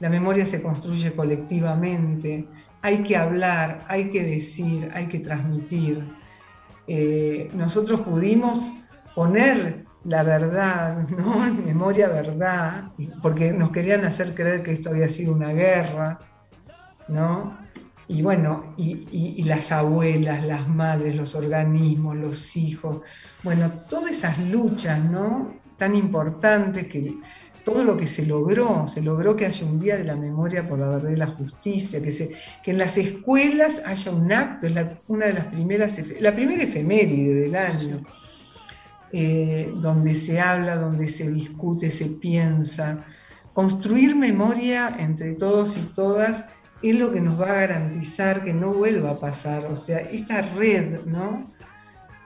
La 0.00 0.08
memoria 0.08 0.46
se 0.46 0.62
construye 0.62 1.12
colectivamente. 1.12 2.46
Hay 2.82 3.02
que 3.02 3.16
hablar, 3.16 3.84
hay 3.88 4.10
que 4.10 4.22
decir, 4.22 4.90
hay 4.94 5.08
que 5.08 5.18
transmitir. 5.18 6.00
Eh, 6.86 7.50
nosotros 7.54 8.00
pudimos 8.00 8.84
poner 9.14 9.83
la 10.04 10.22
verdad, 10.22 11.08
¿no? 11.10 11.38
Memoria, 11.64 12.08
verdad, 12.08 12.92
porque 13.20 13.52
nos 13.52 13.72
querían 13.72 14.04
hacer 14.04 14.34
creer 14.34 14.62
que 14.62 14.72
esto 14.72 14.90
había 14.90 15.08
sido 15.08 15.34
una 15.34 15.52
guerra, 15.52 16.24
¿no? 17.08 17.58
Y 18.08 18.22
bueno, 18.22 18.74
y, 18.78 19.08
y- 19.12 19.42
y 19.42 19.44
las 19.44 19.72
abuelas, 19.72 20.44
las 20.46 20.68
madres, 20.68 21.14
los 21.16 21.34
organismos, 21.34 22.16
los 22.16 22.56
hijos, 22.56 23.02
bueno, 23.42 23.84
todas 23.88 24.12
esas 24.12 24.38
luchas, 24.40 25.04
¿no? 25.04 25.64
Tan 25.76 25.94
importantes 25.96 26.88
que 26.88 27.20
todo 27.62 27.84
lo 27.84 27.96
que 27.96 28.06
se 28.06 28.26
logró, 28.26 28.86
se 28.88 29.02
logró 29.02 29.36
que 29.36 29.46
haya 29.46 29.66
un 29.66 29.78
día 29.80 29.96
de 29.98 30.04
la 30.04 30.16
memoria 30.16 30.68
por 30.68 30.78
la 30.80 30.88
verdad 30.88 31.10
y 31.10 31.16
la 31.16 31.28
justicia, 31.28 32.02
que, 32.02 32.12
se, 32.12 32.30
que 32.62 32.72
en 32.72 32.78
las 32.78 32.98
escuelas 32.98 33.82
haya 33.86 34.12
un 34.12 34.32
acto, 34.32 34.66
es 34.66 34.74
la- 34.74 34.98
una 35.08 35.26
de 35.26 35.32
las 35.34 35.46
primeras, 35.46 35.98
la 36.20 36.34
primera 36.34 36.62
efeméride 36.64 37.34
del 37.34 37.56
año, 37.56 38.04
eh, 39.14 39.72
donde 39.76 40.14
se 40.14 40.40
habla, 40.40 40.76
donde 40.76 41.08
se 41.08 41.30
discute, 41.30 41.90
se 41.90 42.06
piensa. 42.06 43.04
Construir 43.52 44.16
memoria 44.16 44.96
entre 44.98 45.36
todos 45.36 45.76
y 45.76 45.82
todas 45.94 46.50
es 46.82 46.96
lo 46.96 47.12
que 47.12 47.20
nos 47.20 47.40
va 47.40 47.50
a 47.50 47.60
garantizar 47.60 48.44
que 48.44 48.52
no 48.52 48.72
vuelva 48.72 49.12
a 49.12 49.14
pasar. 49.14 49.66
O 49.66 49.76
sea, 49.76 49.98
esta 50.00 50.42
red, 50.42 51.04
¿no? 51.06 51.44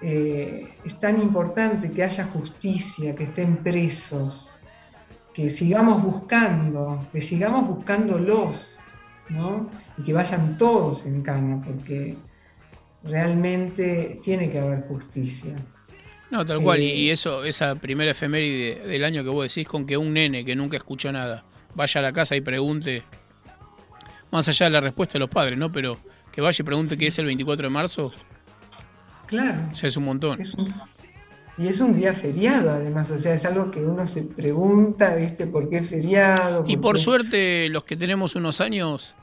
eh, 0.01 0.68
es 0.84 0.99
tan 1.01 1.20
importante 1.20 1.91
que 1.91 2.03
haya 2.03 2.24
justicia, 2.24 3.14
que 3.14 3.24
estén 3.24 3.57
presos, 3.59 4.55
que 5.34 5.51
sigamos 5.51 6.03
buscando, 6.03 7.07
que 7.12 7.20
sigamos 7.20 7.68
buscándolos, 7.68 8.78
¿no? 9.28 9.68
Y 9.97 10.03
que 10.03 10.12
vayan 10.12 10.57
todos 10.57 11.07
en 11.07 11.22
cana, 11.22 11.62
porque 11.64 12.16
realmente 13.03 14.20
tiene 14.22 14.51
que 14.51 14.61
haber 14.61 14.86
justicia. 14.86 15.57
No, 16.31 16.45
tal 16.45 16.61
cual, 16.61 16.81
Eh, 16.81 16.95
y 16.95 17.11
eso, 17.11 17.45
esa 17.45 17.74
primera 17.74 18.11
efeméride 18.11 18.87
del 18.87 19.05
año 19.05 19.22
que 19.24 19.31
vos 19.31 19.49
decís 19.49 19.66
con 19.66 19.87
que 19.87 19.97
un 19.97 20.12
nene 20.12 20.45
que 20.45 20.55
nunca 20.55 20.76
escuchó 20.76 21.11
nada 21.11 21.45
vaya 21.74 22.01
a 22.01 22.03
la 22.03 22.12
casa 22.12 22.37
y 22.37 22.41
pregunte, 22.41 23.03
más 24.31 24.47
allá 24.49 24.66
de 24.66 24.70
la 24.70 24.81
respuesta 24.81 25.14
de 25.14 25.20
los 25.20 25.31
padres, 25.31 25.57
¿no? 25.59 25.70
Pero 25.72 25.97
que 26.33 26.41
vaya 26.41 26.57
y 26.62 26.64
pregunte 26.64 26.99
qué 26.99 27.07
es 27.07 27.18
el 27.18 27.26
24 27.26 27.66
de 27.68 27.70
marzo, 27.70 28.12
Claro. 29.26 29.59
ya 29.74 29.89
es 29.89 29.97
un 29.97 30.05
montón. 30.05 30.41
Es 30.41 30.55
un- 30.55 30.72
y 31.59 31.66
es 31.66 31.81
un 31.81 31.97
día 31.99 32.14
feriado, 32.14 32.70
además, 32.70 33.11
o 33.11 33.18
sea, 33.18 33.35
es 33.35 33.45
algo 33.45 33.70
que 33.70 33.81
uno 33.85 34.07
se 34.07 34.22
pregunta, 34.24 35.14
¿viste? 35.16 35.47
¿Por 35.47 35.68
qué 35.68 35.83
feriado? 35.83 36.64
Y 36.68 36.76
por 36.76 36.97
qué? 36.97 37.03
suerte, 37.03 37.68
los 37.68 37.85
que 37.85 37.97
tenemos 37.97 38.37
unos 38.37 38.61
años, 38.61 39.14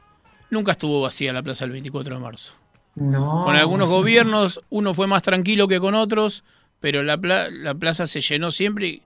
nunca 0.50 0.74
estuvo 0.74 1.02
vacía 1.02 1.32
la 1.34 1.42
plaza 1.44 1.66
el 1.66 1.72
24 1.72 2.16
de 2.16 2.22
marzo. 2.22 2.54
No. 2.96 3.44
Con 3.46 3.56
algunos 3.56 3.90
gobiernos, 3.90 4.62
uno 4.70 4.94
fue 4.94 5.08
más 5.08 5.22
tranquilo 5.22 5.68
que 5.68 5.80
con 5.80 5.96
otros, 5.96 6.44
pero 6.80 7.04
la, 7.04 7.18
pla- 7.18 7.50
la 7.50 7.74
plaza 7.74 8.08
se 8.08 8.22
llenó 8.22 8.52
siempre. 8.52 8.88
y 8.88 9.02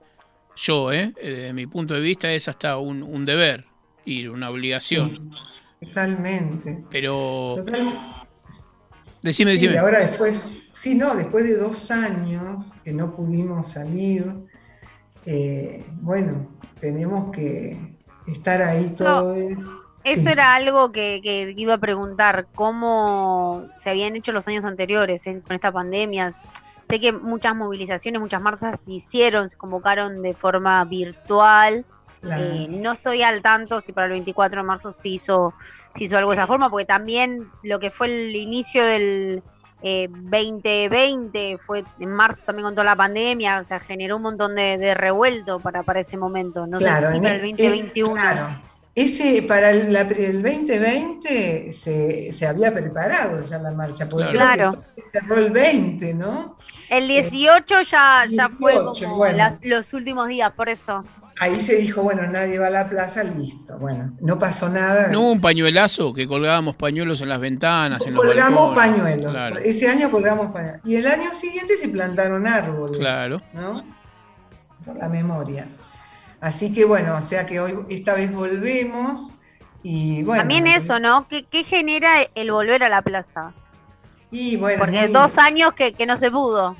yo, 0.56 0.92
¿eh? 0.92 1.12
desde 1.22 1.52
mi 1.52 1.66
punto 1.66 1.94
de 1.94 2.00
vista, 2.00 2.30
es 2.32 2.46
hasta 2.48 2.76
un, 2.78 3.02
un 3.02 3.24
deber, 3.24 3.64
ir, 4.04 4.30
una 4.30 4.50
obligación. 4.50 5.30
Totalmente. 5.80 6.84
Pero. 6.90 7.54
Total- 7.56 8.16
Decime, 9.22 9.52
sí, 9.52 9.58
decime. 9.58 9.78
ahora 9.78 9.98
después, 10.00 10.34
sí, 10.72 10.94
no, 10.94 11.14
después 11.14 11.44
de 11.44 11.54
dos 11.56 11.90
años 11.90 12.72
que 12.84 12.92
no 12.92 13.14
pudimos 13.14 13.68
salir, 13.68 14.26
eh, 15.26 15.84
bueno, 16.00 16.48
tenemos 16.80 17.30
que 17.30 17.76
estar 18.26 18.62
ahí 18.62 18.94
todos. 18.96 19.36
Eso 20.02 20.22
Sí. 20.22 20.28
era 20.28 20.54
algo 20.54 20.90
que, 20.92 21.20
que 21.22 21.52
iba 21.54 21.74
a 21.74 21.78
preguntar, 21.78 22.46
cómo 22.54 23.66
se 23.82 23.90
habían 23.90 24.16
hecho 24.16 24.32
los 24.32 24.48
años 24.48 24.64
anteriores 24.64 25.26
eh, 25.26 25.42
con 25.46 25.54
esta 25.54 25.70
pandemia. 25.70 26.32
Sé 26.90 27.00
que 27.00 27.12
muchas 27.12 27.54
movilizaciones, 27.54 28.20
muchas 28.20 28.42
marchas 28.42 28.80
se 28.80 28.92
hicieron, 28.92 29.48
se 29.48 29.56
convocaron 29.56 30.22
de 30.22 30.34
forma 30.34 30.84
virtual. 30.84 31.84
Claro. 32.20 32.42
Eh, 32.42 32.66
no 32.68 32.92
estoy 32.92 33.22
al 33.22 33.40
tanto 33.40 33.80
si 33.80 33.92
para 33.92 34.06
el 34.06 34.12
24 34.12 34.60
de 34.60 34.66
marzo 34.66 34.92
se 34.92 35.08
hizo, 35.08 35.54
se 35.94 36.04
hizo 36.04 36.18
algo 36.18 36.32
de 36.32 36.36
esa 36.36 36.46
forma, 36.46 36.68
porque 36.68 36.84
también 36.84 37.48
lo 37.62 37.78
que 37.78 37.90
fue 37.90 38.08
el 38.08 38.36
inicio 38.36 38.84
del 38.84 39.42
eh, 39.82 40.08
2020 40.10 41.58
fue 41.64 41.84
en 41.98 42.10
marzo 42.10 42.44
también 42.44 42.64
con 42.66 42.74
toda 42.74 42.84
la 42.84 42.96
pandemia, 42.96 43.60
o 43.60 43.64
sea, 43.64 43.78
generó 43.80 44.16
un 44.16 44.22
montón 44.22 44.54
de, 44.54 44.76
de 44.76 44.92
revuelto 44.94 45.60
para, 45.60 45.82
para 45.82 46.00
ese 46.00 46.16
momento. 46.18 46.66
No 46.66 46.78
Claro, 46.78 47.06
sé 47.06 47.12
si 47.12 47.16
en 47.18 47.22
para 47.22 47.34
el 47.36 47.40
e- 47.40 47.48
2021. 47.52 48.12
claro. 48.14 48.60
Ese, 48.94 49.42
para 49.42 49.70
el, 49.70 49.92
la- 49.92 50.00
el 50.02 50.42
2020 50.42 51.70
se, 51.72 52.32
se 52.32 52.46
había 52.46 52.72
preparado 52.74 53.44
ya 53.44 53.58
la 53.58 53.70
marcha, 53.70 54.08
porque 54.08 54.30
Claro. 54.30 54.70
creo 54.70 54.82
que 54.84 54.92
se 54.92 55.02
cerró 55.02 55.36
el 55.38 55.50
20, 55.50 56.12
¿no? 56.14 56.56
El 56.88 57.06
18 57.08 57.82
ya, 57.82 58.24
ya 58.28 58.48
fue 58.48 58.72
18, 58.72 59.04
como 59.06 59.16
bueno. 59.18 59.36
las- 59.38 59.60
los 59.64 59.92
últimos 59.94 60.28
días, 60.28 60.50
por 60.52 60.68
eso. 60.68 61.04
Ahí 61.42 61.58
se 61.58 61.76
dijo, 61.76 62.02
bueno, 62.02 62.26
nadie 62.26 62.58
va 62.58 62.66
a 62.66 62.70
la 62.70 62.88
plaza, 62.88 63.22
listo. 63.24 63.78
Bueno, 63.78 64.12
no 64.20 64.38
pasó 64.38 64.68
nada. 64.68 65.08
¿No 65.08 65.20
hubo 65.22 65.32
un 65.32 65.40
pañuelazo 65.40 66.12
que 66.12 66.26
colgábamos 66.28 66.76
pañuelos 66.76 67.22
en 67.22 67.30
las 67.30 67.40
ventanas? 67.40 68.04
En 68.06 68.12
colgamos 68.12 68.74
pañuelos. 68.74 69.32
Claro, 69.32 69.58
Ese 69.58 69.88
año 69.88 70.10
colgamos 70.10 70.52
pañuelos. 70.52 70.82
Y 70.84 70.96
el 70.96 71.06
año 71.06 71.30
siguiente 71.32 71.76
se 71.78 71.88
plantaron 71.88 72.46
árboles. 72.46 72.98
claro. 72.98 73.40
¿no? 73.54 73.82
Por 74.84 74.96
la 74.96 75.08
memoria. 75.08 75.66
Así 76.40 76.72
que 76.72 76.84
bueno, 76.84 77.16
o 77.16 77.22
sea 77.22 77.46
que 77.46 77.60
hoy, 77.60 77.78
esta 77.90 78.14
vez 78.14 78.32
volvemos 78.32 79.32
y 79.82 80.22
bueno. 80.22 80.40
También 80.42 80.66
eso, 80.66 80.98
¿no? 80.98 81.26
¿Qué, 81.28 81.44
qué 81.46 81.64
genera 81.64 82.22
el 82.34 82.50
volver 82.50 82.82
a 82.82 82.88
la 82.88 83.02
plaza? 83.02 83.52
Y 84.30 84.56
bueno, 84.56 84.78
Porque 84.78 85.00
muy- 85.02 85.12
dos 85.12 85.38
años 85.38 85.74
que, 85.74 85.92
que 85.92 86.06
no 86.06 86.16
se 86.16 86.30
pudo. 86.30 86.76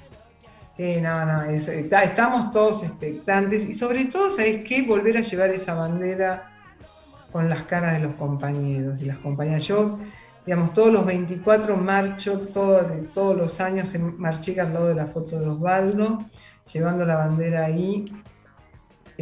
Sí, 0.77 0.99
no, 1.01 1.27
no, 1.27 1.43
es- 1.43 1.69
está- 1.69 2.05
estamos 2.05 2.51
todos 2.53 2.85
expectantes 2.85 3.67
y 3.69 3.73
sobre 3.75 4.07
todo, 4.07 4.31
¿sabes 4.31 4.65
qué? 4.67 4.83
Volver 4.83 5.17
a 5.19 5.21
llevar 5.21 5.51
esa 5.51 5.75
bandera 5.75 6.53
con 7.33 7.49
las 7.49 7.63
caras 7.65 7.93
de 7.95 8.01
los 8.01 8.15
compañeros 8.15 9.01
y 9.03 9.05
las 9.05 9.19
compañeras. 9.19 9.65
Yo, 9.65 9.99
digamos, 10.47 10.73
todos 10.73 10.93
los 10.93 11.05
24 11.05 11.77
marcho, 11.77 12.41
todo, 12.53 12.83
de 12.83 13.03
todos 13.03 13.37
los 13.37 13.61
años 13.61 13.95
marché 14.17 14.59
al 14.61 14.73
lado 14.73 14.89
de 14.89 14.95
la 14.95 15.07
foto 15.07 15.39
de 15.39 15.49
Osvaldo, 15.49 16.21
llevando 16.73 17.05
la 17.05 17.17
bandera 17.17 17.67
ahí. 17.67 18.07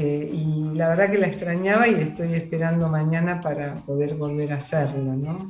Eh, 0.01 0.31
y 0.33 0.77
la 0.77 0.89
verdad 0.91 1.11
que 1.11 1.19
la 1.19 1.27
extrañaba 1.27 1.89
y 1.89 1.95
estoy 1.95 2.35
esperando 2.35 2.89
mañana 2.89 3.41
para 3.41 3.75
poder 3.77 4.15
volver 4.15 4.53
a 4.53 4.57
hacerlo, 4.57 5.15
¿no? 5.17 5.47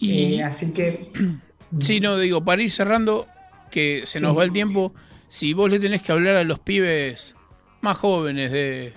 Y- 0.00 0.34
Eh, 0.40 0.42
así 0.42 0.72
que 0.74 1.12
Sí, 1.78 2.00
no, 2.00 2.18
digo, 2.18 2.44
para 2.44 2.60
ir 2.60 2.70
cerrando, 2.72 3.26
que 3.70 4.02
se 4.04 4.20
nos 4.20 4.32
Sí. 4.32 4.36
va 4.38 4.44
el 4.44 4.52
tiempo, 4.52 4.92
si 5.28 5.54
vos 5.54 5.70
le 5.70 5.78
tenés 5.78 6.02
que 6.02 6.10
hablar 6.12 6.34
a 6.36 6.42
los 6.44 6.58
pibes 6.58 7.34
más 7.80 7.96
jóvenes 7.96 8.50
de 8.50 8.92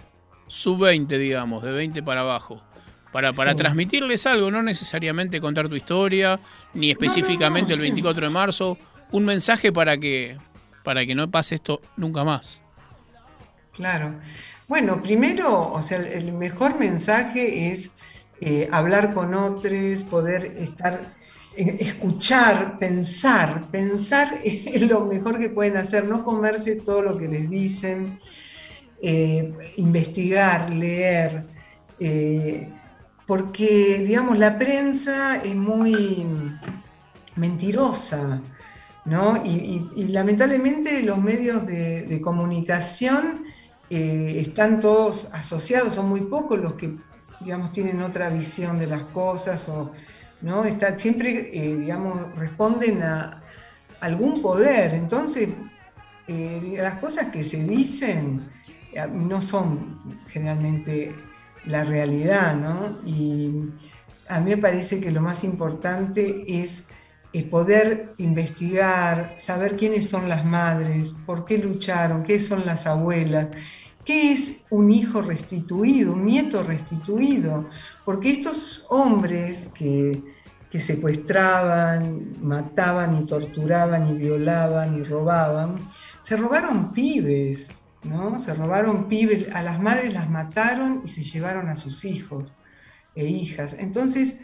sub-20, 0.48 1.18
digamos, 1.20 1.64
de 1.64 1.72
20 1.72 2.02
para 2.04 2.22
abajo, 2.22 2.62
para, 3.14 3.32
para 3.34 3.52
Sí. 3.52 3.58
transmitirles 3.58 4.26
algo, 4.26 4.50
no 4.52 4.62
necesariamente 4.64 5.40
contar 5.40 5.70
tu 5.70 5.76
historia, 5.76 6.40
ni 6.74 6.90
específicamente 6.92 7.72
el 7.74 7.80
sí. 7.80 7.84
24 7.84 8.26
de 8.26 8.30
marzo, 8.34 8.78
un 9.12 9.24
mensaje 9.26 9.72
para 9.72 9.96
que, 9.98 10.36
para 10.84 11.06
que 11.06 11.14
no 11.16 11.30
pase 11.32 11.56
esto 11.56 11.82
nunca 11.98 12.24
más. 12.26 12.62
Claro. 13.72 14.16
Bueno, 14.68 15.02
primero, 15.02 15.72
o 15.72 15.82
sea, 15.82 16.00
el- 16.00 16.34
mejor 16.34 16.80
mensaje 16.80 17.72
es 17.72 17.92
eh, 18.42 18.68
hablar 18.72 19.14
con 19.14 19.34
otros, 19.34 20.04
poder 20.04 20.56
estar, 20.58 21.14
eh, 21.56 21.78
escuchar, 21.80 22.78
pensar. 22.80 23.70
Pensar 23.72 24.40
es 24.44 24.82
lo 24.82 25.06
mejor 25.06 25.40
que 25.40 25.50
pueden 25.50 25.78
hacer, 25.78 26.06
no 26.06 26.24
comerse 26.24 26.78
todo 26.82 27.02
lo 27.02 27.18
que 27.18 27.28
les 27.28 27.50
dicen, 27.50 28.20
eh, 29.02 29.54
investigar, 29.78 30.70
leer, 30.72 31.46
eh, 32.00 32.70
porque, 33.28 34.04
digamos, 34.06 34.38
la 34.38 34.58
prensa 34.58 35.38
es 35.44 35.56
muy 35.56 36.26
mentirosa. 37.36 38.42
¿no? 39.06 39.38
Y, 39.46 40.08
lamentablemente 40.10 41.04
los 41.04 41.20
medios 41.20 41.66
de 41.68 42.20
comunicación 42.22 43.44
eh, 43.90 44.38
están 44.40 44.80
todos 44.80 45.34
asociados, 45.34 45.94
son 45.94 46.10
muy 46.10 46.22
pocos 46.22 46.60
los 46.60 46.74
que, 46.74 46.96
digamos, 47.40 47.72
tienen 47.72 48.02
otra 48.02 48.30
visión 48.30 48.80
de 48.80 48.88
las 48.88 49.04
cosas 49.04 49.70
o, 49.70 49.92
¿no? 50.42 50.66
Está, 50.66 50.98
siempre, 50.98 51.50
eh, 51.54 51.78
digamos, 51.78 52.36
responden 52.36 53.04
a 53.04 53.44
algún 54.00 54.42
poder. 54.42 54.94
Entonces, 54.94 55.50
eh, 56.28 56.76
las 56.78 57.00
cosas 57.00 57.28
que 57.28 57.44
se 57.44 57.64
dicen 57.64 58.50
no 59.12 59.42
son 59.42 60.20
generalmente 60.30 61.14
la 61.66 61.84
realidad, 61.84 62.56
¿no? 62.56 62.98
Y 63.06 63.70
a 64.30 64.40
mí 64.40 64.52
me 64.52 64.58
parece 64.58 65.00
que 65.00 65.12
lo 65.12 65.22
más 65.22 65.44
importante 65.44 66.46
es 66.48 66.88
poder 67.44 68.14
investigar, 68.18 69.34
saber 69.38 69.76
quiénes 69.76 70.10
son 70.10 70.30
las 70.30 70.46
madres, 70.46 71.14
por 71.26 71.44
qué 71.46 71.58
lucharon, 71.58 72.24
qué 72.24 72.40
son 72.40 72.66
las 72.66 72.88
abuelas, 72.88 73.50
qué 74.06 74.32
es 74.32 74.66
un 74.70 74.92
hijo 74.92 75.22
restituido, 75.22 76.14
un 76.14 76.26
nieto 76.26 76.64
restituido, 76.64 77.70
porque 78.06 78.32
estos 78.32 78.88
hombres 78.90 79.70
que, 79.74 80.22
que 80.70 80.80
secuestraban, 80.80 82.38
mataban 82.42 83.18
y 83.22 83.26
torturaban 83.26 84.16
y 84.16 84.18
violaban 84.18 84.96
y 84.96 85.04
robaban, 85.04 85.80
se 86.22 86.38
robaron 86.38 86.94
pibes, 86.94 87.82
¿no? 88.04 88.40
Se 88.40 88.54
robaron 88.54 89.10
pibes, 89.10 89.54
a 89.54 89.62
las 89.64 89.82
madres 89.82 90.14
las 90.14 90.30
mataron 90.30 91.02
y 91.04 91.08
se 91.08 91.24
llevaron 91.24 91.68
a 91.68 91.76
sus 91.76 92.06
hijos 92.06 92.54
e 93.16 93.26
hijas. 93.26 93.76
Entonces, 93.80 94.42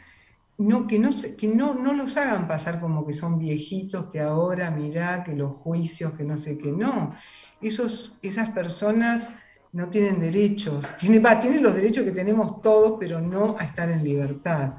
no, 0.62 0.88
que, 0.88 0.99
no, 0.99 1.09
que 1.38 1.47
no, 1.47 1.74
no 1.74 1.93
los 1.93 2.16
hagan 2.18 2.47
pasar 2.47 2.80
como 2.80 3.05
que 3.05 3.14
son 3.14 3.39
viejitos, 3.39 4.12
que 4.12 4.20
ahora 4.20 4.72
mirá, 4.72 5.24
que 5.24 5.34
los 5.36 5.53
juicios, 5.57 6.14
que 6.14 6.24
no 6.24 6.38
sé 6.38 6.57
qué, 6.57 6.72
no. 6.72 7.16
Esos, 7.62 8.20
esas 8.22 8.49
personas 8.51 9.28
no 9.74 9.88
tienen 9.89 10.20
derechos, 10.20 10.95
tienen, 10.99 11.24
los 11.64 11.76
derechos 11.76 12.03
que 12.03 12.12
tenemos 12.12 12.62
todos, 12.62 12.97
pero 12.99 13.22
no 13.22 13.55
a 13.57 13.64
estar 13.64 13.89
en 13.89 14.03
libertad. 14.03 14.74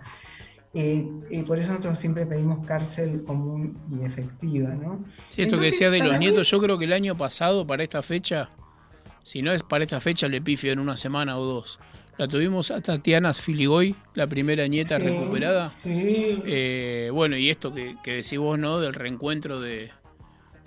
Eh, 0.74 1.06
eh, 1.30 1.44
por 1.46 1.58
eso 1.58 1.70
nosotros 1.70 1.98
siempre 1.98 2.24
pedimos 2.24 2.66
cárcel 2.66 3.24
común 3.24 3.76
y 3.90 4.04
efectiva, 4.04 4.70
¿no? 4.70 5.04
Sí, 5.30 5.42
esto 5.42 5.58
que 5.58 5.66
decía 5.66 5.90
de 5.90 5.98
los 5.98 6.12
mí- 6.12 6.18
nietos, 6.20 6.50
yo 6.50 6.60
creo 6.60 6.78
que 6.78 6.86
el 6.86 6.92
año 6.92 7.16
pasado, 7.16 7.66
para 7.66 7.82
esta 7.82 8.02
fecha, 8.02 8.48
si 9.22 9.42
no 9.42 9.52
es 9.52 9.62
para 9.62 9.84
esta 9.84 10.00
fecha, 10.00 10.28
le 10.28 10.40
pifio 10.40 10.72
en 10.72 10.78
una 10.78 10.96
semana 10.96 11.38
o 11.38 11.44
dos. 11.44 11.78
La 12.18 12.28
tuvimos 12.28 12.70
a 12.70 12.80
Tatiana 12.80 13.32
Filigoy, 13.34 13.96
la 14.14 14.26
primera 14.26 14.66
nieta 14.68 14.98
Sí, 14.98 15.02
recuperada. 15.04 15.72
Sí. 15.72 16.42
Eh, 16.44 17.10
bueno, 17.12 17.36
y 17.36 17.50
esto 17.50 17.72
que, 17.74 17.96
que 18.04 18.12
decís 18.16 18.38
vos, 18.38 18.58
¿no? 18.58 18.78
Del 18.80 18.92
reencuentro 18.94 19.60
de, 19.60 19.90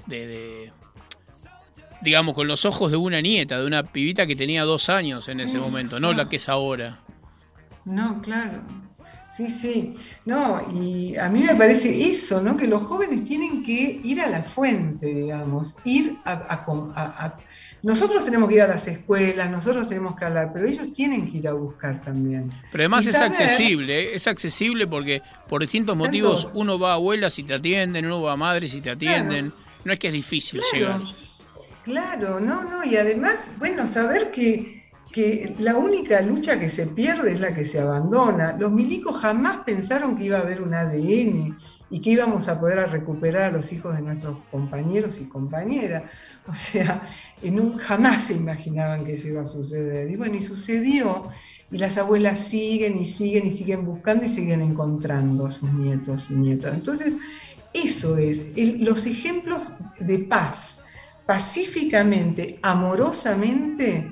de, 0.07 0.27
de- 0.27 0.71
digamos, 2.01 2.35
con 2.35 2.47
los 2.47 2.65
ojos 2.65 2.91
de 2.91 2.97
una 2.97 3.21
nieta, 3.21 3.59
de 3.59 3.65
una 3.67 3.83
pibita 3.83 4.25
que 4.27 4.35
tenía 4.35 4.63
dos 4.63 4.89
años 4.89 5.29
en 5.29 5.37
Sí, 5.37 5.43
ese 5.45 5.59
momento, 5.59 5.99
no 5.99 6.13
la 6.13 6.27
que 6.27 6.37
es 6.37 6.49
ahora. 6.49 6.99
No, 7.85 8.21
claro. 8.21 8.61
Sí, 9.31 9.47
sí. 9.47 9.93
No, 10.25 10.61
y 10.81 11.15
a 11.17 11.27
mí 11.29 11.41
me 11.41 11.55
parece 11.55 12.09
eso, 12.09 12.41
¿no? 12.41 12.55
Que 12.57 12.67
los 12.67 12.81
jóvenes 12.83 13.25
tienen 13.25 13.63
que 13.63 13.99
ir 14.03 14.21
a 14.21 14.29
la 14.29 14.41
fuente, 14.43 15.07
digamos, 15.07 15.75
ir 15.83 16.17
a, 16.25 16.53
a 16.53 16.65
com- 16.65 16.91
a- 16.95 17.25
a- 17.25 17.37
Nosotros 17.85 18.25
tenemos 18.25 18.49
que 18.49 18.55
ir 18.55 18.61
a 18.61 18.67
las 18.67 18.87
escuelas, 18.87 19.51
nosotros 19.51 19.87
tenemos 19.87 20.15
que 20.15 20.25
hablar, 20.25 20.49
pero 20.51 20.65
ellos 20.67 20.91
tienen 20.91 21.31
que 21.31 21.37
ir 21.37 21.47
a 21.47 21.53
buscar 21.53 22.01
también. 22.01 22.51
Pero 22.71 22.81
además 22.81 23.05
Y 23.05 23.09
es 23.09 23.13
saber- 23.13 23.29
accesible, 23.29 23.99
¿eh? 23.99 24.15
es 24.15 24.25
accesible 24.27 24.87
porque 24.87 25.21
por 25.47 25.61
distintos 25.61 25.95
motivos 25.95 26.49
uno 26.55 26.79
va 26.79 26.91
a 26.91 26.93
abuelas 26.95 27.37
y 27.37 27.43
te 27.43 27.53
atienden, 27.53 28.07
uno 28.07 28.23
va 28.23 28.33
a 28.33 28.37
madres 28.37 28.73
y 28.73 28.81
te 28.81 28.89
atienden. 28.89 29.53
No 29.83 29.93
es 29.93 29.99
que 29.99 30.07
es 30.07 30.13
difícil 30.13 30.61
Claro. 30.71 30.97
llegar. 30.97 31.15
Claro, 31.83 32.39
no, 32.39 32.63
no, 32.63 32.83
y 32.83 32.95
además, 32.97 33.53
bueno, 33.59 33.85
saber 33.85 34.31
que, 34.31 34.89
que 35.11 35.53
la 35.59 35.75
única 35.75 36.19
lucha 36.21 36.59
que 36.59 36.69
se 36.69 36.87
pierde 36.87 37.33
es 37.33 37.39
la 37.39 37.53
que 37.53 37.63
se 37.65 37.79
abandona. 37.79 38.57
Los 38.59 38.71
milicos 38.71 39.21
jamás 39.21 39.57
pensaron 39.57 40.17
que 40.17 40.23
iba 40.25 40.39
a 40.39 40.41
haber 40.41 40.63
un 40.63 40.73
ADN 40.73 41.55
y 41.89 42.01
que 42.01 42.11
íbamos 42.11 42.47
a 42.47 42.59
poder 42.59 42.89
recuperar 42.89 43.43
a 43.43 43.51
los 43.51 43.71
hijos 43.71 43.95
de 43.95 44.01
nuestros 44.01 44.37
compañeros 44.51 45.19
y 45.19 45.25
compañeras. 45.25 46.03
O 46.47 46.53
sea, 46.53 47.01
en 47.41 47.59
un- 47.59 47.77
jamás 47.77 48.25
se 48.25 48.33
imaginaban 48.33 49.05
que 49.05 49.13
eso 49.13 49.27
iba 49.27 49.41
a 49.41 49.45
suceder. 49.45 50.09
Y 50.09 50.15
bueno, 50.15 50.35
y 50.35 50.41
sucedió. 50.41 51.29
Y 51.71 51.77
las 51.77 51.97
abuelas 51.97 52.39
siguen 52.39 52.97
y 52.99 53.05
siguen 53.05 53.47
y 53.47 53.49
siguen 53.51 53.85
buscando 53.85 54.25
y 54.25 54.29
siguen 54.29 54.61
encontrando 54.61 55.45
a 55.45 55.49
sus 55.49 55.71
nietos 55.73 56.29
y 56.29 56.35
nietas. 56.35 56.73
Entonces, 56.75 57.17
eso 57.73 58.17
es, 58.17 58.53
los 58.79 59.05
ejemplos 59.05 59.59
de 59.99 60.19
paz, 60.19 60.83
pacíficamente, 61.25 62.59
amorosamente, 62.61 64.11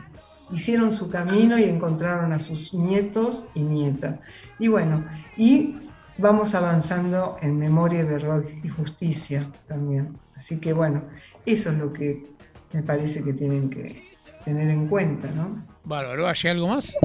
hicieron 0.51 0.91
su 0.91 1.09
camino 1.09 1.57
y 1.57 1.63
encontraron 1.63 2.33
a 2.33 2.39
sus 2.39 2.73
nietos 2.73 3.47
y 3.55 3.61
nietas. 3.61 4.19
Y 4.59 4.67
bueno, 4.67 5.05
y 5.37 5.75
vamos 6.17 6.53
avanzando 6.55 7.37
en 7.41 7.57
memoria, 7.57 8.03
verdad 8.03 8.43
y 8.63 8.67
justicia 8.69 9.43
también. 9.67 10.17
Así 10.35 10.59
que 10.59 10.73
bueno, 10.73 11.03
eso 11.45 11.69
es 11.71 11.77
lo 11.77 11.93
que 11.93 12.25
me 12.71 12.81
parece 12.83 13.23
que 13.23 13.33
tienen 13.33 13.69
que 13.69 14.03
tener 14.43 14.69
en 14.69 14.87
cuenta, 14.87 15.27
¿no? 15.29 15.63
Bárbaro, 15.83 16.27
¿hay 16.27 16.35
algo 16.49 16.67
más? 16.67 16.95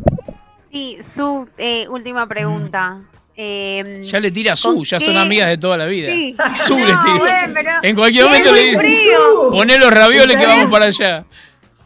Sí, 0.72 0.98
su 1.02 1.48
eh, 1.58 1.86
última 1.88 2.26
pregunta. 2.26 3.00
Eh, 3.40 4.00
Ya 4.04 4.18
le 4.18 4.30
tira 4.32 4.50
¿con 4.60 4.78
Su, 4.78 4.84
ya 4.84 4.98
son 4.98 5.16
amigas 5.16 5.48
de 5.48 5.58
toda 5.58 5.76
la 5.76 5.86
vida. 5.86 6.10
Sí. 6.10 6.36
Su 6.66 6.76
le 6.76 6.86
tira. 6.86 7.02
bueno, 7.18 7.54
pero 7.54 7.70
en 7.82 7.94
cualquier 7.96 8.24
momento 8.24 8.52
le 8.52 8.60
dice, 8.62 9.10
poné 9.50 9.78
los 9.78 9.92
ravioles 9.92 10.36
que 10.36 10.46
vamos 10.46 10.70
para 10.70 10.86
allá. 10.86 11.24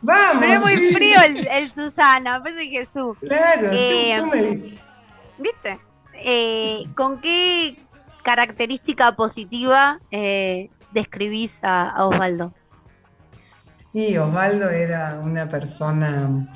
Vamos. 0.00 0.36
Pero 0.40 0.52
es 0.54 0.60
muy 0.62 0.76
frío 0.94 1.18
el, 1.26 1.46
el 1.46 1.72
Susana, 1.72 2.42
parece 2.42 2.70
que 2.70 2.86
Su. 2.86 3.14
Claro, 3.20 3.68
Eh, 3.70 4.16
Su 4.18 4.26
me 4.26 4.42
dice. 4.42 4.74
¿Viste? 5.38 5.78
Eh, 6.24 6.86
¿Con 6.94 7.20
qué 7.20 7.76
característica 8.22 9.16
positiva 9.16 10.00
eh, 10.10 10.70
describís 10.92 11.58
a, 11.62 12.06
Osvaldo? 12.06 12.52
Y 13.92 14.16
Osvaldo 14.16 14.70
era 14.70 15.20
una 15.22 15.48
persona 15.48 16.48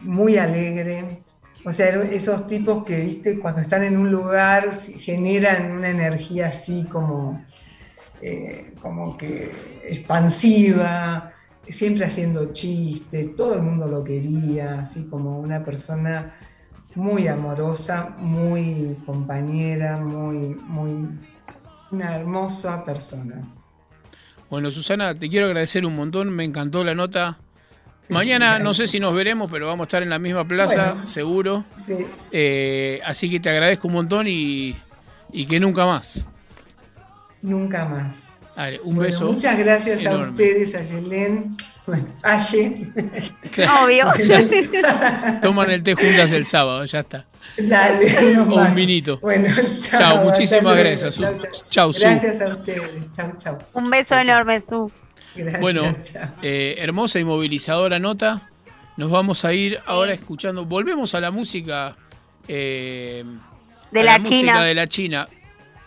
muy 0.00 0.36
alegre, 0.36 1.22
o 1.64 1.70
sea, 1.70 1.88
esos 1.88 2.48
tipos 2.48 2.84
que, 2.84 2.98
viste, 2.98 3.38
cuando 3.38 3.60
están 3.60 3.84
en 3.84 3.96
un 3.96 4.10
lugar 4.10 4.72
generan 4.72 5.70
una 5.70 5.90
energía 5.90 6.48
así 6.48 6.84
como, 6.90 7.44
eh, 8.20 8.74
como 8.82 9.16
que 9.16 9.50
expansiva, 9.84 11.32
siempre 11.68 12.04
haciendo 12.04 12.52
chistes, 12.52 13.36
todo 13.36 13.54
el 13.54 13.62
mundo 13.62 13.86
lo 13.86 14.02
quería, 14.02 14.80
así 14.80 15.04
como 15.04 15.38
una 15.38 15.64
persona 15.64 16.34
muy 16.94 17.28
amorosa, 17.28 18.14
muy 18.18 18.96
compañera, 19.06 19.98
muy, 19.98 20.54
muy, 20.66 21.08
una 21.90 22.16
hermosa 22.16 22.84
persona. 22.84 23.42
Bueno, 24.50 24.70
Susana, 24.70 25.14
te 25.14 25.28
quiero 25.30 25.46
agradecer 25.46 25.86
un 25.86 25.96
montón, 25.96 26.28
me 26.30 26.44
encantó 26.44 26.84
la 26.84 26.94
nota. 26.94 27.38
Mañana 28.08 28.58
no 28.58 28.74
sé 28.74 28.86
si 28.88 29.00
nos 29.00 29.14
veremos, 29.14 29.50
pero 29.50 29.68
vamos 29.68 29.84
a 29.84 29.88
estar 29.88 30.02
en 30.02 30.10
la 30.10 30.18
misma 30.18 30.46
plaza, 30.46 30.92
Bueno. 30.92 31.06
seguro. 31.06 31.64
Sí. 31.76 31.94
Eh, 32.30 33.00
así 33.06 33.30
que 33.30 33.40
te 33.40 33.48
agradezco 33.48 33.88
un 33.88 33.94
montón 33.94 34.26
y, 34.28 34.76
y 35.32 35.46
que 35.46 35.58
nunca 35.58 35.86
más. 35.86 36.26
Nunca 37.40 37.86
más. 37.86 38.41
Un 38.84 38.94
Bueno, 38.96 39.00
beso. 39.02 39.26
Muchas 39.32 39.58
gracias 39.58 40.06
a 40.06 40.16
ustedes, 40.16 40.74
a 40.74 40.82
Yelén, 40.82 41.56
bueno, 41.86 42.06
a 42.22 42.38
Ye. 42.48 42.86
Obvio. 43.82 44.12
Toman 45.42 45.70
el 45.70 45.82
té 45.82 45.94
juntas 45.94 46.32
el 46.32 46.46
sábado, 46.46 46.84
ya 46.84 47.00
está. 47.00 47.26
Dale, 47.58 48.34
nos 48.34 48.48
O 48.48 48.54
un 48.60 48.74
vinito. 48.74 49.18
Bueno, 49.20 49.48
chao. 49.78 50.00
Chao, 50.00 50.24
muchísimas 50.24 50.76
gracias. 50.76 51.18
Chao, 51.70 51.92
chao. 51.92 51.92
Gracias 51.98 52.40
a 52.40 52.48
ustedes. 52.48 53.10
Chao, 53.12 53.32
chao. 53.38 53.58
Un 53.74 53.90
beso 53.90 54.16
enorme, 54.16 54.60
Su. 54.60 54.90
Gracias. 55.34 55.60
Bueno, 55.60 55.82
eh, 56.42 56.76
hermosa 56.78 57.18
y 57.18 57.24
movilizadora 57.24 57.98
nota. 57.98 58.48
Nos 58.96 59.10
vamos 59.10 59.44
a 59.44 59.52
ir 59.52 59.78
ahora 59.86 60.12
escuchando. 60.12 60.64
Volvemos 60.66 61.14
a 61.14 61.20
la 61.20 61.30
música. 61.30 61.96
eh, 62.46 63.24
De 63.90 64.00
a 64.00 64.04
la 64.04 64.18
música 64.18 64.36
China. 64.36 64.64
de 64.64 64.74
la 64.74 64.86
China. 64.86 65.26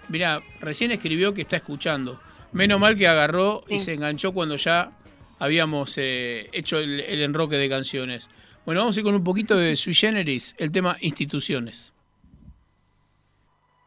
Mirá, 0.10 0.42
recién 0.60 0.92
escribió 0.92 1.34
que 1.34 1.42
está 1.44 1.58
escuchando. 1.58 2.20
Menos 2.56 2.80
mal 2.80 2.96
que 2.96 3.08
agarró 3.08 3.64
y 3.70 3.76
Sí. 3.80 3.86
se 3.86 3.94
enganchó 3.94 4.32
cuando 4.32 4.56
ya 4.56 4.92
habíamos 5.40 5.94
eh, 5.98 6.50
hecho 6.54 6.78
el, 6.80 7.02
el 7.02 7.22
enroque 7.22 7.58
de 7.58 7.68
canciones. 7.70 8.30
Bueno, 8.66 8.80
vamos 8.82 8.96
a 8.96 9.00
ir 9.00 9.04
con 9.04 9.14
un 9.14 9.24
poquito 9.24 9.58
de 9.58 9.76
Sui 9.76 9.94
Generis, 9.94 10.56
el 10.58 10.72
tema 10.72 10.98
instituciones. 11.02 11.92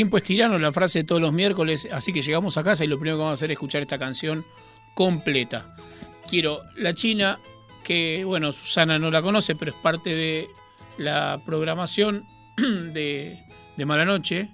Tiempo 0.00 0.16
es 0.16 0.24
tirano, 0.24 0.58
la 0.58 0.72
frase 0.72 1.00
de 1.00 1.04
todos 1.04 1.20
los 1.20 1.30
miércoles, 1.30 1.86
así 1.92 2.10
que 2.10 2.22
llegamos 2.22 2.56
a 2.56 2.62
casa 2.62 2.82
y 2.82 2.86
lo 2.86 2.98
primero 2.98 3.18
que 3.18 3.22
vamos 3.22 3.32
a 3.32 3.34
hacer 3.34 3.50
es 3.50 3.56
escuchar 3.56 3.82
esta 3.82 3.98
canción 3.98 4.46
completa. 4.94 5.76
Quiero 6.26 6.62
la 6.78 6.94
China, 6.94 7.38
que 7.84 8.24
bueno, 8.24 8.50
Susana 8.50 8.98
no 8.98 9.10
la 9.10 9.20
conoce, 9.20 9.54
pero 9.56 9.72
es 9.72 9.76
parte 9.76 10.14
de 10.14 10.48
la 10.96 11.38
programación 11.44 12.24
de, 12.56 13.40
de 13.76 13.84
Mala 13.84 14.06
Noche. 14.06 14.48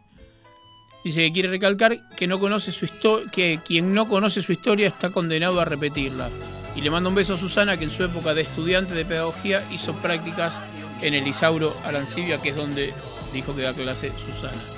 Dice 1.04 1.20
que 1.20 1.32
quiere 1.32 1.48
recalcar 1.48 1.96
que 2.16 2.26
no 2.26 2.40
conoce 2.40 2.72
su 2.72 2.88
que 3.30 3.60
quien 3.64 3.94
no 3.94 4.08
conoce 4.08 4.42
su 4.42 4.50
historia 4.50 4.88
está 4.88 5.10
condenado 5.10 5.60
a 5.60 5.64
repetirla. 5.64 6.28
Y 6.74 6.80
le 6.80 6.90
mando 6.90 7.08
un 7.08 7.14
beso 7.14 7.34
a 7.34 7.36
Susana, 7.36 7.76
que 7.76 7.84
en 7.84 7.92
su 7.92 8.02
época 8.02 8.34
de 8.34 8.40
estudiante 8.42 8.94
de 8.94 9.04
pedagogía 9.04 9.62
hizo 9.72 9.94
prácticas 9.98 10.58
en 11.02 11.14
el 11.14 11.24
Isauro 11.24 11.72
Arancibia, 11.84 12.42
que 12.42 12.48
es 12.48 12.56
donde 12.56 12.92
dijo 13.32 13.54
que 13.54 13.62
da 13.62 13.72
clase 13.74 14.10
Susana. 14.10 14.75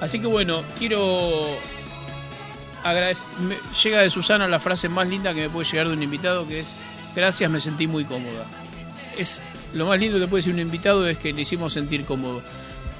Así 0.00 0.18
que 0.18 0.26
bueno, 0.26 0.62
quiero 0.78 1.56
agradecer. 2.82 3.24
Llega 3.82 4.00
de 4.00 4.10
Susana 4.10 4.48
la 4.48 4.58
frase 4.58 4.88
más 4.88 5.08
linda 5.08 5.34
que 5.34 5.42
me 5.42 5.50
puede 5.50 5.68
llegar 5.68 5.88
de 5.88 5.94
un 5.94 6.02
invitado, 6.02 6.46
que 6.46 6.60
es 6.60 6.66
gracias, 7.14 7.50
me 7.50 7.60
sentí 7.60 7.86
muy 7.86 8.04
cómoda. 8.04 8.46
Es 9.18 9.40
lo 9.74 9.86
más 9.86 10.00
lindo 10.00 10.18
que 10.18 10.26
puede 10.26 10.40
decir 10.42 10.54
un 10.54 10.60
invitado 10.60 11.06
es 11.06 11.18
que 11.18 11.32
le 11.32 11.42
hicimos 11.42 11.72
sentir 11.72 12.04
cómodo. 12.04 12.42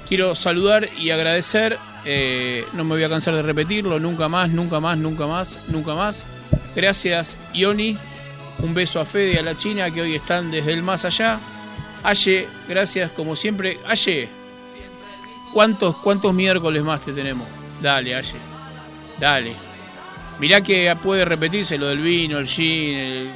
Quiero 0.07 0.35
saludar 0.35 0.87
y 0.99 1.09
agradecer, 1.09 1.77
eh, 2.05 2.65
no 2.73 2.83
me 2.83 2.91
voy 2.91 3.03
a 3.03 3.09
cansar 3.09 3.33
de 3.33 3.41
repetirlo, 3.41 3.99
nunca 3.99 4.27
más, 4.27 4.49
nunca 4.49 4.79
más, 4.79 4.97
nunca 4.97 5.25
más, 5.25 5.69
nunca 5.69 5.95
más. 5.95 6.25
Gracias, 6.75 7.35
Ioni. 7.53 7.97
Un 8.59 8.73
beso 8.73 8.99
a 8.99 9.05
Fede 9.05 9.33
y 9.33 9.37
a 9.37 9.41
la 9.41 9.57
China 9.57 9.89
que 9.89 10.01
hoy 10.01 10.15
están 10.15 10.51
desde 10.51 10.73
el 10.73 10.83
más 10.83 11.05
allá. 11.05 11.39
Aye, 12.03 12.47
gracias 12.67 13.11
como 13.11 13.35
siempre. 13.35 13.79
Aye, 13.87 14.29
¿cuántos, 15.53 15.95
cuántos 15.97 16.33
miércoles 16.33 16.83
más 16.83 17.01
te 17.01 17.13
tenemos? 17.13 17.47
Dale, 17.81 18.15
Aye. 18.15 18.35
Dale. 19.19 19.53
Mirá 20.39 20.61
que 20.61 20.95
puede 21.03 21.25
repetirse 21.25 21.77
lo 21.77 21.87
del 21.87 21.99
vino, 21.99 22.37
el 22.39 22.47
gin, 22.47 22.97
el- 22.97 23.29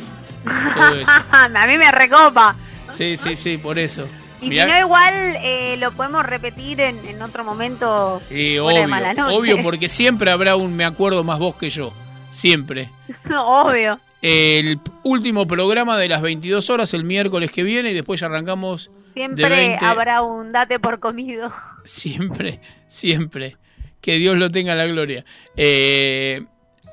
todo 0.76 0.96
eso. 0.96 1.12
a 1.32 1.68
mí 1.68 1.78
me 1.78 1.92
recopa. 1.92 2.56
Sí, 2.94 3.18
sí, 3.18 3.36
sí, 3.36 3.58
por 3.58 3.78
eso. 3.78 4.08
Y 4.42 4.50
Mirá- 4.50 4.66
si 4.66 4.72
no, 4.72 4.80
igual 4.80 5.14
eh, 5.42 5.76
lo 5.78 5.92
podemos 5.92 6.26
repetir 6.26 6.82
en, 6.82 7.06
en 7.06 7.22
otro 7.22 7.44
momento. 7.44 8.22
Sí, 8.30 8.54
de 8.54 8.60
obvio, 8.60 8.88
mala 8.88 9.14
noche. 9.14 9.36
obvio, 9.36 9.58
porque 9.64 9.90
siempre 9.90 10.32
habrá 10.32 10.56
un 10.56 10.76
me 10.76 10.86
acuerdo 10.86 11.24
más 11.24 11.40
vos 11.40 11.56
que 11.56 11.70
yo. 11.70 11.94
Siempre. 12.32 12.90
Obvio. 13.38 14.00
El 14.22 14.80
último 15.04 15.46
programa 15.48 15.98
de 15.98 16.10
las 16.10 16.22
22 16.22 16.70
horas 16.70 16.94
el 16.94 17.04
miércoles 17.04 17.52
que 17.52 17.64
viene 17.64 17.92
y 17.92 17.94
después 17.94 18.20
ya 18.20 18.26
arrancamos 18.26 18.90
Siempre 19.16 19.50
20. 19.50 19.86
habrá 19.86 20.22
un 20.22 20.52
date 20.52 20.80
por 20.80 21.00
comido. 21.00 21.52
Siempre, 21.86 22.60
siempre. 22.88 23.58
Que 24.02 24.18
Dios 24.18 24.38
lo 24.38 24.52
tenga 24.52 24.74
en 24.74 24.78
la 24.78 24.86
gloria. 24.88 25.26
Eh, 25.56 26.44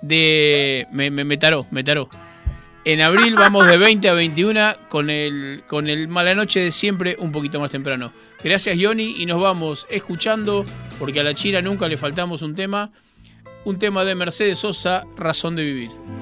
de. 0.03 0.87
Me, 0.93 1.11
me, 1.11 1.25
me 1.25 1.37
taró, 1.37 1.67
me 1.71 1.83
taró. 1.83 2.09
En 2.85 3.01
abril 3.01 3.37
vamos 3.37 3.67
de 3.69 3.77
20 3.79 4.09
a 4.09 4.13
21 4.13 4.61
con 4.89 5.09
el, 5.09 5.63
con 5.69 5.89
el 5.89 6.09
Mala 6.09 6.35
Noche 6.35 6.61
de 6.61 6.71
siempre 6.73 7.17
un 7.19 7.31
poquito 7.31 7.61
más 7.61 7.71
temprano. 7.71 8.13
Gracias, 8.43 8.77
Yoni, 8.77 9.23
y 9.23 9.27
nos 9.27 9.41
vamos 9.41 9.87
escuchando, 9.89 10.65
porque 10.99 11.21
a 11.21 11.23
la 11.23 11.35
China 11.35 11.63
nunca 11.63 11.87
le 11.87 11.97
faltamos 11.97 12.43
un 12.43 12.55
tema. 12.55 12.91
Un 13.65 13.79
tema 13.79 14.05
de 14.05 14.17
Mercedes 14.17 14.59
Sosa, 14.59 15.05
Razón 15.17 15.55
de 15.55 15.65
Vivir. 15.65 16.22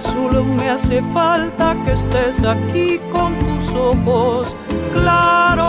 Solo 0.00 0.44
me 0.44 0.68
hace 0.68 1.02
falta 1.14 1.74
que 1.84 1.92
estés 1.92 2.44
aquí 2.44 3.00
con 3.10 3.38
tus 3.38 3.74
ojos 3.74 4.54
claros. 4.92 5.66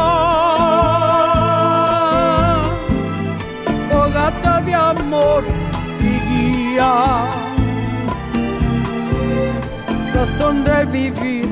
Fogata 3.90 4.62
de 4.62 4.76
amor 4.76 5.46
y 6.02 6.20
guía, 6.30 7.26
razón 10.14 10.66
vivir 10.92 11.48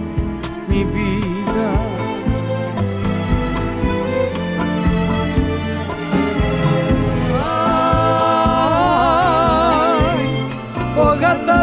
mi 0.67 0.83
vida. 0.83 1.37